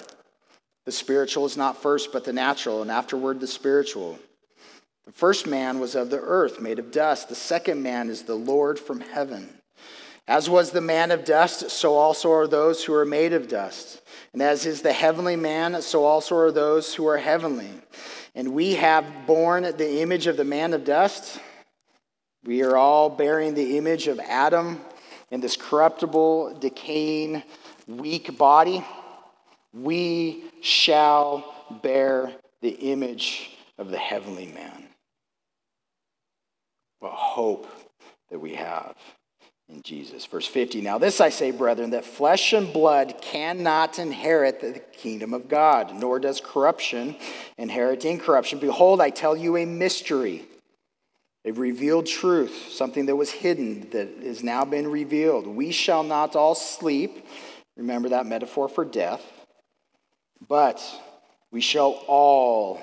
the 0.85 0.91
spiritual 0.93 1.45
is 1.45 1.57
not 1.57 1.81
first, 1.81 2.13
but 2.13 2.23
the 2.23 2.33
natural, 2.33 2.81
and 2.81 2.89
afterward 2.89 3.39
the 3.39 3.47
spiritual. 3.47 4.17
The 5.05 5.11
first 5.11 5.47
man 5.47 5.79
was 5.79 5.95
of 5.95 6.09
the 6.09 6.19
earth, 6.19 6.61
made 6.61 6.79
of 6.79 6.91
dust. 6.91 7.29
The 7.29 7.35
second 7.35 7.83
man 7.83 8.09
is 8.09 8.23
the 8.23 8.35
Lord 8.35 8.79
from 8.79 9.01
heaven. 9.01 9.58
As 10.29 10.47
was 10.47 10.69
the 10.69 10.79
man 10.79 11.09
of 11.09 11.25
dust, 11.25 11.71
so 11.71 11.95
also 11.95 12.31
are 12.31 12.45
those 12.45 12.83
who 12.83 12.93
are 12.93 13.03
made 13.03 13.33
of 13.33 13.47
dust. 13.47 13.99
And 14.31 14.43
as 14.43 14.67
is 14.67 14.83
the 14.83 14.93
heavenly 14.93 15.35
man, 15.35 15.81
so 15.81 16.05
also 16.05 16.35
are 16.35 16.51
those 16.51 16.93
who 16.93 17.07
are 17.07 17.17
heavenly. 17.17 17.71
And 18.35 18.53
we 18.53 18.75
have 18.75 19.25
borne 19.25 19.63
the 19.63 20.01
image 20.01 20.27
of 20.27 20.37
the 20.37 20.43
man 20.43 20.75
of 20.75 20.83
dust. 20.83 21.39
We 22.43 22.61
are 22.61 22.77
all 22.77 23.09
bearing 23.09 23.55
the 23.55 23.75
image 23.79 24.07
of 24.07 24.19
Adam 24.19 24.79
in 25.31 25.41
this 25.41 25.57
corruptible, 25.57 26.59
decaying, 26.59 27.41
weak 27.87 28.37
body. 28.37 28.85
We 29.73 30.43
shall 30.61 31.55
bear 31.81 32.31
the 32.61 32.69
image 32.91 33.57
of 33.79 33.89
the 33.89 33.97
heavenly 33.97 34.45
man. 34.45 34.89
What 36.99 37.13
hope 37.13 37.67
that 38.29 38.37
we 38.37 38.53
have 38.53 38.95
in 39.69 39.83
Jesus. 39.83 40.25
Verse 40.25 40.47
50 40.47 40.81
Now, 40.81 40.97
this 40.97 41.21
I 41.21 41.29
say, 41.29 41.51
brethren, 41.51 41.91
that 41.91 42.05
flesh 42.05 42.53
and 42.53 42.71
blood 42.73 43.15
cannot 43.21 43.99
inherit 43.99 44.59
the 44.59 44.79
kingdom 44.93 45.33
of 45.33 45.47
God, 45.47 45.93
nor 45.95 46.19
does 46.19 46.41
corruption 46.43 47.15
inherit 47.57 48.05
incorruption. 48.05 48.59
Behold, 48.59 48.99
I 48.99 49.11
tell 49.11 49.37
you 49.37 49.57
a 49.57 49.65
mystery. 49.65 50.45
A 51.45 51.51
revealed 51.51 52.05
truth, 52.05 52.67
something 52.69 53.05
that 53.05 53.15
was 53.15 53.31
hidden 53.31 53.89
that 53.91 54.09
has 54.23 54.43
now 54.43 54.65
been 54.65 54.91
revealed. 54.91 55.47
We 55.47 55.71
shall 55.71 56.03
not 56.03 56.35
all 56.35 56.53
sleep. 56.53 57.25
Remember 57.77 58.09
that 58.09 58.25
metaphor 58.25 58.67
for 58.67 58.83
death. 58.83 59.23
But 60.45 60.83
we 61.49 61.61
shall 61.61 62.03
all 62.07 62.81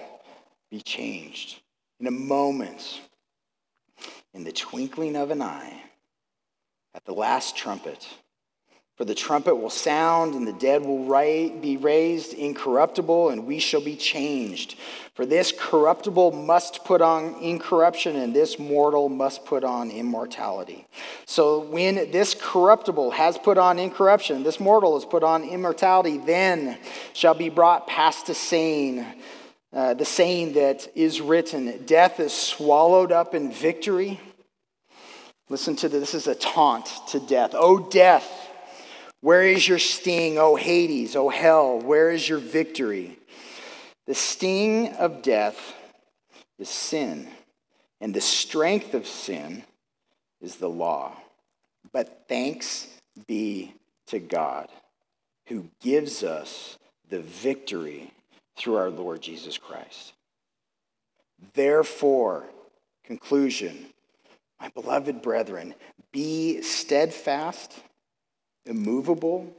be 0.71 0.81
changed 0.81 1.61
in 2.01 2.07
a 2.07 2.11
moment, 2.11 3.03
in 4.33 4.43
the 4.43 4.53
twinkling 4.53 5.17
of 5.17 5.31
an 5.31 5.43
eye 5.43 5.83
at 6.97 7.05
the 7.05 7.13
last 7.13 7.55
trumpet. 7.57 8.09
For 8.97 9.05
the 9.05 9.15
trumpet 9.15 9.57
will 9.57 9.69
sound, 9.69 10.35
and 10.35 10.49
the 10.49 10.55
dead 10.55 10.83
will 10.83 11.07
be 11.61 11.77
raised 11.77 12.33
incorruptible, 12.33 13.29
and 13.29 13.47
we 13.47 13.59
shall 13.59 13.83
be 13.83 13.95
changed. 13.95 14.77
For 15.13 15.27
this 15.27 15.53
corruptible 15.53 16.33
must 16.33 16.83
put 16.87 17.03
on 17.03 17.35
incorruption, 17.43 18.17
and 18.17 18.35
this 18.35 18.59
mortal 18.59 19.11
must 19.11 19.45
put 19.45 19.65
on 19.65 19.91
immortality. 19.91 20.87
So 21.27 21.61
when 21.61 22.11
this 22.11 22.35
corruptible 22.35 23.11
has 23.11 23.37
put 23.37 23.59
on 23.59 23.79
incorruption, 23.79 24.43
this 24.43 24.59
mortal 24.59 24.95
has 24.95 25.05
put 25.05 25.23
on 25.23 25.45
immortality, 25.45 26.17
then 26.17 26.79
shall 27.13 27.35
be 27.35 27.51
brought 27.51 27.87
past 27.87 28.29
the 28.29 28.35
saying, 28.35 29.05
uh, 29.75 29.93
the 29.93 30.07
saying 30.07 30.55
that 30.55 30.89
is 30.95 31.21
written 31.21 31.85
Death 31.85 32.19
is 32.19 32.33
swallowed 32.33 33.13
up 33.13 33.35
in 33.35 33.53
victory. 33.53 34.19
Listen 35.49 35.77
to 35.77 35.89
this. 35.89 36.13
This 36.13 36.15
is 36.15 36.27
a 36.27 36.35
taunt 36.35 36.91
to 37.09 37.21
death. 37.21 37.51
Oh, 37.55 37.79
death, 37.79 38.51
where 39.21 39.43
is 39.43 39.67
your 39.67 39.79
sting? 39.79 40.39
Oh, 40.39 40.57
Hades, 40.57 41.17
oh, 41.17 41.29
hell, 41.29 41.81
where 41.81 42.11
is 42.11 42.29
your 42.29 42.39
victory? 42.39 43.19
The 44.07 44.15
sting 44.15 44.95
of 44.95 45.23
death 45.23 45.75
is 46.59 46.69
sin, 46.69 47.29
and 48.01 48.15
the 48.15 48.21
strength 48.21 48.95
of 48.95 49.07
sin 49.07 49.65
is 50.41 50.57
the 50.57 50.69
law. 50.69 51.17
But 51.93 52.25
thanks 52.29 52.89
be 53.27 53.75
to 54.09 54.19
God 54.19 54.69
who 55.47 55.69
gives 55.81 56.23
us 56.23 56.77
the 57.09 57.21
victory 57.21 58.13
through 58.57 58.77
our 58.77 58.91
Lord 58.91 59.23
Jesus 59.23 59.59
Christ. 59.59 60.13
Therefore, 61.55 62.45
conclusion, 63.05 63.87
my 64.61 64.69
beloved 64.71 65.23
brethren, 65.23 65.75
be 66.13 66.63
steadfast, 66.63 67.73
immovable, 68.65 69.53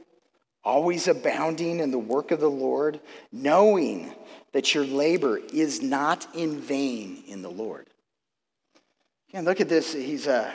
always 0.64 1.08
abounding 1.08 1.80
in 1.80 1.90
the 1.90 1.98
work 1.98 2.30
of 2.30 2.40
the 2.40 2.50
Lord, 2.50 3.00
knowing 3.32 4.12
that 4.52 4.74
your 4.74 4.84
labor 4.84 5.38
is 5.38 5.82
not 5.82 6.26
in 6.34 6.60
vain 6.60 7.22
in 7.26 7.42
the 7.42 7.50
Lord. 7.50 7.86
Again, 9.30 9.44
look 9.44 9.60
at 9.60 9.68
this. 9.68 9.92
He's, 9.92 10.26
uh, 10.26 10.50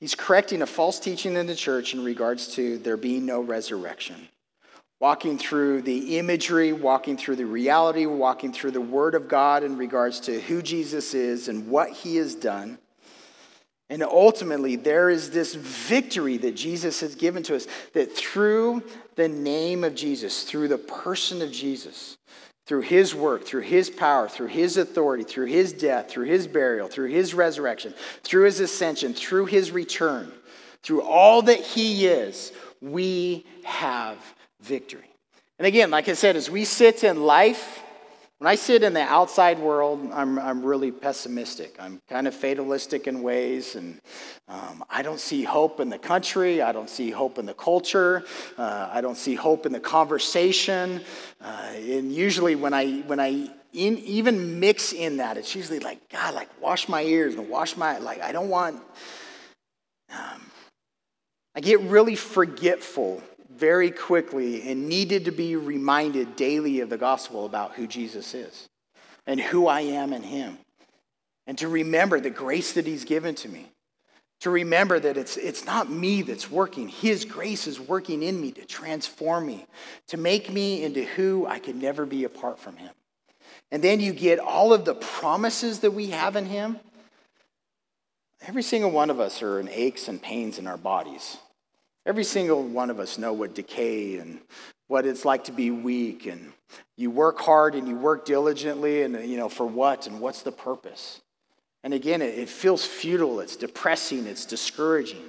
he's 0.00 0.14
correcting 0.14 0.62
a 0.62 0.66
false 0.66 0.98
teaching 0.98 1.36
in 1.36 1.46
the 1.46 1.54
church 1.54 1.94
in 1.94 2.04
regards 2.04 2.54
to 2.54 2.78
there 2.78 2.96
being 2.96 3.24
no 3.26 3.40
resurrection. 3.40 4.28
Walking 5.00 5.38
through 5.38 5.82
the 5.82 6.18
imagery, 6.18 6.72
walking 6.72 7.16
through 7.16 7.36
the 7.36 7.46
reality, 7.46 8.06
walking 8.06 8.52
through 8.52 8.70
the 8.72 8.80
Word 8.80 9.14
of 9.14 9.28
God 9.28 9.62
in 9.62 9.76
regards 9.76 10.20
to 10.20 10.40
who 10.40 10.62
Jesus 10.62 11.14
is 11.14 11.48
and 11.48 11.68
what 11.68 11.90
He 11.90 12.16
has 12.16 12.34
done. 12.34 12.78
And 13.90 14.02
ultimately, 14.02 14.76
there 14.76 15.10
is 15.10 15.30
this 15.30 15.54
victory 15.54 16.38
that 16.38 16.56
Jesus 16.56 17.00
has 17.00 17.14
given 17.14 17.42
to 17.44 17.56
us 17.56 17.66
that 17.92 18.16
through 18.16 18.82
the 19.14 19.28
name 19.28 19.84
of 19.84 19.94
Jesus, 19.94 20.44
through 20.44 20.68
the 20.68 20.78
person 20.78 21.42
of 21.42 21.52
Jesus, 21.52 22.16
through 22.66 22.80
his 22.80 23.14
work, 23.14 23.44
through 23.44 23.60
his 23.60 23.90
power, 23.90 24.26
through 24.26 24.46
his 24.46 24.78
authority, 24.78 25.22
through 25.22 25.46
his 25.46 25.72
death, 25.72 26.08
through 26.08 26.24
his 26.24 26.46
burial, 26.46 26.88
through 26.88 27.10
his 27.10 27.34
resurrection, 27.34 27.92
through 28.22 28.44
his 28.44 28.58
ascension, 28.60 29.12
through 29.12 29.44
his 29.46 29.70
return, 29.70 30.32
through 30.82 31.02
all 31.02 31.42
that 31.42 31.60
he 31.60 32.06
is, 32.06 32.52
we 32.80 33.44
have 33.64 34.16
victory. 34.62 35.10
And 35.58 35.66
again, 35.66 35.90
like 35.90 36.08
I 36.08 36.14
said, 36.14 36.36
as 36.36 36.50
we 36.50 36.64
sit 36.64 37.04
in 37.04 37.22
life, 37.22 37.83
when 38.44 38.52
I 38.52 38.56
sit 38.56 38.82
in 38.82 38.92
the 38.92 39.00
outside 39.00 39.58
world, 39.58 40.06
I'm, 40.12 40.38
I'm 40.38 40.62
really 40.62 40.92
pessimistic. 40.92 41.76
I'm 41.80 41.98
kind 42.10 42.28
of 42.28 42.34
fatalistic 42.34 43.06
in 43.06 43.22
ways, 43.22 43.74
and 43.74 43.98
um, 44.48 44.84
I 44.90 45.00
don't 45.00 45.18
see 45.18 45.44
hope 45.44 45.80
in 45.80 45.88
the 45.88 45.98
country. 45.98 46.60
I 46.60 46.70
don't 46.70 46.90
see 46.90 47.10
hope 47.10 47.38
in 47.38 47.46
the 47.46 47.54
culture. 47.54 48.22
Uh, 48.58 48.90
I 48.92 49.00
don't 49.00 49.16
see 49.16 49.34
hope 49.34 49.64
in 49.64 49.72
the 49.72 49.80
conversation. 49.80 51.00
Uh, 51.40 51.70
and 51.74 52.12
usually, 52.12 52.54
when 52.54 52.74
I 52.74 52.98
when 53.06 53.18
I 53.18 53.48
in, 53.72 53.96
even 54.00 54.60
mix 54.60 54.92
in 54.92 55.16
that, 55.16 55.38
it's 55.38 55.54
usually 55.54 55.80
like 55.80 56.06
God, 56.10 56.34
like 56.34 56.50
wash 56.60 56.86
my 56.86 57.00
ears 57.00 57.36
and 57.36 57.48
wash 57.48 57.78
my 57.78 57.96
like. 57.96 58.20
I 58.20 58.30
don't 58.30 58.50
want. 58.50 58.76
Um, 60.10 60.42
I 61.54 61.60
get 61.60 61.80
really 61.80 62.14
forgetful 62.14 63.22
very 63.56 63.90
quickly 63.90 64.68
and 64.68 64.88
needed 64.88 65.26
to 65.26 65.30
be 65.30 65.56
reminded 65.56 66.36
daily 66.36 66.80
of 66.80 66.90
the 66.90 66.98
gospel 66.98 67.46
about 67.46 67.74
who 67.74 67.86
Jesus 67.86 68.34
is 68.34 68.68
and 69.26 69.40
who 69.40 69.66
I 69.66 69.80
am 69.80 70.12
in 70.12 70.22
him. 70.22 70.58
And 71.46 71.56
to 71.58 71.68
remember 71.68 72.20
the 72.20 72.30
grace 72.30 72.72
that 72.72 72.86
he's 72.86 73.04
given 73.04 73.34
to 73.36 73.48
me. 73.48 73.66
To 74.40 74.50
remember 74.50 74.98
that 74.98 75.16
it's, 75.16 75.36
it's 75.36 75.64
not 75.64 75.90
me 75.90 76.22
that's 76.22 76.50
working. 76.50 76.88
His 76.88 77.24
grace 77.24 77.66
is 77.66 77.80
working 77.80 78.22
in 78.22 78.40
me 78.40 78.52
to 78.52 78.64
transform 78.66 79.46
me, 79.46 79.66
to 80.08 80.16
make 80.16 80.50
me 80.50 80.82
into 80.82 81.04
who 81.04 81.46
I 81.46 81.58
could 81.58 81.76
never 81.76 82.04
be 82.04 82.24
apart 82.24 82.58
from 82.58 82.76
him. 82.76 82.90
And 83.70 83.82
then 83.82 84.00
you 84.00 84.12
get 84.12 84.38
all 84.38 84.72
of 84.72 84.84
the 84.84 84.94
promises 84.94 85.80
that 85.80 85.92
we 85.92 86.08
have 86.08 86.36
in 86.36 86.46
him. 86.46 86.78
Every 88.46 88.62
single 88.62 88.90
one 88.90 89.08
of 89.08 89.20
us 89.20 89.42
are 89.42 89.60
in 89.60 89.68
aches 89.68 90.08
and 90.08 90.20
pains 90.20 90.58
in 90.58 90.66
our 90.66 90.76
bodies. 90.76 91.38
Every 92.06 92.24
single 92.24 92.62
one 92.62 92.90
of 92.90 93.00
us 93.00 93.18
know 93.18 93.32
what 93.32 93.54
decay 93.54 94.18
and 94.18 94.40
what 94.88 95.06
it's 95.06 95.24
like 95.24 95.44
to 95.44 95.52
be 95.52 95.70
weak 95.70 96.26
and 96.26 96.52
you 96.96 97.10
work 97.10 97.40
hard 97.40 97.74
and 97.74 97.88
you 97.88 97.96
work 97.96 98.24
diligently 98.26 99.02
and 99.02 99.26
you 99.28 99.36
know 99.36 99.48
for 99.48 99.66
what 99.66 100.06
and 100.06 100.20
what's 100.20 100.42
the 100.42 100.52
purpose 100.52 101.20
and 101.82 101.94
again 101.94 102.20
it, 102.20 102.48
feels 102.48 102.84
futile 102.84 103.40
it's 103.40 103.56
depressing 103.56 104.26
it's 104.26 104.44
discouraging 104.44 105.24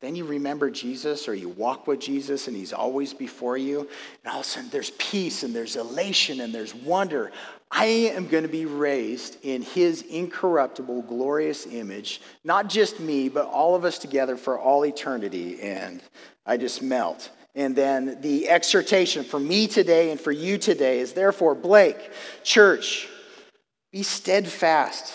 Then 0.00 0.14
you 0.14 0.24
remember 0.24 0.70
Jesus 0.70 1.26
or 1.26 1.34
you 1.34 1.48
walk 1.48 1.86
with 1.88 2.00
Jesus 2.00 2.46
and 2.46 2.56
he's 2.56 2.72
always 2.72 3.12
before 3.12 3.56
you. 3.56 3.80
And 3.80 4.32
all 4.32 4.40
of 4.40 4.46
a 4.46 4.48
sudden 4.48 4.70
there's 4.70 4.90
peace 4.90 5.42
and 5.42 5.52
there's 5.54 5.74
elation 5.74 6.40
and 6.40 6.54
there's 6.54 6.74
wonder. 6.74 7.32
I 7.70 7.86
am 7.86 8.28
going 8.28 8.44
to 8.44 8.48
be 8.48 8.66
raised 8.66 9.36
in 9.42 9.62
his 9.62 10.02
incorruptible, 10.02 11.02
glorious 11.02 11.66
image, 11.66 12.20
not 12.42 12.68
just 12.68 12.98
me, 12.98 13.28
but 13.28 13.46
all 13.46 13.74
of 13.74 13.84
us 13.84 13.98
together 13.98 14.36
for 14.36 14.58
all 14.58 14.84
eternity. 14.86 15.60
And 15.60 16.02
I 16.46 16.56
just 16.56 16.82
melt. 16.82 17.30
And 17.54 17.74
then 17.76 18.20
the 18.20 18.48
exhortation 18.48 19.24
for 19.24 19.38
me 19.38 19.66
today 19.66 20.10
and 20.10 20.20
for 20.20 20.32
you 20.32 20.58
today 20.58 21.00
is 21.00 21.12
therefore, 21.12 21.54
Blake, 21.54 21.98
church, 22.42 23.08
be 23.92 24.02
steadfast, 24.02 25.12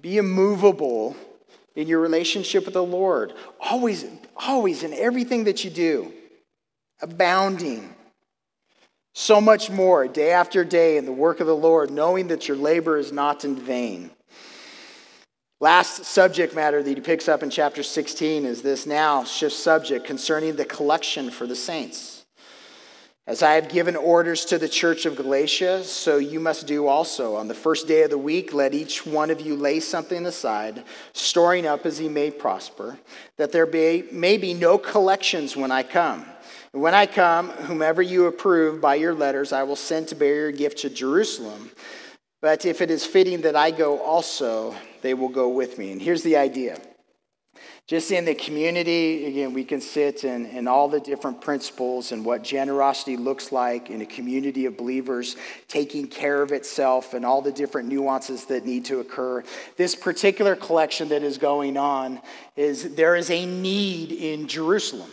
be 0.00 0.18
immovable 0.18 1.16
in 1.74 1.88
your 1.88 2.00
relationship 2.00 2.64
with 2.64 2.74
the 2.74 2.82
Lord. 2.82 3.34
Always, 3.60 4.04
always 4.36 4.82
in 4.82 4.92
everything 4.94 5.44
that 5.44 5.64
you 5.64 5.70
do, 5.70 6.12
abounding. 7.00 7.95
So 9.18 9.40
much 9.40 9.70
more 9.70 10.06
day 10.06 10.32
after 10.32 10.62
day 10.62 10.98
in 10.98 11.06
the 11.06 11.10
work 11.10 11.40
of 11.40 11.46
the 11.46 11.56
Lord, 11.56 11.90
knowing 11.90 12.28
that 12.28 12.48
your 12.48 12.56
labor 12.58 12.98
is 12.98 13.12
not 13.12 13.46
in 13.46 13.56
vain. 13.56 14.10
Last 15.58 16.04
subject 16.04 16.54
matter 16.54 16.82
that 16.82 16.96
he 16.98 17.00
picks 17.00 17.26
up 17.26 17.42
in 17.42 17.48
chapter 17.48 17.82
16 17.82 18.44
is 18.44 18.60
this 18.60 18.84
now 18.84 19.24
shift 19.24 19.56
subject 19.56 20.04
concerning 20.04 20.56
the 20.56 20.66
collection 20.66 21.30
for 21.30 21.46
the 21.46 21.56
saints. 21.56 22.26
As 23.26 23.42
I 23.42 23.52
have 23.52 23.70
given 23.70 23.96
orders 23.96 24.44
to 24.44 24.58
the 24.58 24.68
church 24.68 25.06
of 25.06 25.16
Galatia, 25.16 25.82
so 25.82 26.18
you 26.18 26.38
must 26.38 26.66
do 26.66 26.86
also. 26.86 27.36
On 27.36 27.48
the 27.48 27.54
first 27.54 27.88
day 27.88 28.02
of 28.02 28.10
the 28.10 28.18
week, 28.18 28.52
let 28.52 28.74
each 28.74 29.06
one 29.06 29.30
of 29.30 29.40
you 29.40 29.56
lay 29.56 29.80
something 29.80 30.26
aside, 30.26 30.84
storing 31.14 31.66
up 31.66 31.86
as 31.86 31.96
he 31.96 32.10
may 32.10 32.30
prosper, 32.30 32.98
that 33.38 33.50
there 33.50 33.64
be, 33.64 34.04
may 34.12 34.36
be 34.36 34.52
no 34.52 34.76
collections 34.76 35.56
when 35.56 35.72
I 35.72 35.84
come. 35.84 36.26
And 36.76 36.82
when 36.82 36.92
I 36.92 37.06
come, 37.06 37.48
whomever 37.48 38.02
you 38.02 38.26
approve 38.26 38.82
by 38.82 38.96
your 38.96 39.14
letters, 39.14 39.50
I 39.50 39.62
will 39.62 39.76
send 39.76 40.08
to 40.08 40.14
bear 40.14 40.34
your 40.34 40.52
gift 40.52 40.76
to 40.80 40.90
Jerusalem. 40.90 41.70
But 42.42 42.66
if 42.66 42.82
it 42.82 42.90
is 42.90 43.06
fitting 43.06 43.40
that 43.40 43.56
I 43.56 43.70
go 43.70 43.98
also, 44.00 44.76
they 45.00 45.14
will 45.14 45.30
go 45.30 45.48
with 45.48 45.78
me. 45.78 45.90
And 45.92 46.02
here's 46.02 46.22
the 46.22 46.36
idea 46.36 46.78
just 47.86 48.10
in 48.10 48.26
the 48.26 48.34
community, 48.34 49.24
again, 49.24 49.54
we 49.54 49.64
can 49.64 49.80
sit 49.80 50.24
in, 50.24 50.44
in 50.44 50.68
all 50.68 50.86
the 50.86 51.00
different 51.00 51.40
principles 51.40 52.12
and 52.12 52.22
what 52.22 52.44
generosity 52.44 53.16
looks 53.16 53.52
like 53.52 53.88
in 53.88 54.02
a 54.02 54.06
community 54.06 54.66
of 54.66 54.76
believers 54.76 55.36
taking 55.68 56.06
care 56.06 56.42
of 56.42 56.52
itself 56.52 57.14
and 57.14 57.24
all 57.24 57.40
the 57.40 57.52
different 57.52 57.88
nuances 57.88 58.44
that 58.46 58.66
need 58.66 58.84
to 58.84 59.00
occur. 59.00 59.42
This 59.78 59.94
particular 59.94 60.54
collection 60.54 61.08
that 61.08 61.22
is 61.22 61.38
going 61.38 61.78
on 61.78 62.20
is 62.54 62.94
there 62.96 63.16
is 63.16 63.30
a 63.30 63.46
need 63.46 64.12
in 64.12 64.46
Jerusalem. 64.46 65.10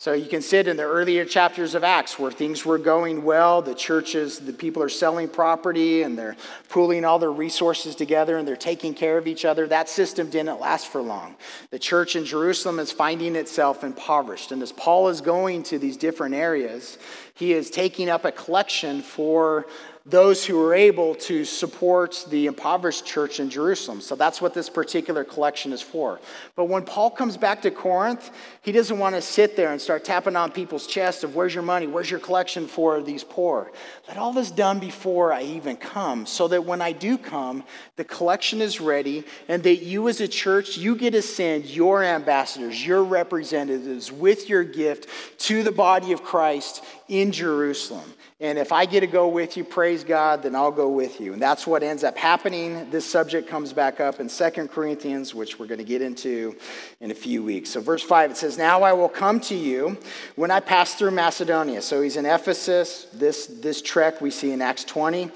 So 0.00 0.14
you 0.14 0.30
can 0.30 0.40
sit 0.40 0.66
in 0.66 0.78
the 0.78 0.84
earlier 0.84 1.26
chapters 1.26 1.74
of 1.74 1.84
Acts 1.84 2.18
where 2.18 2.30
things 2.30 2.64
were 2.64 2.78
going 2.78 3.22
well. 3.22 3.60
The 3.60 3.74
churches, 3.74 4.38
the 4.38 4.54
people 4.54 4.82
are 4.82 4.88
selling 4.88 5.28
property 5.28 6.04
and 6.04 6.16
they're 6.16 6.38
pooling 6.70 7.04
all 7.04 7.18
their 7.18 7.30
resources 7.30 7.94
together 7.94 8.38
and 8.38 8.48
they're 8.48 8.56
taking 8.56 8.94
care 8.94 9.18
of 9.18 9.26
each 9.26 9.44
other. 9.44 9.66
That 9.66 9.90
system 9.90 10.30
didn't 10.30 10.58
last 10.58 10.86
for 10.86 11.02
long. 11.02 11.36
The 11.68 11.78
church 11.78 12.16
in 12.16 12.24
Jerusalem 12.24 12.78
is 12.78 12.90
finding 12.90 13.36
itself 13.36 13.84
impoverished. 13.84 14.52
And 14.52 14.62
as 14.62 14.72
Paul 14.72 15.08
is 15.08 15.20
going 15.20 15.64
to 15.64 15.78
these 15.78 15.98
different 15.98 16.34
areas, 16.34 16.96
he 17.34 17.52
is 17.52 17.68
taking 17.68 18.08
up 18.08 18.24
a 18.24 18.32
collection 18.32 19.02
for 19.02 19.66
those 20.06 20.46
who 20.46 20.56
were 20.56 20.72
able 20.72 21.14
to 21.14 21.44
support 21.44 22.24
the 22.30 22.46
impoverished 22.46 23.04
church 23.04 23.38
in 23.38 23.50
Jerusalem. 23.50 24.00
So 24.00 24.14
that's 24.16 24.40
what 24.40 24.54
this 24.54 24.70
particular 24.70 25.24
collection 25.24 25.72
is 25.72 25.82
for. 25.82 26.20
But 26.56 26.64
when 26.64 26.84
Paul 26.84 27.10
comes 27.10 27.36
back 27.36 27.60
to 27.62 27.70
Corinth, 27.70 28.30
he 28.62 28.72
doesn't 28.72 28.98
want 28.98 29.14
to 29.14 29.20
sit 29.20 29.56
there 29.56 29.72
and 29.72 29.80
start 29.80 30.04
tapping 30.04 30.36
on 30.36 30.52
people's 30.52 30.86
chests 30.86 31.22
of 31.22 31.36
where's 31.36 31.54
your 31.54 31.62
money? 31.62 31.86
Where's 31.86 32.10
your 32.10 32.20
collection 32.20 32.66
for 32.66 33.02
these 33.02 33.22
poor? 33.22 33.72
Let 34.08 34.16
all 34.16 34.32
this 34.32 34.50
done 34.50 34.78
before 34.78 35.34
I 35.34 35.42
even 35.42 35.76
come 35.76 36.24
so 36.24 36.48
that 36.48 36.64
when 36.64 36.80
I 36.80 36.92
do 36.92 37.18
come, 37.18 37.62
the 37.96 38.04
collection 38.04 38.62
is 38.62 38.80
ready 38.80 39.24
and 39.48 39.62
that 39.64 39.82
you 39.82 40.08
as 40.08 40.22
a 40.22 40.28
church, 40.28 40.78
you 40.78 40.96
get 40.96 41.10
to 41.10 41.22
send 41.22 41.66
your 41.66 42.02
ambassadors, 42.02 42.84
your 42.84 43.04
representatives 43.04 44.10
with 44.10 44.48
your 44.48 44.64
gift 44.64 45.08
to 45.40 45.62
the 45.62 45.72
body 45.72 46.12
of 46.12 46.22
Christ 46.22 46.82
in 47.06 47.32
Jerusalem. 47.32 48.14
And 48.42 48.58
if 48.58 48.72
I 48.72 48.86
get 48.86 49.00
to 49.00 49.06
go 49.06 49.28
with 49.28 49.58
you, 49.58 49.64
praise 49.64 50.02
God, 50.02 50.42
then 50.42 50.54
I'll 50.54 50.70
go 50.70 50.88
with 50.88 51.20
you. 51.20 51.34
And 51.34 51.42
that's 51.42 51.66
what 51.66 51.82
ends 51.82 52.02
up 52.02 52.16
happening. 52.16 52.90
This 52.90 53.04
subject 53.04 53.46
comes 53.46 53.74
back 53.74 54.00
up 54.00 54.18
in 54.18 54.30
Second 54.30 54.70
Corinthians, 54.70 55.34
which 55.34 55.58
we're 55.58 55.66
going 55.66 55.78
to 55.78 55.84
get 55.84 56.00
into 56.00 56.56
in 57.00 57.10
a 57.10 57.14
few 57.14 57.44
weeks. 57.44 57.68
So, 57.68 57.82
verse 57.82 58.02
5, 58.02 58.30
it 58.30 58.36
says, 58.38 58.56
Now 58.56 58.82
I 58.82 58.94
will 58.94 59.10
come 59.10 59.40
to 59.40 59.54
you 59.54 59.98
when 60.36 60.50
I 60.50 60.60
pass 60.60 60.94
through 60.94 61.10
Macedonia. 61.10 61.82
So 61.82 62.00
he's 62.00 62.16
in 62.16 62.24
Ephesus. 62.24 63.08
This, 63.12 63.46
this 63.46 63.82
trek 63.82 64.22
we 64.22 64.30
see 64.30 64.52
in 64.52 64.62
Acts 64.62 64.84
20. 64.84 65.30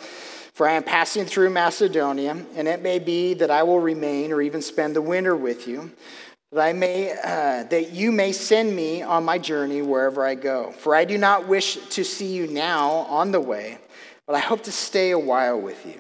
For 0.54 0.66
I 0.66 0.72
am 0.72 0.84
passing 0.84 1.26
through 1.26 1.50
Macedonia, 1.50 2.40
and 2.54 2.68
it 2.68 2.80
may 2.80 3.00
be 3.00 3.34
that 3.34 3.50
I 3.50 3.64
will 3.64 3.80
remain 3.80 4.32
or 4.32 4.40
even 4.40 4.62
spend 4.62 4.94
the 4.94 5.02
winter 5.02 5.36
with 5.36 5.66
you 5.66 5.90
that 6.54 6.60
I 6.60 6.72
may 6.72 7.10
uh, 7.10 7.64
that 7.64 7.90
you 7.90 8.12
may 8.12 8.30
send 8.30 8.74
me 8.76 9.02
on 9.02 9.24
my 9.24 9.38
journey 9.38 9.82
wherever 9.82 10.24
I 10.24 10.36
go. 10.36 10.70
For 10.70 10.94
I 10.94 11.04
do 11.04 11.18
not 11.18 11.48
wish 11.48 11.74
to 11.74 12.04
see 12.04 12.32
you 12.32 12.46
now 12.46 12.90
on 12.90 13.32
the 13.32 13.40
way, 13.40 13.78
but 14.24 14.36
I 14.36 14.38
hope 14.38 14.62
to 14.62 14.72
stay 14.72 15.10
a 15.10 15.18
while 15.18 15.60
with 15.60 15.84
you, 15.84 15.98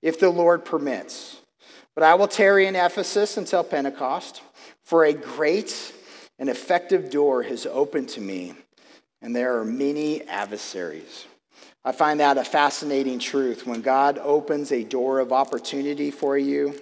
if 0.00 0.20
the 0.20 0.30
Lord 0.30 0.64
permits. 0.64 1.40
But 1.96 2.04
I 2.04 2.14
will 2.14 2.28
tarry 2.28 2.66
in 2.66 2.76
Ephesus 2.76 3.36
until 3.36 3.64
Pentecost, 3.64 4.40
for 4.84 5.04
a 5.04 5.12
great 5.12 5.92
and 6.38 6.48
effective 6.48 7.10
door 7.10 7.42
has 7.42 7.66
opened 7.66 8.08
to 8.10 8.20
me, 8.20 8.54
and 9.20 9.34
there 9.34 9.58
are 9.58 9.64
many 9.64 10.22
adversaries. 10.28 11.26
I 11.84 11.90
find 11.90 12.20
that 12.20 12.38
a 12.38 12.44
fascinating 12.44 13.18
truth. 13.18 13.66
When 13.66 13.82
God 13.82 14.18
opens 14.18 14.70
a 14.70 14.84
door 14.84 15.18
of 15.18 15.32
opportunity 15.32 16.12
for 16.12 16.38
you, 16.38 16.78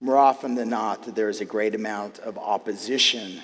more 0.00 0.16
often 0.16 0.54
than 0.54 0.70
not, 0.70 1.14
there 1.14 1.28
is 1.28 1.40
a 1.40 1.44
great 1.44 1.74
amount 1.74 2.18
of 2.20 2.38
opposition 2.38 3.40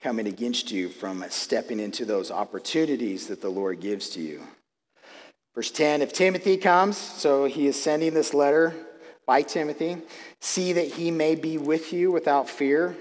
coming 0.00 0.26
against 0.26 0.70
you 0.70 0.88
from 0.88 1.24
stepping 1.28 1.80
into 1.80 2.04
those 2.04 2.30
opportunities 2.30 3.26
that 3.26 3.42
the 3.42 3.48
Lord 3.48 3.80
gives 3.80 4.10
to 4.10 4.20
you. 4.20 4.42
Verse 5.54 5.70
10 5.70 6.02
If 6.02 6.12
Timothy 6.12 6.56
comes, 6.56 6.96
so 6.96 7.44
he 7.44 7.66
is 7.66 7.80
sending 7.80 8.14
this 8.14 8.32
letter 8.32 8.74
by 9.26 9.42
Timothy, 9.42 9.98
see 10.40 10.72
that 10.72 10.86
he 10.86 11.10
may 11.10 11.34
be 11.34 11.58
with 11.58 11.92
you 11.92 12.10
without 12.10 12.48
fear. 12.48 12.96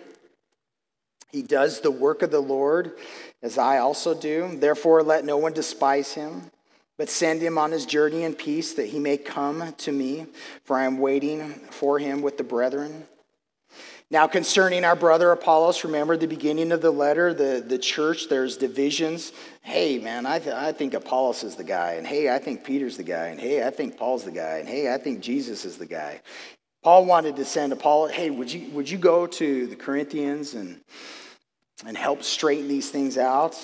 He 1.31 1.43
does 1.43 1.81
the 1.81 1.91
work 1.91 2.23
of 2.23 2.31
the 2.31 2.41
Lord, 2.41 2.97
as 3.41 3.57
I 3.57 3.77
also 3.77 4.19
do. 4.19 4.57
Therefore, 4.57 5.03
let 5.03 5.23
no 5.23 5.37
one 5.37 5.53
despise 5.53 6.13
him. 6.13 6.49
But 6.97 7.09
send 7.09 7.41
him 7.41 7.57
on 7.57 7.71
his 7.71 7.85
journey 7.85 8.23
in 8.23 8.33
peace 8.33 8.73
that 8.73 8.87
he 8.87 8.99
may 8.99 9.17
come 9.17 9.73
to 9.79 9.91
me, 9.91 10.25
for 10.63 10.77
I 10.77 10.85
am 10.85 10.97
waiting 10.97 11.53
for 11.69 11.99
him 11.99 12.21
with 12.21 12.37
the 12.37 12.43
brethren. 12.43 13.07
Now, 14.09 14.25
concerning 14.25 14.85
our 14.85 14.95
brother 14.95 15.31
Apollos, 15.31 15.83
remember 15.83 16.15
the 16.15 16.27
beginning 16.27 16.71
of 16.71 16.81
the 16.81 16.91
letter, 16.91 17.33
the, 17.33 17.63
the 17.65 17.77
church, 17.77 18.29
there's 18.29 18.55
divisions. 18.55 19.33
Hey, 19.63 19.99
man, 19.99 20.25
I, 20.25 20.39
th- 20.39 20.55
I 20.55 20.71
think 20.71 20.93
Apollos 20.93 21.43
is 21.43 21.55
the 21.55 21.65
guy. 21.65 21.93
And 21.93 22.07
hey, 22.07 22.33
I 22.33 22.39
think 22.39 22.63
Peter's 22.63 22.95
the 22.95 23.03
guy. 23.03 23.27
And 23.27 23.39
hey, 23.39 23.67
I 23.67 23.69
think 23.69 23.97
Paul's 23.97 24.23
the 24.23 24.31
guy. 24.31 24.59
And 24.59 24.69
hey, 24.69 24.93
I 24.93 24.97
think 24.97 25.19
Jesus 25.19 25.65
is 25.65 25.77
the 25.77 25.85
guy. 25.85 26.21
Paul 26.83 27.05
wanted 27.05 27.35
to 27.35 27.43
send 27.43 27.73
Apollos, 27.73 28.11
hey, 28.11 28.29
would 28.29 28.51
you, 28.51 28.69
would 28.69 28.89
you 28.89 28.97
go 28.97 29.27
to 29.27 29.67
the 29.67 29.75
Corinthians 29.75 30.53
and, 30.53 30.79
and 31.85 31.97
help 31.97 32.23
straighten 32.23 32.69
these 32.69 32.89
things 32.89 33.17
out? 33.17 33.57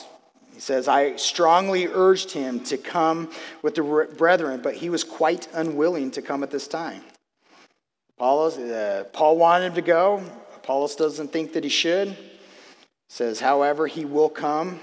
He 0.53 0.59
says, 0.59 0.87
I 0.87 1.15
strongly 1.15 1.87
urged 1.87 2.31
him 2.31 2.59
to 2.65 2.77
come 2.77 3.31
with 3.61 3.75
the 3.75 4.07
brethren, 4.17 4.61
but 4.61 4.75
he 4.75 4.89
was 4.89 5.03
quite 5.03 5.47
unwilling 5.53 6.11
to 6.11 6.21
come 6.21 6.43
at 6.43 6.51
this 6.51 6.67
time. 6.67 7.01
Apollos, 8.17 8.57
uh, 8.57 9.05
Paul 9.11 9.37
wanted 9.37 9.67
him 9.67 9.75
to 9.75 9.81
go. 9.81 10.23
Apollos 10.55 10.95
doesn't 10.95 11.31
think 11.31 11.53
that 11.53 11.63
he 11.63 11.69
should. 11.69 12.15
Says, 13.09 13.39
however, 13.39 13.87
he 13.87 14.05
will 14.05 14.29
come 14.29 14.79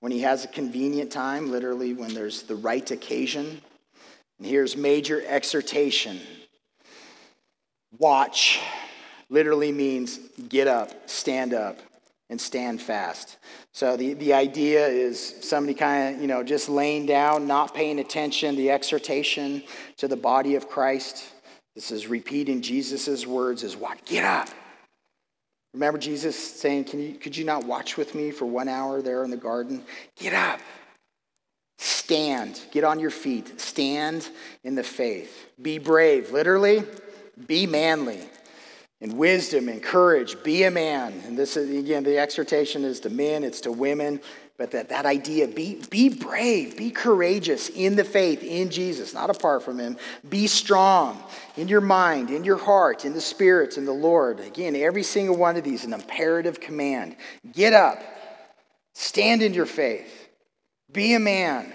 when 0.00 0.12
he 0.12 0.20
has 0.20 0.44
a 0.44 0.48
convenient 0.48 1.10
time, 1.10 1.50
literally 1.50 1.94
when 1.94 2.12
there's 2.12 2.42
the 2.42 2.56
right 2.56 2.88
occasion. 2.90 3.60
And 4.38 4.46
here's 4.46 4.76
major 4.76 5.22
exhortation 5.26 6.20
watch 7.98 8.60
literally 9.30 9.72
means 9.72 10.18
get 10.48 10.68
up, 10.68 11.08
stand 11.08 11.54
up, 11.54 11.78
and 12.28 12.40
stand 12.40 12.82
fast. 12.82 13.38
So 13.72 13.96
the, 13.96 14.14
the 14.14 14.32
idea 14.34 14.86
is 14.86 15.36
somebody 15.42 15.74
kind 15.74 16.14
of, 16.14 16.20
you 16.20 16.26
know, 16.26 16.42
just 16.42 16.68
laying 16.68 17.06
down, 17.06 17.46
not 17.46 17.74
paying 17.74 17.98
attention, 18.00 18.56
the 18.56 18.70
exhortation 18.70 19.62
to 19.98 20.08
the 20.08 20.16
body 20.16 20.56
of 20.56 20.68
Christ. 20.68 21.24
This 21.74 21.90
is 21.90 22.06
repeating 22.06 22.62
Jesus' 22.62 23.26
words 23.26 23.62
is 23.62 23.76
what? 23.76 24.04
Get 24.06 24.24
up. 24.24 24.48
Remember 25.74 25.98
Jesus 25.98 26.36
saying, 26.36 26.84
Can 26.84 27.00
you, 27.00 27.12
Could 27.14 27.36
you 27.36 27.44
not 27.44 27.64
watch 27.64 27.96
with 27.96 28.14
me 28.14 28.30
for 28.30 28.46
one 28.46 28.66
hour 28.66 29.02
there 29.02 29.22
in 29.24 29.30
the 29.30 29.36
garden? 29.36 29.84
Get 30.16 30.32
up. 30.32 30.60
Stand. 31.78 32.58
Get 32.72 32.82
on 32.82 32.98
your 32.98 33.10
feet. 33.10 33.60
Stand 33.60 34.28
in 34.64 34.74
the 34.74 34.82
faith. 34.82 35.50
Be 35.60 35.78
brave. 35.78 36.32
Literally, 36.32 36.82
be 37.46 37.66
manly. 37.66 38.20
In 39.00 39.16
wisdom 39.16 39.68
and 39.68 39.82
courage. 39.82 40.42
Be 40.42 40.64
a 40.64 40.70
man. 40.70 41.12
And 41.26 41.36
this 41.36 41.56
is, 41.56 41.70
again, 41.70 42.02
the 42.02 42.18
exhortation 42.18 42.84
is 42.84 43.00
to 43.00 43.10
men, 43.10 43.44
it's 43.44 43.60
to 43.62 43.72
women. 43.72 44.20
But 44.58 44.70
that, 44.70 44.88
that 44.88 45.04
idea, 45.04 45.48
be, 45.48 45.82
be 45.90 46.08
brave, 46.08 46.78
be 46.78 46.90
courageous 46.90 47.68
in 47.68 47.94
the 47.94 48.04
faith, 48.04 48.42
in 48.42 48.70
Jesus, 48.70 49.12
not 49.12 49.28
apart 49.28 49.62
from 49.62 49.78
Him. 49.78 49.98
Be 50.30 50.46
strong 50.46 51.22
in 51.58 51.68
your 51.68 51.82
mind, 51.82 52.30
in 52.30 52.42
your 52.42 52.56
heart, 52.56 53.04
in 53.04 53.12
the 53.12 53.20
Spirit, 53.20 53.76
in 53.76 53.84
the 53.84 53.92
Lord. 53.92 54.40
Again, 54.40 54.74
every 54.74 55.02
single 55.02 55.36
one 55.36 55.58
of 55.58 55.64
these 55.64 55.84
an 55.84 55.92
imperative 55.92 56.58
command. 56.58 57.16
Get 57.52 57.74
up, 57.74 58.00
stand 58.94 59.42
in 59.42 59.52
your 59.52 59.66
faith, 59.66 60.30
be 60.90 61.12
a 61.12 61.20
man, 61.20 61.70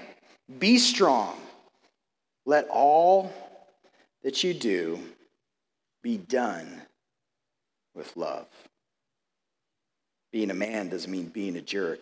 be 0.57 0.79
strong. 0.79 1.37
Let 2.47 2.67
all 2.67 3.31
that 4.23 4.43
you 4.43 4.55
do 4.55 4.99
be 6.01 6.17
done 6.17 6.80
with 7.95 8.15
love. 8.15 8.47
Being 10.31 10.51
a 10.51 10.55
man 10.55 10.89
doesn't 10.89 11.11
mean 11.11 11.25
being 11.25 11.57
a 11.57 11.61
jerk. 11.61 11.99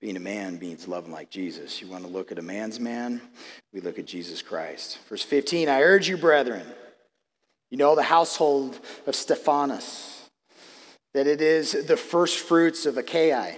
Being 0.00 0.16
a 0.16 0.20
man 0.20 0.58
means 0.60 0.86
loving 0.86 1.10
like 1.10 1.30
Jesus. 1.30 1.82
You 1.82 1.88
want 1.88 2.04
to 2.04 2.10
look 2.10 2.30
at 2.30 2.38
a 2.38 2.42
man's 2.42 2.78
man? 2.78 3.20
We 3.72 3.80
look 3.80 3.98
at 3.98 4.06
Jesus 4.06 4.42
Christ. 4.42 4.98
Verse 5.08 5.22
15 5.22 5.68
I 5.68 5.82
urge 5.82 6.08
you, 6.08 6.16
brethren, 6.16 6.64
you 7.70 7.78
know 7.78 7.96
the 7.96 8.02
household 8.04 8.78
of 9.06 9.16
Stephanas, 9.16 10.28
that 11.14 11.26
it 11.26 11.40
is 11.40 11.72
the 11.72 11.96
first 11.96 12.38
fruits 12.38 12.86
of 12.86 12.96
Achaia, 12.96 13.56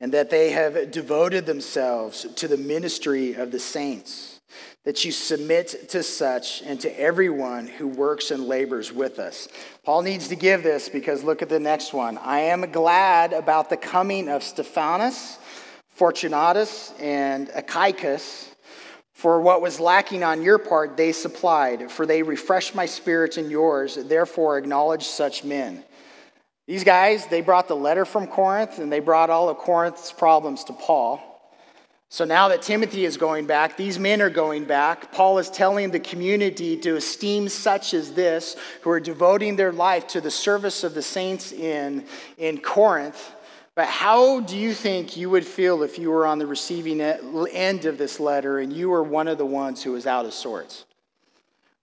and 0.00 0.12
that 0.12 0.30
they 0.30 0.50
have 0.50 0.90
devoted 0.90 1.46
themselves 1.46 2.26
to 2.34 2.48
the 2.48 2.56
ministry 2.56 3.34
of 3.34 3.52
the 3.52 3.60
saints 3.60 4.35
that 4.84 5.04
you 5.04 5.12
submit 5.12 5.88
to 5.90 6.02
such 6.02 6.62
and 6.62 6.80
to 6.80 7.00
everyone 7.00 7.66
who 7.66 7.88
works 7.88 8.30
and 8.30 8.46
labors 8.46 8.92
with 8.92 9.18
us. 9.18 9.48
Paul 9.82 10.02
needs 10.02 10.28
to 10.28 10.36
give 10.36 10.62
this 10.62 10.88
because 10.88 11.24
look 11.24 11.42
at 11.42 11.48
the 11.48 11.60
next 11.60 11.92
one. 11.92 12.18
I 12.18 12.40
am 12.40 12.70
glad 12.70 13.32
about 13.32 13.68
the 13.68 13.76
coming 13.76 14.28
of 14.28 14.42
Stephanas, 14.42 15.38
Fortunatus, 15.88 16.92
and 17.00 17.48
Achaicus. 17.48 18.48
For 19.12 19.40
what 19.40 19.62
was 19.62 19.80
lacking 19.80 20.22
on 20.22 20.42
your 20.42 20.58
part, 20.58 20.96
they 20.96 21.10
supplied, 21.10 21.90
for 21.90 22.04
they 22.04 22.22
refreshed 22.22 22.74
my 22.74 22.84
spirit 22.84 23.38
and 23.38 23.50
yours. 23.50 23.94
Therefore, 23.96 24.58
acknowledge 24.58 25.04
such 25.04 25.42
men. 25.42 25.82
These 26.66 26.84
guys, 26.84 27.26
they 27.26 27.40
brought 27.40 27.68
the 27.68 27.76
letter 27.76 28.04
from 28.04 28.26
Corinth 28.26 28.78
and 28.78 28.92
they 28.92 29.00
brought 29.00 29.30
all 29.30 29.48
of 29.48 29.56
Corinth's 29.56 30.12
problems 30.12 30.64
to 30.64 30.72
Paul. 30.72 31.35
So 32.08 32.24
now 32.24 32.48
that 32.48 32.62
Timothy 32.62 33.04
is 33.04 33.16
going 33.16 33.46
back, 33.46 33.76
these 33.76 33.98
men 33.98 34.22
are 34.22 34.30
going 34.30 34.64
back. 34.64 35.12
Paul 35.12 35.38
is 35.38 35.50
telling 35.50 35.90
the 35.90 35.98
community 36.00 36.76
to 36.78 36.96
esteem 36.96 37.48
such 37.48 37.94
as 37.94 38.12
this, 38.12 38.56
who 38.82 38.90
are 38.90 39.00
devoting 39.00 39.56
their 39.56 39.72
life 39.72 40.06
to 40.08 40.20
the 40.20 40.30
service 40.30 40.84
of 40.84 40.94
the 40.94 41.02
saints 41.02 41.52
in, 41.52 42.06
in 42.38 42.58
Corinth. 42.58 43.32
But 43.74 43.88
how 43.88 44.40
do 44.40 44.56
you 44.56 44.72
think 44.72 45.16
you 45.16 45.28
would 45.30 45.44
feel 45.44 45.82
if 45.82 45.98
you 45.98 46.10
were 46.10 46.26
on 46.26 46.38
the 46.38 46.46
receiving 46.46 47.00
end 47.00 47.84
of 47.84 47.98
this 47.98 48.18
letter 48.18 48.60
and 48.60 48.72
you 48.72 48.88
were 48.88 49.02
one 49.02 49.28
of 49.28 49.36
the 49.36 49.44
ones 49.44 49.82
who 49.82 49.92
was 49.92 50.06
out 50.06 50.24
of 50.24 50.32
sorts? 50.32 50.86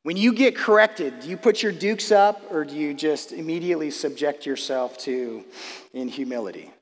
When 0.02 0.18
you 0.18 0.34
get 0.34 0.56
corrected, 0.56 1.20
do 1.20 1.30
you 1.30 1.38
put 1.38 1.62
your 1.62 1.72
dukes 1.72 2.12
up 2.12 2.42
or 2.50 2.66
do 2.66 2.76
you 2.76 2.94
just 2.94 3.32
immediately 3.32 3.92
subject 3.92 4.46
yourself 4.46 4.98
to 5.00 5.46
in 5.94 6.08
humility? 6.08 6.73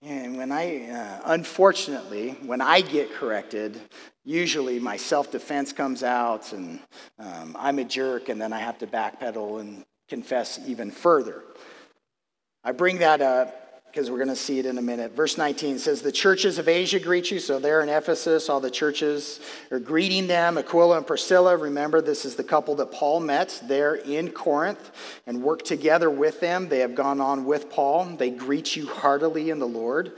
And 0.00 0.36
when 0.36 0.52
I, 0.52 0.88
uh, 0.90 1.20
unfortunately, 1.24 2.30
when 2.42 2.60
I 2.60 2.82
get 2.82 3.12
corrected, 3.12 3.80
usually 4.24 4.78
my 4.78 4.96
self 4.96 5.32
defense 5.32 5.72
comes 5.72 6.04
out 6.04 6.52
and 6.52 6.78
um, 7.18 7.56
I'm 7.58 7.80
a 7.80 7.84
jerk, 7.84 8.28
and 8.28 8.40
then 8.40 8.52
I 8.52 8.60
have 8.60 8.78
to 8.78 8.86
backpedal 8.86 9.60
and 9.60 9.84
confess 10.08 10.60
even 10.66 10.92
further. 10.92 11.42
I 12.62 12.72
bring 12.72 12.98
that 12.98 13.20
up 13.20 13.67
because 13.98 14.12
we're 14.12 14.18
going 14.18 14.28
to 14.28 14.36
see 14.36 14.60
it 14.60 14.66
in 14.66 14.78
a 14.78 14.82
minute. 14.82 15.10
Verse 15.10 15.36
19 15.36 15.80
says, 15.80 16.02
The 16.02 16.12
churches 16.12 16.58
of 16.58 16.68
Asia 16.68 17.00
greet 17.00 17.32
you. 17.32 17.40
So 17.40 17.58
they're 17.58 17.80
in 17.80 17.88
Ephesus. 17.88 18.48
All 18.48 18.60
the 18.60 18.70
churches 18.70 19.40
are 19.72 19.80
greeting 19.80 20.28
them. 20.28 20.56
Aquila 20.56 20.98
and 20.98 21.06
Priscilla, 21.06 21.56
remember, 21.56 22.00
this 22.00 22.24
is 22.24 22.36
the 22.36 22.44
couple 22.44 22.76
that 22.76 22.92
Paul 22.92 23.18
met 23.18 23.60
there 23.64 23.96
in 23.96 24.30
Corinth 24.30 24.92
and 25.26 25.42
worked 25.42 25.64
together 25.64 26.10
with 26.10 26.38
them. 26.38 26.68
They 26.68 26.78
have 26.78 26.94
gone 26.94 27.20
on 27.20 27.44
with 27.44 27.70
Paul. 27.70 28.04
They 28.04 28.30
greet 28.30 28.76
you 28.76 28.86
heartily 28.86 29.50
in 29.50 29.58
the 29.58 29.66
Lord. 29.66 30.12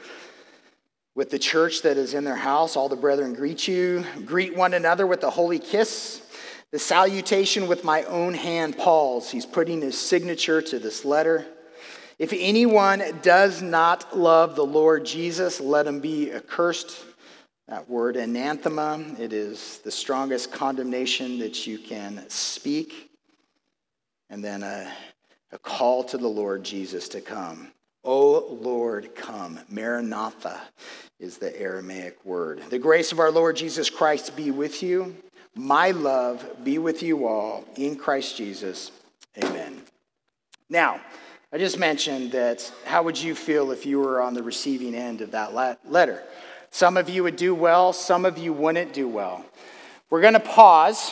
With 1.14 1.30
the 1.30 1.38
church 1.38 1.80
that 1.80 1.96
is 1.96 2.12
in 2.12 2.24
their 2.24 2.36
house, 2.36 2.76
all 2.76 2.90
the 2.90 2.96
brethren 2.96 3.32
greet 3.32 3.66
you. 3.66 4.04
Greet 4.26 4.54
one 4.54 4.74
another 4.74 5.06
with 5.06 5.24
a 5.24 5.30
holy 5.30 5.58
kiss. 5.58 6.20
The 6.70 6.78
salutation 6.78 7.66
with 7.66 7.82
my 7.82 8.02
own 8.02 8.34
hand, 8.34 8.76
Paul's. 8.76 9.30
He's 9.30 9.46
putting 9.46 9.80
his 9.80 9.96
signature 9.96 10.60
to 10.60 10.78
this 10.78 11.06
letter. 11.06 11.46
If 12.20 12.34
anyone 12.38 13.02
does 13.22 13.62
not 13.62 14.14
love 14.14 14.54
the 14.54 14.62
Lord 14.62 15.06
Jesus, 15.06 15.58
let 15.58 15.86
him 15.86 16.00
be 16.00 16.30
accursed. 16.30 17.02
That 17.66 17.88
word 17.88 18.16
anathema, 18.16 19.02
it 19.18 19.32
is 19.32 19.78
the 19.78 19.90
strongest 19.90 20.52
condemnation 20.52 21.38
that 21.38 21.66
you 21.66 21.78
can 21.78 22.22
speak. 22.28 23.10
And 24.28 24.44
then 24.44 24.62
a, 24.62 24.92
a 25.50 25.58
call 25.60 26.04
to 26.04 26.18
the 26.18 26.28
Lord 26.28 26.62
Jesus 26.62 27.08
to 27.08 27.22
come. 27.22 27.68
O 28.04 28.48
Lord, 28.60 29.14
come. 29.14 29.58
Maranatha 29.70 30.60
is 31.20 31.38
the 31.38 31.58
Aramaic 31.58 32.22
word. 32.26 32.60
The 32.68 32.78
grace 32.78 33.12
of 33.12 33.18
our 33.18 33.30
Lord 33.30 33.56
Jesus 33.56 33.88
Christ 33.88 34.36
be 34.36 34.50
with 34.50 34.82
you. 34.82 35.16
My 35.54 35.92
love 35.92 36.44
be 36.64 36.76
with 36.76 37.02
you 37.02 37.26
all 37.26 37.64
in 37.76 37.96
Christ 37.96 38.36
Jesus. 38.36 38.90
Amen. 39.42 39.80
Now, 40.68 41.00
I 41.52 41.58
just 41.58 41.80
mentioned 41.80 42.30
that 42.30 42.72
how 42.84 43.02
would 43.02 43.20
you 43.20 43.34
feel 43.34 43.72
if 43.72 43.84
you 43.84 43.98
were 43.98 44.20
on 44.20 44.34
the 44.34 44.42
receiving 44.42 44.94
end 44.94 45.20
of 45.20 45.32
that 45.32 45.52
letter? 45.52 46.22
Some 46.70 46.96
of 46.96 47.08
you 47.08 47.24
would 47.24 47.34
do 47.34 47.56
well, 47.56 47.92
some 47.92 48.24
of 48.24 48.38
you 48.38 48.52
wouldn't 48.52 48.92
do 48.92 49.08
well. 49.08 49.44
We're 50.10 50.20
going 50.20 50.34
to 50.34 50.40
pause, 50.40 51.10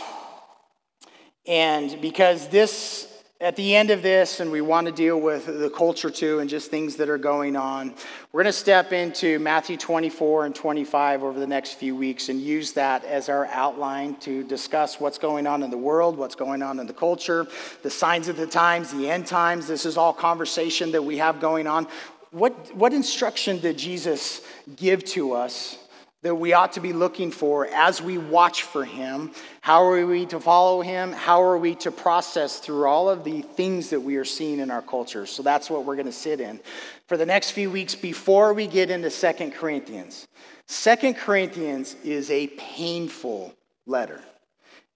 and 1.44 2.00
because 2.00 2.46
this 2.50 3.07
at 3.40 3.54
the 3.54 3.76
end 3.76 3.90
of 3.90 4.02
this, 4.02 4.40
and 4.40 4.50
we 4.50 4.60
want 4.60 4.86
to 4.88 4.92
deal 4.92 5.20
with 5.20 5.46
the 5.46 5.70
culture 5.70 6.10
too 6.10 6.40
and 6.40 6.50
just 6.50 6.72
things 6.72 6.96
that 6.96 7.08
are 7.08 7.18
going 7.18 7.54
on, 7.54 7.94
we're 8.32 8.42
going 8.42 8.52
to 8.52 8.58
step 8.58 8.92
into 8.92 9.38
Matthew 9.38 9.76
24 9.76 10.46
and 10.46 10.54
25 10.54 11.22
over 11.22 11.38
the 11.38 11.46
next 11.46 11.74
few 11.74 11.94
weeks 11.94 12.30
and 12.30 12.40
use 12.40 12.72
that 12.72 13.04
as 13.04 13.28
our 13.28 13.46
outline 13.46 14.16
to 14.16 14.42
discuss 14.42 14.98
what's 14.98 15.18
going 15.18 15.46
on 15.46 15.62
in 15.62 15.70
the 15.70 15.78
world, 15.78 16.18
what's 16.18 16.34
going 16.34 16.62
on 16.62 16.80
in 16.80 16.88
the 16.88 16.92
culture, 16.92 17.46
the 17.82 17.90
signs 17.90 18.26
of 18.26 18.36
the 18.36 18.46
times, 18.46 18.92
the 18.92 19.08
end 19.08 19.24
times. 19.24 19.68
This 19.68 19.86
is 19.86 19.96
all 19.96 20.12
conversation 20.12 20.90
that 20.90 21.02
we 21.02 21.18
have 21.18 21.40
going 21.40 21.68
on. 21.68 21.86
What, 22.32 22.74
what 22.74 22.92
instruction 22.92 23.60
did 23.60 23.78
Jesus 23.78 24.42
give 24.74 25.04
to 25.06 25.34
us 25.34 25.78
that 26.22 26.34
we 26.34 26.52
ought 26.52 26.72
to 26.72 26.80
be 26.80 26.92
looking 26.92 27.30
for 27.30 27.66
as 27.66 28.02
we 28.02 28.18
watch 28.18 28.62
for 28.62 28.84
him. 28.84 29.30
How 29.60 29.84
are 29.84 30.04
we 30.04 30.26
to 30.26 30.40
follow 30.40 30.82
him? 30.82 31.12
How 31.12 31.42
are 31.42 31.56
we 31.56 31.76
to 31.76 31.92
process 31.92 32.58
through 32.58 32.86
all 32.86 33.08
of 33.08 33.22
the 33.22 33.42
things 33.42 33.90
that 33.90 34.00
we 34.00 34.16
are 34.16 34.24
seeing 34.24 34.58
in 34.58 34.70
our 34.70 34.82
culture? 34.82 35.26
So 35.26 35.44
that's 35.44 35.70
what 35.70 35.84
we're 35.84 35.94
going 35.94 36.06
to 36.06 36.12
sit 36.12 36.40
in 36.40 36.58
for 37.06 37.16
the 37.16 37.26
next 37.26 37.52
few 37.52 37.70
weeks 37.70 37.94
before 37.94 38.52
we 38.52 38.66
get 38.66 38.90
into 38.90 39.10
Second 39.10 39.52
Corinthians. 39.52 40.26
Second 40.66 41.14
Corinthians 41.14 41.94
is 42.02 42.30
a 42.30 42.48
painful 42.48 43.54
letter. 43.86 44.20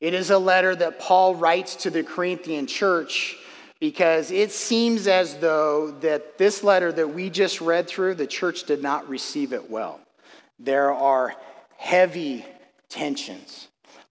It 0.01 0.15
is 0.15 0.31
a 0.31 0.39
letter 0.39 0.75
that 0.75 0.99
Paul 0.99 1.37
writes 1.37 1.77
to 1.77 1.91
the 1.91 2.03
Corinthian 2.03 2.67
church 2.67 3.37
because 3.79 4.33
it 4.33 4.51
seems 4.51 5.07
as 5.07 5.37
though 5.37 5.93
that 6.01 6.37
this 6.37 6.65
letter 6.65 6.91
that 6.93 7.15
we 7.15 7.31
just 7.31 7.61
read 7.61 7.87
through, 7.87 8.17
the 8.17 8.27
church 8.27 8.65
did 8.65 8.83
not 8.83 9.09
receive 9.09 9.53
it 9.53 9.71
well. 9.71 10.01
There 10.63 10.93
are 10.93 11.35
heavy 11.77 12.47
tensions. 12.89 13.69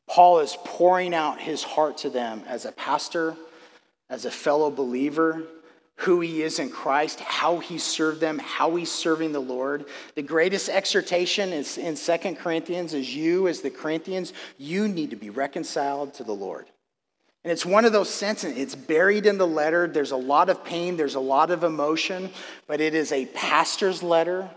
Paul 0.08 0.40
is 0.40 0.58
pouring 0.66 1.16
out 1.16 1.40
his 1.40 1.64
heart 1.64 2.00
to 2.00 2.10
them 2.10 2.44
as 2.46 2.66
a 2.66 2.74
pastor, 2.74 3.36
as 4.10 4.26
a 4.26 4.32
fellow 4.32 4.70
believer, 4.70 5.44
who 5.96 6.20
he 6.20 6.42
is 6.42 6.60
in 6.60 6.70
Christ, 6.70 7.22
how 7.22 7.60
he 7.60 7.78
served 7.78 8.20
them, 8.20 8.38
how 8.40 8.76
he's 8.76 8.92
serving 8.92 9.32
the 9.32 9.40
Lord. 9.40 9.86
The 10.16 10.24
greatest 10.24 10.68
exhortation 10.68 11.54
is 11.54 11.78
in 11.78 11.96
Second 11.96 12.38
Corinthians 12.38 12.94
is 12.94 13.16
you, 13.16 13.48
as 13.48 13.62
the 13.62 13.70
Corinthians, 13.70 14.34
you 14.58 14.90
need 14.90 15.12
to 15.12 15.16
be 15.16 15.30
reconciled 15.30 16.16
to 16.16 16.26
the 16.26 16.34
Lord. 16.34 16.66
And 17.44 17.52
it's 17.52 17.66
one 17.66 17.86
of 17.86 17.94
those 17.94 18.10
sentences, 18.10 18.62
it's 18.62 18.76
buried 18.76 19.26
in 19.26 19.38
the 19.38 19.48
letter. 19.48 19.88
There's 19.88 20.12
a 20.12 20.18
lot 20.18 20.50
of 20.50 20.66
pain, 20.66 20.98
there's 20.98 21.16
a 21.16 21.22
lot 21.22 21.50
of 21.50 21.64
emotion, 21.64 22.30
but 22.68 22.82
it 22.82 22.94
is 22.94 23.14
a 23.14 23.28
pastor's 23.28 24.04
letter 24.04 24.50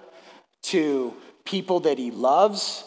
to 0.62 1.14
people 1.44 1.80
that 1.80 1.98
he 1.98 2.10
loves 2.10 2.84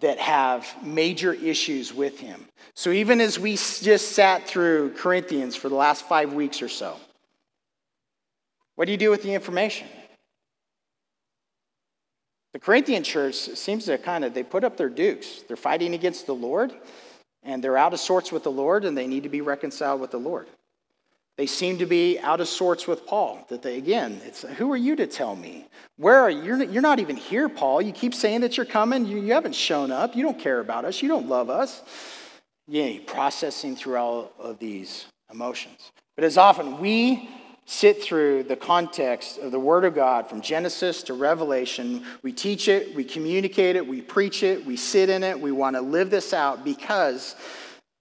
that 0.00 0.18
have 0.18 0.66
major 0.82 1.32
issues 1.32 1.94
with 1.94 2.18
him. 2.18 2.44
So 2.74 2.90
even 2.90 3.20
as 3.20 3.38
we 3.38 3.52
just 3.52 4.12
sat 4.12 4.46
through 4.46 4.94
Corinthians 4.94 5.56
for 5.56 5.68
the 5.68 5.74
last 5.74 6.06
five 6.06 6.32
weeks 6.32 6.60
or 6.60 6.68
so, 6.68 6.96
what 8.74 8.86
do 8.86 8.92
you 8.92 8.98
do 8.98 9.10
with 9.10 9.22
the 9.22 9.32
information? 9.32 9.86
The 12.52 12.58
Corinthian 12.60 13.02
church 13.02 13.34
seems 13.34 13.86
to 13.86 13.98
kind 13.98 14.24
of, 14.24 14.34
they 14.34 14.42
put 14.42 14.64
up 14.64 14.76
their 14.76 14.88
dukes. 14.88 15.42
They're 15.46 15.56
fighting 15.56 15.94
against 15.94 16.26
the 16.26 16.34
Lord, 16.34 16.72
and 17.42 17.62
they're 17.62 17.76
out 17.76 17.92
of 17.92 18.00
sorts 18.00 18.30
with 18.30 18.44
the 18.44 18.50
Lord, 18.50 18.84
and 18.84 18.96
they 18.96 19.06
need 19.06 19.24
to 19.24 19.28
be 19.28 19.40
reconciled 19.40 20.00
with 20.00 20.10
the 20.10 20.18
Lord. 20.18 20.46
They 21.36 21.46
seem 21.46 21.78
to 21.78 21.86
be 21.86 22.18
out 22.20 22.40
of 22.40 22.46
sorts 22.46 22.86
with 22.86 23.06
Paul. 23.06 23.44
That 23.48 23.62
they, 23.62 23.76
again, 23.76 24.20
it's 24.24 24.42
who 24.42 24.72
are 24.72 24.76
you 24.76 24.94
to 24.96 25.06
tell 25.06 25.34
me? 25.34 25.66
Where 25.96 26.20
are 26.20 26.30
you? 26.30 26.64
You're, 26.64 26.82
not 26.82 27.00
even 27.00 27.16
here, 27.16 27.48
Paul. 27.48 27.82
You 27.82 27.92
keep 27.92 28.14
saying 28.14 28.42
that 28.42 28.56
you're 28.56 28.66
coming. 28.66 29.04
You, 29.04 29.18
you 29.20 29.32
haven't 29.32 29.54
shown 29.54 29.90
up. 29.90 30.14
You 30.14 30.22
don't 30.22 30.38
care 30.38 30.60
about 30.60 30.84
us. 30.84 31.02
You 31.02 31.08
don't 31.08 31.28
love 31.28 31.50
us. 31.50 31.82
Yeah, 32.68 32.98
processing 33.06 33.74
through 33.74 33.96
all 33.96 34.32
of 34.38 34.58
these 34.58 35.06
emotions. 35.30 35.90
But 36.14 36.24
as 36.24 36.38
often 36.38 36.78
we 36.78 37.28
sit 37.66 38.02
through 38.02 38.44
the 38.44 38.56
context 38.56 39.38
of 39.38 39.50
the 39.50 39.58
Word 39.58 39.84
of 39.84 39.94
God 39.94 40.28
from 40.28 40.40
Genesis 40.40 41.02
to 41.04 41.14
Revelation. 41.14 42.04
We 42.22 42.32
teach 42.32 42.68
it, 42.68 42.94
we 42.94 43.04
communicate 43.04 43.76
it, 43.76 43.86
we 43.86 44.02
preach 44.02 44.42
it, 44.42 44.64
we 44.64 44.76
sit 44.76 45.08
in 45.08 45.22
it, 45.22 45.40
we 45.40 45.50
want 45.50 45.76
to 45.76 45.82
live 45.82 46.10
this 46.10 46.32
out 46.32 46.64
because 46.64 47.36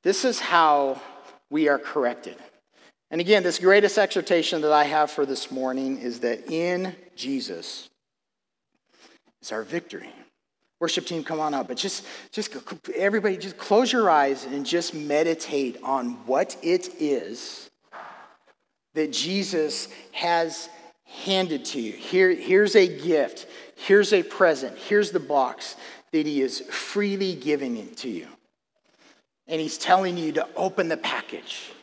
this 0.04 0.26
is 0.26 0.40
how 0.40 1.02
we 1.50 1.70
are 1.70 1.80
corrected. 1.80 2.36
And 3.14 3.22
again, 3.22 3.44
this 3.44 3.60
greatest 3.60 4.00
exhortation 4.00 4.62
that 4.62 4.72
I 4.72 4.86
have 4.86 5.12
for 5.12 5.24
this 5.24 5.52
morning 5.52 6.00
is 6.00 6.22
that 6.22 6.50
in 6.50 6.96
Jesus 7.16 7.92
is 9.40 9.52
our 9.52 9.62
victory. 9.62 10.10
Worship 10.80 11.06
team, 11.06 11.24
come 11.24 11.40
on 11.40 11.54
up. 11.54 11.68
But 11.68 11.78
just, 11.78 12.08
just 12.32 12.56
everybody, 12.96 13.38
just 13.38 13.56
close 13.56 13.92
your 13.92 14.10
eyes 14.10 14.46
and 14.46 14.66
just 14.66 14.96
meditate 14.96 15.78
on 15.84 16.26
what 16.26 16.58
it 16.64 16.90
is 17.00 17.70
that 18.96 19.14
Jesus 19.14 19.90
has 20.12 20.68
handed 21.06 21.66
to 21.66 21.80
you. 21.80 21.92
Here, 21.92 22.34
here's 22.34 22.76
a 22.76 22.88
gift. 22.88 23.46
Here's 23.76 24.12
a 24.12 24.24
present. 24.24 24.76
Here's 24.76 25.12
the 25.12 25.20
box 25.20 25.76
that 26.14 26.26
he 26.26 26.42
is 26.42 26.62
freely 26.62 27.36
giving 27.36 27.78
it 27.78 27.96
to 27.98 28.10
you. 28.10 28.26
And 29.48 29.62
he's 29.62 29.78
telling 29.78 30.18
you 30.18 30.32
to 30.32 30.48
open 30.56 30.88
the 30.88 30.98
package. 30.98 31.74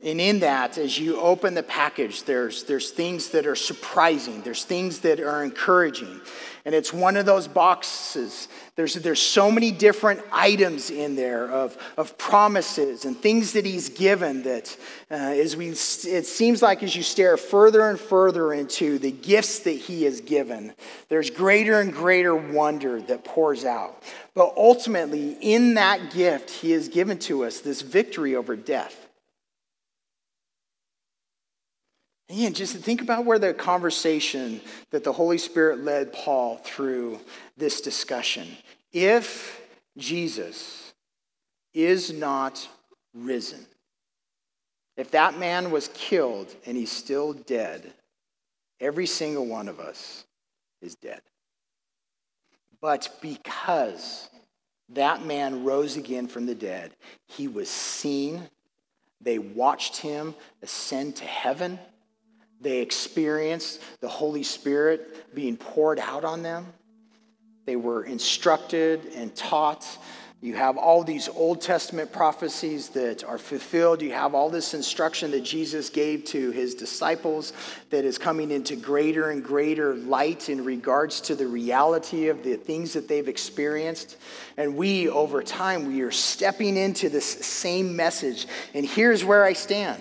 And 0.00 0.20
in 0.20 0.40
that, 0.40 0.78
as 0.78 0.96
you 0.96 1.20
open 1.20 1.54
the 1.54 1.62
package, 1.64 2.22
there's, 2.22 2.62
there's 2.62 2.90
things 2.92 3.30
that 3.30 3.46
are 3.46 3.56
surprising, 3.56 4.42
there's 4.42 4.64
things 4.64 5.00
that 5.00 5.18
are 5.18 5.42
encouraging. 5.42 6.20
And 6.64 6.72
it's 6.72 6.92
one 6.92 7.16
of 7.16 7.26
those 7.26 7.48
boxes. 7.48 8.46
There's, 8.76 8.94
there's 8.94 9.22
so 9.22 9.50
many 9.50 9.72
different 9.72 10.20
items 10.30 10.90
in 10.90 11.16
there 11.16 11.50
of, 11.50 11.76
of 11.96 12.16
promises 12.16 13.06
and 13.06 13.16
things 13.16 13.54
that 13.54 13.64
he's 13.64 13.88
given 13.88 14.44
that 14.44 14.76
uh, 15.10 15.14
as 15.14 15.56
we, 15.56 15.70
it 15.70 16.26
seems 16.26 16.62
like 16.62 16.82
as 16.84 16.94
you 16.94 17.02
stare 17.02 17.36
further 17.36 17.88
and 17.88 17.98
further 17.98 18.52
into 18.52 18.98
the 18.98 19.10
gifts 19.10 19.60
that 19.60 19.72
he 19.72 20.04
has 20.04 20.20
given, 20.20 20.74
there's 21.08 21.30
greater 21.30 21.80
and 21.80 21.92
greater 21.92 22.36
wonder 22.36 23.00
that 23.00 23.24
pours 23.24 23.64
out. 23.64 24.00
But 24.34 24.52
ultimately, 24.56 25.38
in 25.40 25.74
that 25.74 26.12
gift, 26.12 26.50
he 26.50 26.70
has 26.72 26.88
given 26.88 27.18
to 27.20 27.44
us 27.44 27.60
this 27.60 27.82
victory 27.82 28.36
over 28.36 28.54
death. 28.54 29.07
Again, 32.30 32.52
just 32.52 32.76
think 32.76 33.00
about 33.00 33.24
where 33.24 33.38
the 33.38 33.54
conversation 33.54 34.60
that 34.90 35.02
the 35.02 35.12
Holy 35.12 35.38
Spirit 35.38 35.82
led 35.82 36.12
Paul 36.12 36.56
through 36.56 37.20
this 37.56 37.80
discussion. 37.80 38.48
If 38.92 39.60
Jesus 39.96 40.92
is 41.72 42.12
not 42.12 42.68
risen, 43.14 43.64
if 44.96 45.10
that 45.12 45.38
man 45.38 45.70
was 45.70 45.88
killed 45.94 46.54
and 46.66 46.76
he's 46.76 46.92
still 46.92 47.32
dead, 47.32 47.94
every 48.78 49.06
single 49.06 49.46
one 49.46 49.68
of 49.68 49.80
us 49.80 50.24
is 50.82 50.96
dead. 50.96 51.22
But 52.80 53.08
because 53.22 54.28
that 54.90 55.24
man 55.24 55.64
rose 55.64 55.96
again 55.96 56.26
from 56.26 56.44
the 56.44 56.54
dead, 56.54 56.92
he 57.26 57.48
was 57.48 57.70
seen, 57.70 58.48
they 59.20 59.38
watched 59.38 59.96
him 59.96 60.34
ascend 60.62 61.16
to 61.16 61.24
heaven 61.24 61.78
they 62.60 62.78
experienced 62.78 63.80
the 64.00 64.08
Holy 64.08 64.42
Spirit 64.42 65.34
being 65.34 65.56
poured 65.56 65.98
out 65.98 66.24
on 66.24 66.42
them. 66.42 66.66
They 67.66 67.76
were 67.76 68.04
instructed 68.04 69.12
and 69.14 69.34
taught. 69.34 69.86
You 70.40 70.54
have 70.54 70.78
all 70.78 71.02
these 71.02 71.28
Old 71.28 71.60
Testament 71.60 72.12
prophecies 72.12 72.88
that 72.90 73.24
are 73.24 73.38
fulfilled. 73.38 74.00
You 74.00 74.12
have 74.12 74.34
all 74.34 74.48
this 74.48 74.72
instruction 74.72 75.32
that 75.32 75.42
Jesus 75.42 75.90
gave 75.90 76.24
to 76.26 76.52
his 76.52 76.76
disciples 76.76 77.52
that 77.90 78.04
is 78.04 78.18
coming 78.18 78.52
into 78.52 78.76
greater 78.76 79.30
and 79.30 79.42
greater 79.42 79.94
light 79.96 80.48
in 80.48 80.64
regards 80.64 81.20
to 81.22 81.34
the 81.34 81.46
reality 81.46 82.28
of 82.28 82.44
the 82.44 82.56
things 82.56 82.92
that 82.92 83.08
they've 83.08 83.28
experienced. 83.28 84.16
And 84.56 84.76
we, 84.76 85.08
over 85.08 85.42
time, 85.42 85.86
we 85.86 86.02
are 86.02 86.12
stepping 86.12 86.76
into 86.76 87.08
this 87.08 87.26
same 87.26 87.96
message. 87.96 88.46
And 88.74 88.86
here's 88.86 89.24
where 89.24 89.44
I 89.44 89.54
stand. 89.54 90.00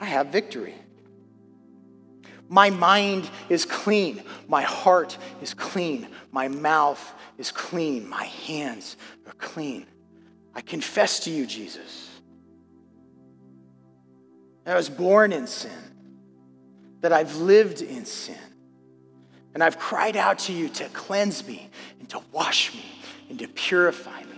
I 0.00 0.06
have 0.06 0.28
victory. 0.28 0.74
My 2.48 2.70
mind 2.70 3.28
is 3.48 3.64
clean. 3.64 4.22
My 4.48 4.62
heart 4.62 5.16
is 5.40 5.54
clean. 5.54 6.08
My 6.30 6.48
mouth 6.48 7.12
is 7.38 7.50
clean. 7.50 8.08
My 8.08 8.24
hands 8.24 8.96
are 9.26 9.32
clean. 9.34 9.86
I 10.54 10.60
confess 10.60 11.20
to 11.20 11.30
you, 11.30 11.46
Jesus, 11.46 12.10
that 14.64 14.74
I 14.74 14.76
was 14.76 14.88
born 14.88 15.32
in 15.32 15.46
sin, 15.46 15.72
that 17.00 17.12
I've 17.12 17.36
lived 17.36 17.82
in 17.82 18.04
sin, 18.04 18.38
and 19.52 19.62
I've 19.62 19.78
cried 19.78 20.16
out 20.16 20.38
to 20.40 20.52
you 20.52 20.68
to 20.68 20.88
cleanse 20.90 21.46
me 21.46 21.70
and 21.98 22.08
to 22.10 22.20
wash 22.30 22.72
me 22.74 22.84
and 23.30 23.38
to 23.38 23.48
purify 23.48 24.22
me 24.24 24.33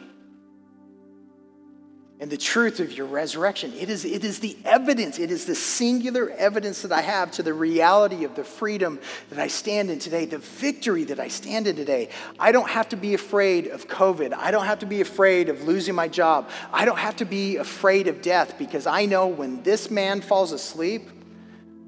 and 2.19 2.31
the 2.31 2.37
truth 2.37 2.81
of 2.81 2.93
your 2.93 3.07
resurrection. 3.07 3.73
It 3.75 3.91
is, 3.91 4.05
it 4.07 4.25
is 4.25 4.41
the 4.41 4.57
evidence, 4.65 5.19
it 5.19 5.31
is 5.31 5.45
the 5.45 5.55
singular 5.55 6.31
evidence 6.31 6.83
that 6.83 6.93
I 6.93 7.03
have 7.03 7.31
to 7.33 7.43
the 7.43 7.53
reality 7.53 8.25
of 8.25 8.35
the 8.35 8.45
freedom 8.45 8.99
that 9.29 9.39
I 9.39 9.49
stand 9.49 9.91
in 9.91 9.99
today, 9.99 10.25
the 10.25 10.39
victory 10.39 11.05
that 11.05 11.21
I 11.21 11.29
stand 11.29 11.67
in 11.67 11.77
today. 11.77 12.09
I 12.39 12.53
don't 12.53 12.71
have 12.71 12.89
to 12.91 12.97
be 12.97 13.13
afraid 13.13 13.67
of 13.67 13.87
COVID. 13.87 14.33
I 14.33 14.51
don't 14.51 14.65
have 14.65 14.79
to 14.79 14.87
be 14.87 15.03
afraid 15.03 15.51
of 15.51 15.65
losing 15.65 15.95
my 15.95 16.09
job. 16.09 16.49
I 16.73 16.87
don't 16.87 16.99
have 16.99 17.17
to 17.17 17.27
be 17.27 17.57
afraid 17.57 18.09
of 18.09 18.23
death 18.23 18.57
because 18.59 18.87
I 18.87 19.05
know 19.05 19.27
when 19.27 19.63
this 19.63 19.91
man 19.91 20.23
falls 20.23 20.53
asleep, 20.53 21.11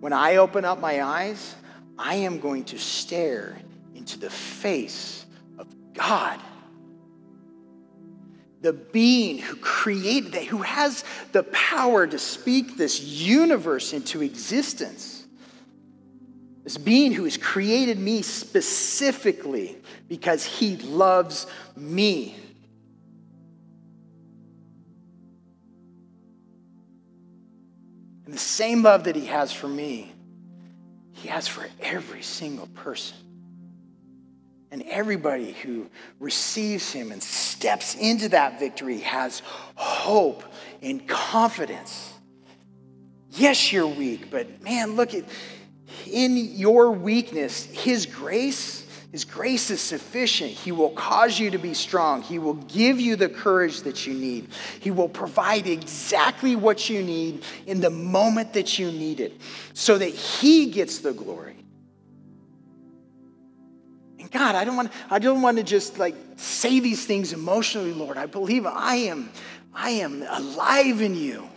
when 0.01 0.12
I 0.12 0.37
open 0.37 0.64
up 0.64 0.79
my 0.79 1.03
eyes, 1.03 1.55
I 1.99 2.16
am 2.16 2.39
going 2.39 2.64
to 2.64 2.79
stare 2.79 3.59
into 3.95 4.18
the 4.18 4.31
face 4.31 5.24
of 5.59 5.66
God 5.95 6.39
the 8.61 8.72
being 8.72 9.38
who 9.38 9.56
created 9.56 10.32
that, 10.32 10.44
who 10.44 10.62
has 10.62 11.04
the 11.32 11.44
power 11.44 12.06
to 12.06 12.18
speak 12.18 12.76
this 12.76 13.00
universe 13.00 13.92
into 13.92 14.22
existence. 14.22 15.26
This 16.64 16.76
being 16.76 17.12
who 17.12 17.24
has 17.24 17.36
created 17.36 17.98
me 17.98 18.22
specifically 18.22 19.78
because 20.09 20.44
he 20.44 20.76
loves 20.76 21.46
me. 21.76 22.36
And 28.24 28.34
the 28.34 28.38
same 28.38 28.82
love 28.82 29.04
that 29.04 29.16
he 29.16 29.26
has 29.26 29.52
for 29.52 29.68
me, 29.68 30.12
he 31.12 31.28
has 31.28 31.48
for 31.48 31.66
every 31.80 32.22
single 32.22 32.66
person. 32.66 33.16
And 34.71 34.83
everybody 34.83 35.53
who 35.53 35.89
receives 36.21 36.93
him 36.93 37.11
and 37.11 37.23
steps 37.23 37.95
into 37.95 38.29
that 38.31 38.61
victory 38.61 38.99
has 38.99 39.43
hope 39.77 40.45
and 40.83 41.07
confidence. 41.09 42.12
Yes, 43.31 43.73
you're 43.73 43.87
weak, 43.87 44.31
but 44.31 44.62
man, 44.62 44.97
look 44.97 45.14
at 45.14 45.25
in 46.11 46.37
your 46.37 46.91
weakness, 46.91 47.64
his 47.64 48.07
grace, 48.07 48.87
his 49.12 49.25
grace 49.25 49.71
is 49.71 49.81
sufficient. 49.81 50.51
He 50.51 50.73
will 50.73 50.91
cause 50.91 51.39
you 51.39 51.51
to 51.51 51.59
be 51.59 51.75
strong. 51.75 52.23
He 52.23 52.39
will 52.39 52.55
give 52.55 53.01
you 53.01 53.16
the 53.16 53.29
courage 53.29 53.83
that 53.83 54.07
you 54.07 54.14
need. 54.14 54.49
He 54.81 54.91
will 54.91 55.09
provide 55.09 55.66
exactly 55.66 56.57
what 56.57 56.91
you 56.91 57.03
need 57.03 57.45
in 57.66 57.81
the 57.81 57.91
moment 57.91 58.53
that 58.55 58.79
you 58.79 58.91
need 58.91 59.21
it 59.21 59.41
so 59.73 59.97
that 59.99 60.11
he 60.11 60.71
gets 60.71 60.99
the 60.99 61.12
glory. 61.12 61.57
God, 64.31 64.55
I 64.55 64.64
don't 64.64 64.76
want, 64.76 64.93
I 65.11 65.18
don't 65.18 65.43
want 65.43 65.57
to 65.59 65.62
just 65.62 65.99
like 65.99 66.14
say 66.37 66.81
these 66.81 67.05
things 67.07 67.33
emotionally, 67.33 67.93
Lord. 67.93 68.16
I 68.16 68.26
believe 68.26 68.66
I 68.66 68.97
am, 68.97 69.31
I 69.74 69.91
am 69.91 70.22
alive 70.22 71.01
in 71.01 71.14
you. 71.14 71.49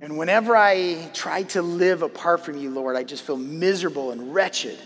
And 0.00 0.16
whenever 0.16 0.56
I 0.56 1.10
try 1.12 1.42
to 1.44 1.60
live 1.60 2.02
apart 2.02 2.44
from 2.44 2.56
you, 2.56 2.70
Lord, 2.70 2.96
I 2.96 3.02
just 3.02 3.22
feel 3.22 3.36
miserable 3.36 4.12
and 4.12 4.34
wretched. 4.34 4.78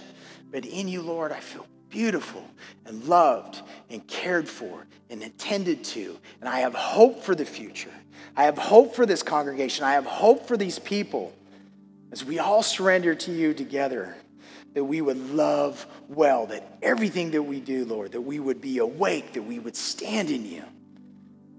But 0.51 0.67
in 0.67 0.89
you, 0.89 1.03
Lord, 1.03 1.31
I 1.31 1.39
feel 1.39 1.67
beautiful 1.89 2.45
and 2.85 3.05
loved 3.05 3.63
and 3.91 4.05
cared 4.09 4.49
for 4.49 4.85
and 5.11 5.23
intended 5.23 5.85
to. 5.85 6.19
And 6.41 6.49
I 6.49 6.61
have 6.61 6.75
hope 6.75 7.23
for 7.23 7.37
the 7.37 7.45
future. 7.45 7.93
I 8.37 8.45
have 8.45 8.59
hope 8.59 8.97
for 8.97 9.07
this 9.07 9.23
congregation. 9.23 9.85
I 9.85 9.93
have 9.93 10.07
hope 10.07 10.49
for 10.49 10.57
these 10.57 10.81
people 10.81 11.33
as 12.11 12.25
we 12.25 12.41
all 12.41 12.65
surrender 12.65 13.15
to 13.15 13.33
you 13.33 13.55
together 13.55 14.17
that 14.75 14.85
we 14.85 15.01
would 15.01 15.17
love 15.31 15.87
well, 16.09 16.47
that 16.47 16.79
everything 16.83 17.31
that 17.31 17.43
we 17.43 17.61
do, 17.61 17.85
Lord, 17.85 18.13
that 18.13 18.21
we 18.21 18.39
would 18.39 18.61
be 18.61 18.79
awake, 18.79 19.33
that 19.33 19.43
we 19.43 19.59
would 19.59 19.77
stand 19.77 20.31
in 20.31 20.45
you. 20.45 20.63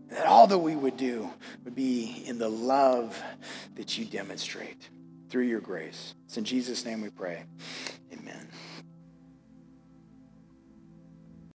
That 0.10 0.28
all 0.28 0.48
that 0.48 0.60
we 0.60 0.76
would 0.76 0.98
do 0.98 1.30
would 1.64 1.76
be 1.76 2.24
in 2.28 2.38
the 2.38 2.50
love 2.50 3.22
that 3.76 3.98
you 3.98 4.06
demonstrate 4.06 4.90
through 5.30 5.46
your 5.46 5.62
grace. 5.62 6.14
It's 6.26 6.38
in 6.38 6.44
Jesus' 6.44 6.86
name 6.86 7.02
we 7.02 7.10
pray. 7.10 7.44
Amen. 8.14 8.48